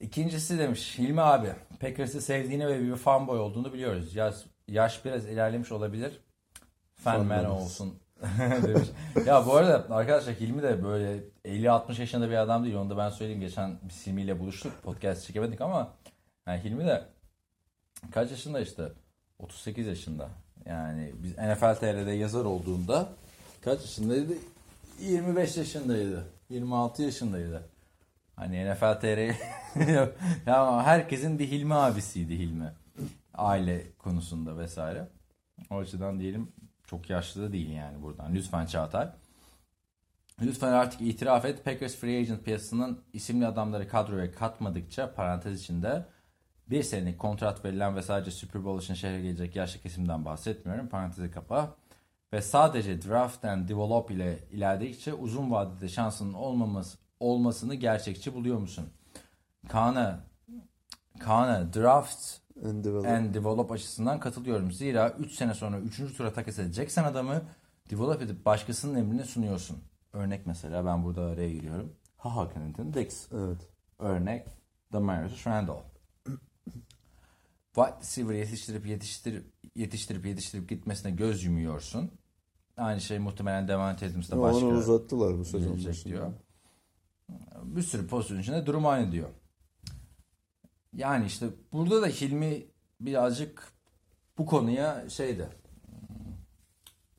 [0.00, 1.52] İkincisi demiş Hilmi abi.
[1.80, 4.14] Packers'ı sevdiğini ve bir fanboy olduğunu biliyoruz.
[4.14, 4.34] Yaş,
[4.70, 6.20] yaş biraz ilerlemiş olabilir.
[6.94, 7.46] Fanboy.
[7.46, 7.94] olsun
[8.38, 8.88] demiş.
[9.26, 12.74] Ya bu arada arkadaşlar Hilmi de böyle 50-60 yaşında bir adam değil.
[12.74, 13.40] Onu da ben söyleyeyim.
[13.40, 14.82] Geçen bir Simi ile buluştuk.
[14.82, 15.92] Podcast çekemedik ama
[16.46, 17.04] yani Hilmi de
[18.10, 18.82] kaç yaşında işte?
[19.38, 20.28] 38 yaşında.
[20.66, 23.08] Yani biz NFL TR'de yazar olduğunda
[23.64, 24.32] kaç yaşındaydı?
[25.00, 26.24] 25 yaşındaydı.
[26.50, 27.62] 26 yaşındaydı.
[28.36, 29.34] Hani NFL TR
[30.46, 32.72] ya herkesin bir Hilmi abisiydi Hilmi.
[33.40, 35.08] Aile konusunda vesaire.
[35.70, 36.52] O açıdan diyelim
[36.86, 38.34] Çok yaşlı da değil yani buradan.
[38.34, 39.08] Lütfen Çağatay.
[40.42, 41.64] Lütfen artık itiraf et.
[41.64, 46.06] Packers Free Agent piyasasının isimli adamları kadroya katmadıkça parantez içinde
[46.70, 50.88] bir senelik kontrat verilen ve sadece Super Bowl için şehre gelecek yaşlı kesimden bahsetmiyorum.
[50.88, 51.76] Parantezi kapa.
[52.32, 58.88] Ve sadece draft and develop ile ilerledikçe uzun vadede şansının olmaması, olmasını gerçekçi buluyor musun?
[59.68, 60.20] Kaan'a
[61.18, 63.06] Kaan'a draft And develop.
[63.06, 64.72] and develop açısından katılıyorum.
[64.72, 66.16] Zira 3 sene sonra 3.
[66.16, 67.42] tura takas edeceksen adamı
[67.90, 69.78] develop edip başkasının emrine sunuyorsun.
[70.12, 71.92] Örnek mesela ben burada araya giriyorum.
[72.16, 73.28] Haha Clinton Dix.
[73.32, 73.68] Evet.
[73.98, 74.46] Örnek
[74.92, 75.82] Demarius Randall.
[77.74, 82.10] Wide receiver yetiştirip yetiştirip yetiştirip yetiştirip gitmesine göz yumuyorsun.
[82.76, 86.32] Aynı şey muhtemelen Devante Adams'da başka Onu uzattılar bu sezon diyor.
[87.64, 89.28] Bir sürü pozisyon içinde durum aynı diyor.
[90.92, 92.66] Yani işte burada da Hilmi
[93.00, 93.72] birazcık
[94.38, 95.48] bu konuya şeydi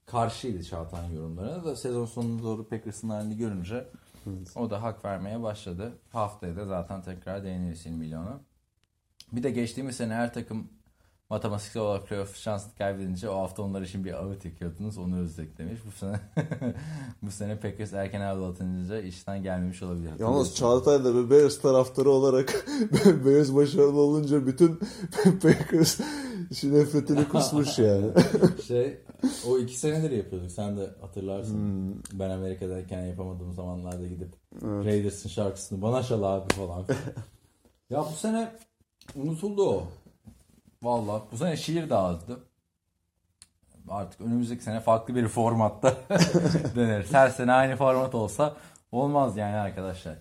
[0.06, 3.88] karşıydı Çağatay'ın yorumlarına da sezon sonuna doğru Packers'ın halini görünce
[4.28, 4.54] Evet.
[4.56, 5.94] o da hak vermeye başladı.
[6.12, 8.40] Haftaya da zaten tekrar değiniriz Hilmi ile ona.
[9.32, 10.70] Bir de geçtiğimiz sene her takım
[11.32, 14.98] matematiksel olarak playoff şansını kaybedince o hafta onlar için bir ağıt yakıyordunuz.
[14.98, 15.80] Onu özledik demiş.
[15.88, 16.20] Bu sene
[17.22, 20.12] bu sene Packers erken avlu atınca işten gelmemiş olabilir.
[20.20, 22.66] Yalnız Çağatay da Bears taraftarı olarak
[23.26, 24.80] Bears başarılı olunca bütün
[25.42, 26.00] Packers
[26.52, 28.12] işin nefretini kusmuş yani.
[28.68, 28.98] şey
[29.48, 30.52] o iki senedir yapıyorduk.
[30.52, 31.56] Sen de hatırlarsın.
[31.56, 34.34] Hmm, Ben Amerika'dayken yapamadığım zamanlarda gidip
[34.66, 34.86] evet.
[34.86, 36.86] Raiders'ın şarkısını bana çal abi falan.
[37.90, 38.52] ya bu sene
[39.16, 39.88] unutuldu o.
[40.84, 42.40] Vallahi bu sene şiir dağıttı.
[43.90, 45.94] Artık önümüzdeki sene farklı bir formatta
[46.76, 47.14] deneriz.
[47.14, 48.54] Her sene aynı format olsa
[48.92, 50.16] olmaz yani arkadaşlar.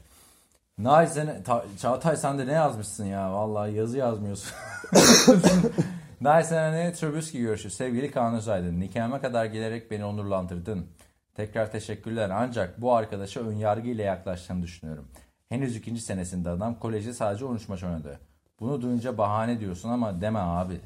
[1.44, 3.32] Ta- Çağatay sen de ne yazmışsın ya?
[3.32, 4.52] Vallahi yazı yazmıyorsun.
[6.20, 7.70] Naizene ne Trubisky görüşü.
[7.70, 8.80] Sevgili Kaan Özaydın.
[8.80, 10.86] Nikahıma kadar gelerek beni onurlandırdın.
[11.34, 12.30] Tekrar teşekkürler.
[12.30, 15.08] Ancak bu arkadaşa önyargıyla yaklaştığını düşünüyorum.
[15.48, 18.20] Henüz ikinci senesinde adam kolejde sadece 13 maç oynadı.
[18.60, 20.80] Bunu duyunca bahane diyorsun ama deme abi.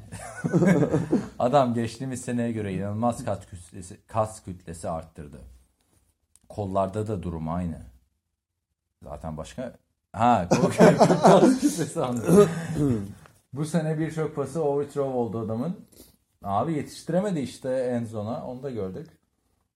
[1.39, 5.37] adam geçtiğimiz seneye göre inanılmaz kas kütlesi, kas kütlesi arttırdı.
[6.49, 7.81] Kollarda da durum aynı.
[9.03, 9.75] Zaten başka...
[10.11, 10.47] Ha,
[11.23, 12.49] kas kütlesi anladım.
[13.53, 15.75] Bu sene birçok pası overthrow oldu adamın.
[16.43, 18.45] Abi yetiştiremedi işte en zona.
[18.45, 19.09] Onu da gördük.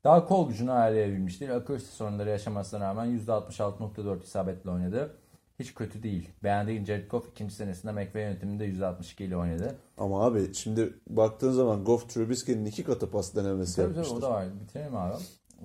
[0.04, 1.56] Daha kol gücünü ayarlayabilmiş değil.
[1.56, 5.16] Akusti sorunları yaşamasına rağmen %66.4 isabetle oynadı.
[5.60, 6.30] Hiç kötü değil.
[6.44, 9.76] Beğendiğin Jared Goff ikinci senesinde McVay yönetiminde %62 ile oynadı.
[9.98, 14.18] Ama abi şimdi baktığın zaman Goff Trubisky'nin iki katı pas denemesi Tabii tabii yapmıştır.
[14.18, 14.46] o da var.
[14.62, 15.16] Bitirelim abi.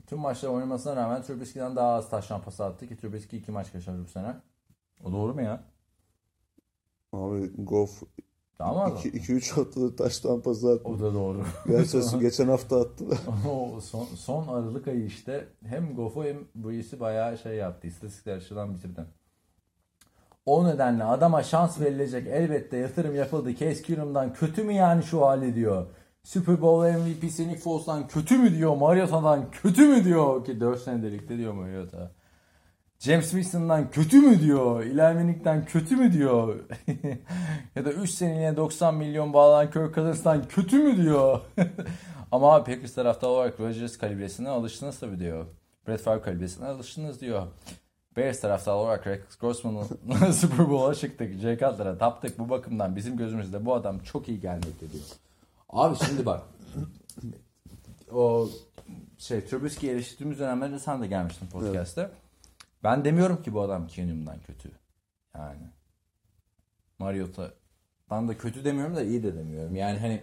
[0.06, 4.04] Tüm maçlar oynamasına rağmen Trubisky'den daha az taştan pas attı ki Trubisky iki maç kaçırdı
[4.04, 4.36] bu sene.
[5.04, 5.64] O doğru mu ya?
[7.12, 8.02] Abi Goff
[8.58, 8.98] Tamam mı?
[8.98, 10.88] 2-3 haftadır taştan pası attı.
[10.88, 11.44] O da doğru.
[11.66, 13.16] Gerçi geçen hafta attı da.
[13.50, 17.86] o son, son Aralık ayı işte hem Goff'u hem Brees'i bayağı şey yaptı.
[17.86, 19.04] İstatistikler açıdan bitirdi.
[20.46, 23.56] O nedenle adama şans verilecek elbette yatırım yapıldı.
[23.56, 25.86] Case Keenum'dan kötü mü yani şu hali diyor.
[26.22, 28.76] Super Bowl MVP'si Nick Foles'tan kötü mü diyor.
[28.76, 32.10] Mariota'dan kötü mü diyor ki 4 senedir ligde diyor Mariota.
[32.98, 34.82] James Winston'dan kötü mü diyor.
[34.84, 36.60] Eli kötü mü diyor.
[37.76, 41.40] ya da 3 seneliğine 90 milyon bağlanan Kirk Cousins'tan kötü mü diyor.
[42.32, 45.46] Ama Packers taraftar olarak Rodgers kalibresine alıştınız tabii diyor.
[45.88, 47.46] Brett Favre kalibresine alıştınız diyor.
[48.16, 51.40] Bears taraftar olarak Rex Grossman'ın Super Bowl'a çıktık.
[51.40, 52.38] Jay Cutler'a taptık.
[52.38, 55.04] Bu bakımdan bizim gözümüzde bu adam çok iyi gelmekte diyor.
[55.68, 56.42] Abi şimdi bak.
[58.12, 58.48] o
[59.18, 62.10] şey Trubisky'yi eleştirdiğimiz dönemlerde sen de gelmiştin podcast'te.
[62.84, 64.70] Ben demiyorum ki bu adam Keenum'dan kötü.
[65.34, 65.70] Yani.
[66.98, 69.76] Mariota'dan da kötü demiyorum da iyi de demiyorum.
[69.76, 70.22] Yani hani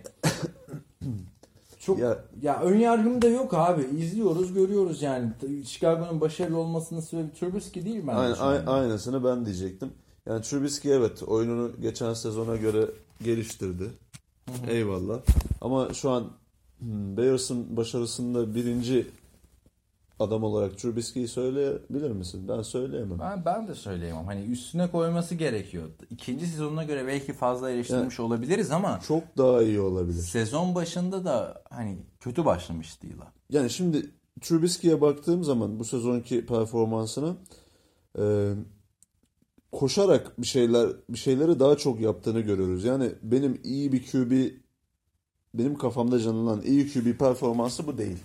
[1.81, 3.81] çok ya, Ya- ön yargım da yok abi.
[3.97, 5.31] İzliyoruz, görüyoruz yani.
[5.65, 8.41] Chicago'nun başarılı olmasının sebebi Trubisky değil bence.
[8.41, 8.71] Aynen, anda.
[8.71, 9.91] aynısını ben diyecektim.
[10.25, 12.85] Yani Trubisky evet oyununu geçen sezona göre
[13.23, 13.83] geliştirdi.
[14.67, 15.19] Eyvallah.
[15.61, 16.27] Ama şu an
[16.79, 19.07] hmm, Bears'ın başarısında birinci
[20.21, 22.47] adam olarak Trubisky'yi söyleyebilir misin?
[22.47, 23.19] Ben söyleyemem.
[23.19, 24.25] Ben, ben de söyleyemem.
[24.25, 25.89] Hani üstüne koyması gerekiyor.
[26.09, 30.21] İkinci sezonuna göre belki fazla eleştirmiş olabiliriz ama Çok daha iyi olabilir.
[30.21, 33.27] sezon başında da hani kötü başlamıştı yıla.
[33.49, 34.05] Yani şimdi
[34.41, 37.35] Trubisky'ye baktığım zaman bu sezonki performansına
[38.19, 38.53] e,
[39.71, 42.83] koşarak bir şeyler bir şeyleri daha çok yaptığını görüyoruz.
[42.83, 44.31] Yani benim iyi bir QB
[45.53, 48.17] benim kafamda canlanan iyi QB performansı bu değil.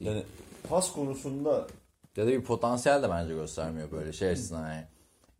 [0.00, 0.22] Yani
[0.70, 1.66] pas konusunda
[2.16, 4.84] Ya da bir potansiyel de bence göstermiyor böyle şey açısından yani.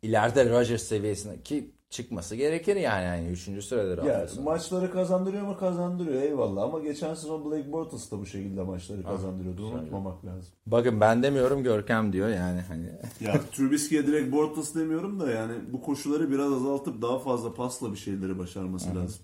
[0.02, 3.04] İleride Rodgers seviyesinde ki çıkması gerekir yani.
[3.04, 8.18] yani üçüncü sıradır Ya, maçları kazandırıyor mu kazandırıyor eyvallah ama geçen sezon Blake Bortles da
[8.18, 10.52] bu şekilde maçları kazandırıyordu unutmamak lazım.
[10.66, 12.92] Bakın ben demiyorum Görkem diyor yani hani.
[13.20, 17.98] Ya Trubisky'ye direkt Bortles demiyorum da yani bu koşuları biraz azaltıp daha fazla pasla bir
[17.98, 19.20] şeyleri başarması lazım.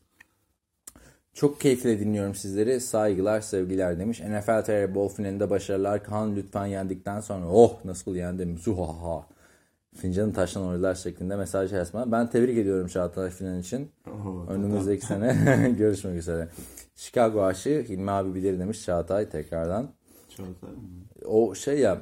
[1.34, 2.80] Çok keyifle dinliyorum sizleri.
[2.80, 4.20] Saygılar, sevgiler demiş.
[4.20, 6.04] NFL TR Bol finalinde başarılar.
[6.04, 9.26] Kaan lütfen yendikten sonra oh nasıl yendim zuhaha.
[9.96, 12.12] Fincanı taştan oylar şeklinde mesaj yazma.
[12.12, 13.90] Ben tebrik ediyorum Çağatay final için.
[14.10, 16.48] Oho, Önümüzdeki sene görüşmek üzere.
[16.96, 19.88] Chicago aşı Hilmi abi bilir demiş Çağatay tekrardan.
[20.28, 20.78] Çağatay mı?
[21.24, 22.00] O şey ya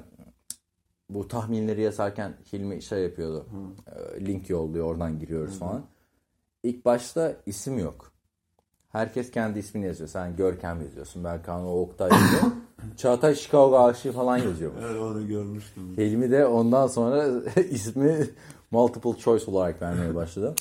[1.10, 3.46] bu tahminleri yazarken Hilmi şey yapıyordu.
[3.86, 5.82] E, Link yolluyor oradan giriyoruz falan.
[6.62, 8.11] İlk başta isim yok.
[8.92, 10.08] Herkes kendi ismini yazıyor.
[10.08, 11.24] Sen Görkem yazıyorsun.
[11.24, 12.52] Berkan Oktay yazıyor.
[12.96, 14.72] Çağatay Chicago aşı falan yazıyor.
[14.82, 15.96] Evet onu görmüştüm.
[15.96, 17.28] Hilmi de ondan sonra
[17.70, 18.26] ismi
[18.70, 20.54] multiple choice olarak vermeye başladı.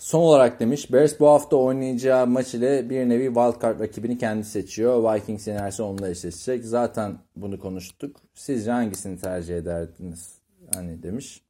[0.00, 5.14] Son olarak demiş Bears bu hafta oynayacağı maç ile bir nevi wildcard rakibini kendi seçiyor.
[5.14, 6.64] Vikings yenerse onunla eşleşecek.
[6.64, 8.16] Zaten bunu konuştuk.
[8.34, 10.34] Sizce hangisini tercih ederdiniz?
[10.74, 11.42] Hani demiş.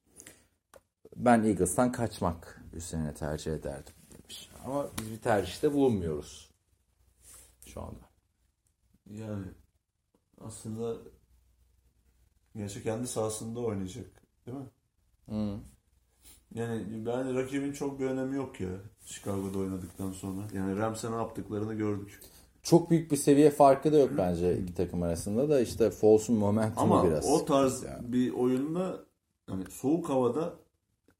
[1.17, 3.96] Ben Eagles'tan kaçmak üzerine tercih ederdim.
[4.67, 6.51] Ama biz bir tercihte bulunmuyoruz.
[7.67, 8.07] Şu anda.
[9.11, 9.47] Yani
[10.41, 10.97] aslında
[12.57, 14.07] gerçi kendi sahasında oynayacak
[14.47, 14.67] değil mi?
[15.29, 15.59] Hı.
[16.55, 18.69] Yani ben rakibin çok bir önemi yok ya
[19.05, 20.41] Chicago'da oynadıktan sonra.
[20.55, 22.21] Yani Rams'e ne yaptıklarını gördük.
[22.63, 26.95] Çok büyük bir seviye farkı da yok bence iki takım arasında da işte Foles'un momentumu
[26.95, 27.27] Ama biraz.
[27.27, 28.13] o tarz Yani.
[28.13, 29.05] bir oyunda
[29.47, 30.55] hani soğuk havada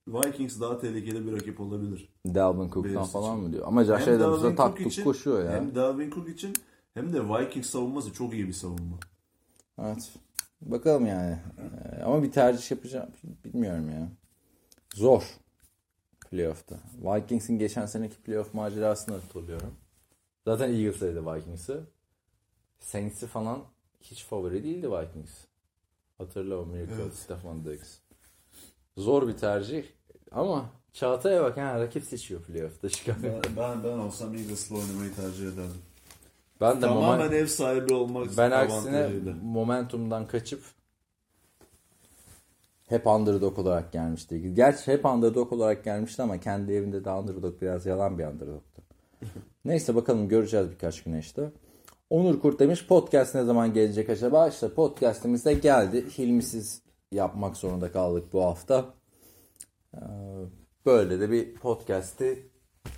[0.09, 2.09] Vikings daha tehlikeli bir rakip olabilir.
[2.27, 3.47] Dalvin Cook'tan Bears falan için.
[3.47, 3.65] mı diyor.
[3.67, 5.53] Ama Josh Hem Adams da Dalvin tak tuk koşuyor ya.
[5.53, 6.55] Hem Dalvin Cook için
[6.95, 8.97] hem de Vikings savunması çok iyi bir savunma.
[9.79, 10.13] Evet.
[10.61, 11.39] Bakalım yani.
[11.59, 13.11] Ee, ama bir tercih yapacağım.
[13.45, 14.09] Bilmiyorum ya.
[14.95, 15.37] Zor.
[16.31, 16.77] Playoff'ta.
[17.03, 19.75] Vikings'in geçen seneki playoff macerasını hatırlıyorum.
[20.45, 21.81] Zaten Eagles'daydı Vikings'i.
[22.79, 23.59] Saints'i falan
[24.01, 25.33] hiç favori değildi Vikings.
[26.19, 27.15] Hatırla o Miracle Evet.
[27.15, 27.99] Stefan Diggs.
[28.97, 29.85] Zor bir tercih.
[30.37, 33.19] Ama Çağatay'a bak ha rakip seçiyor playoff'ta Chicago.
[33.23, 35.83] Ben, ben, ben olsam Eagles'la oynamayı tercih ederdim.
[36.61, 39.09] Ben de Tamamen moment- ev sahibi olmak Ben aksine
[39.43, 40.63] momentumdan kaçıp
[42.89, 44.55] hep underdog olarak gelmişti.
[44.55, 48.83] Gerçi hep underdog olarak gelmişti ama kendi evinde de underdog biraz yalan bir underdogtu.
[49.65, 51.51] Neyse bakalım göreceğiz birkaç güne işte.
[52.11, 54.49] Onur Kurt demiş podcast ne zaman gelecek acaba?
[54.49, 56.05] İşte podcastimiz de geldi.
[56.19, 56.83] Hilmisiz
[57.13, 58.95] yapmak zorunda kaldık bu hafta.
[59.95, 59.99] Ee,
[60.87, 62.51] Böyle de bir podcast'i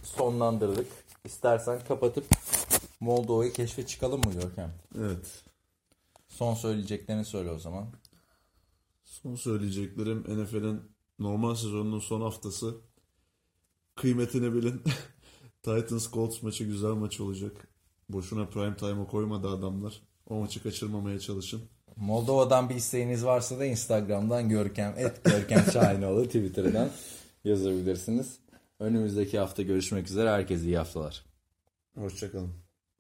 [0.02, 0.86] sonlandırdık.
[1.24, 2.24] İstersen kapatıp
[3.00, 4.74] Moldova'yı keşfe çıkalım mı Görkem?
[4.98, 5.44] Evet.
[6.28, 7.88] Son söyleyeceklerini söyle o zaman.
[9.04, 10.80] Son söyleyeceklerim NFL'in
[11.18, 12.76] normal sezonunun son haftası.
[13.96, 14.82] Kıymetini bilin.
[15.62, 17.68] Titans Colts maçı güzel maç olacak.
[18.08, 20.02] Boşuna prime time'a koymadı adamlar.
[20.26, 21.62] O maçı kaçırmamaya çalışın.
[22.00, 26.88] Moldova'dan bir isteğiniz varsa da Instagram'dan Görkem, et Görkem Şahinoğlu Twitter'dan
[27.44, 28.38] yazabilirsiniz.
[28.80, 30.30] Önümüzdeki hafta görüşmek üzere.
[30.30, 31.24] Herkese iyi haftalar.
[31.94, 32.67] Hoşçakalın.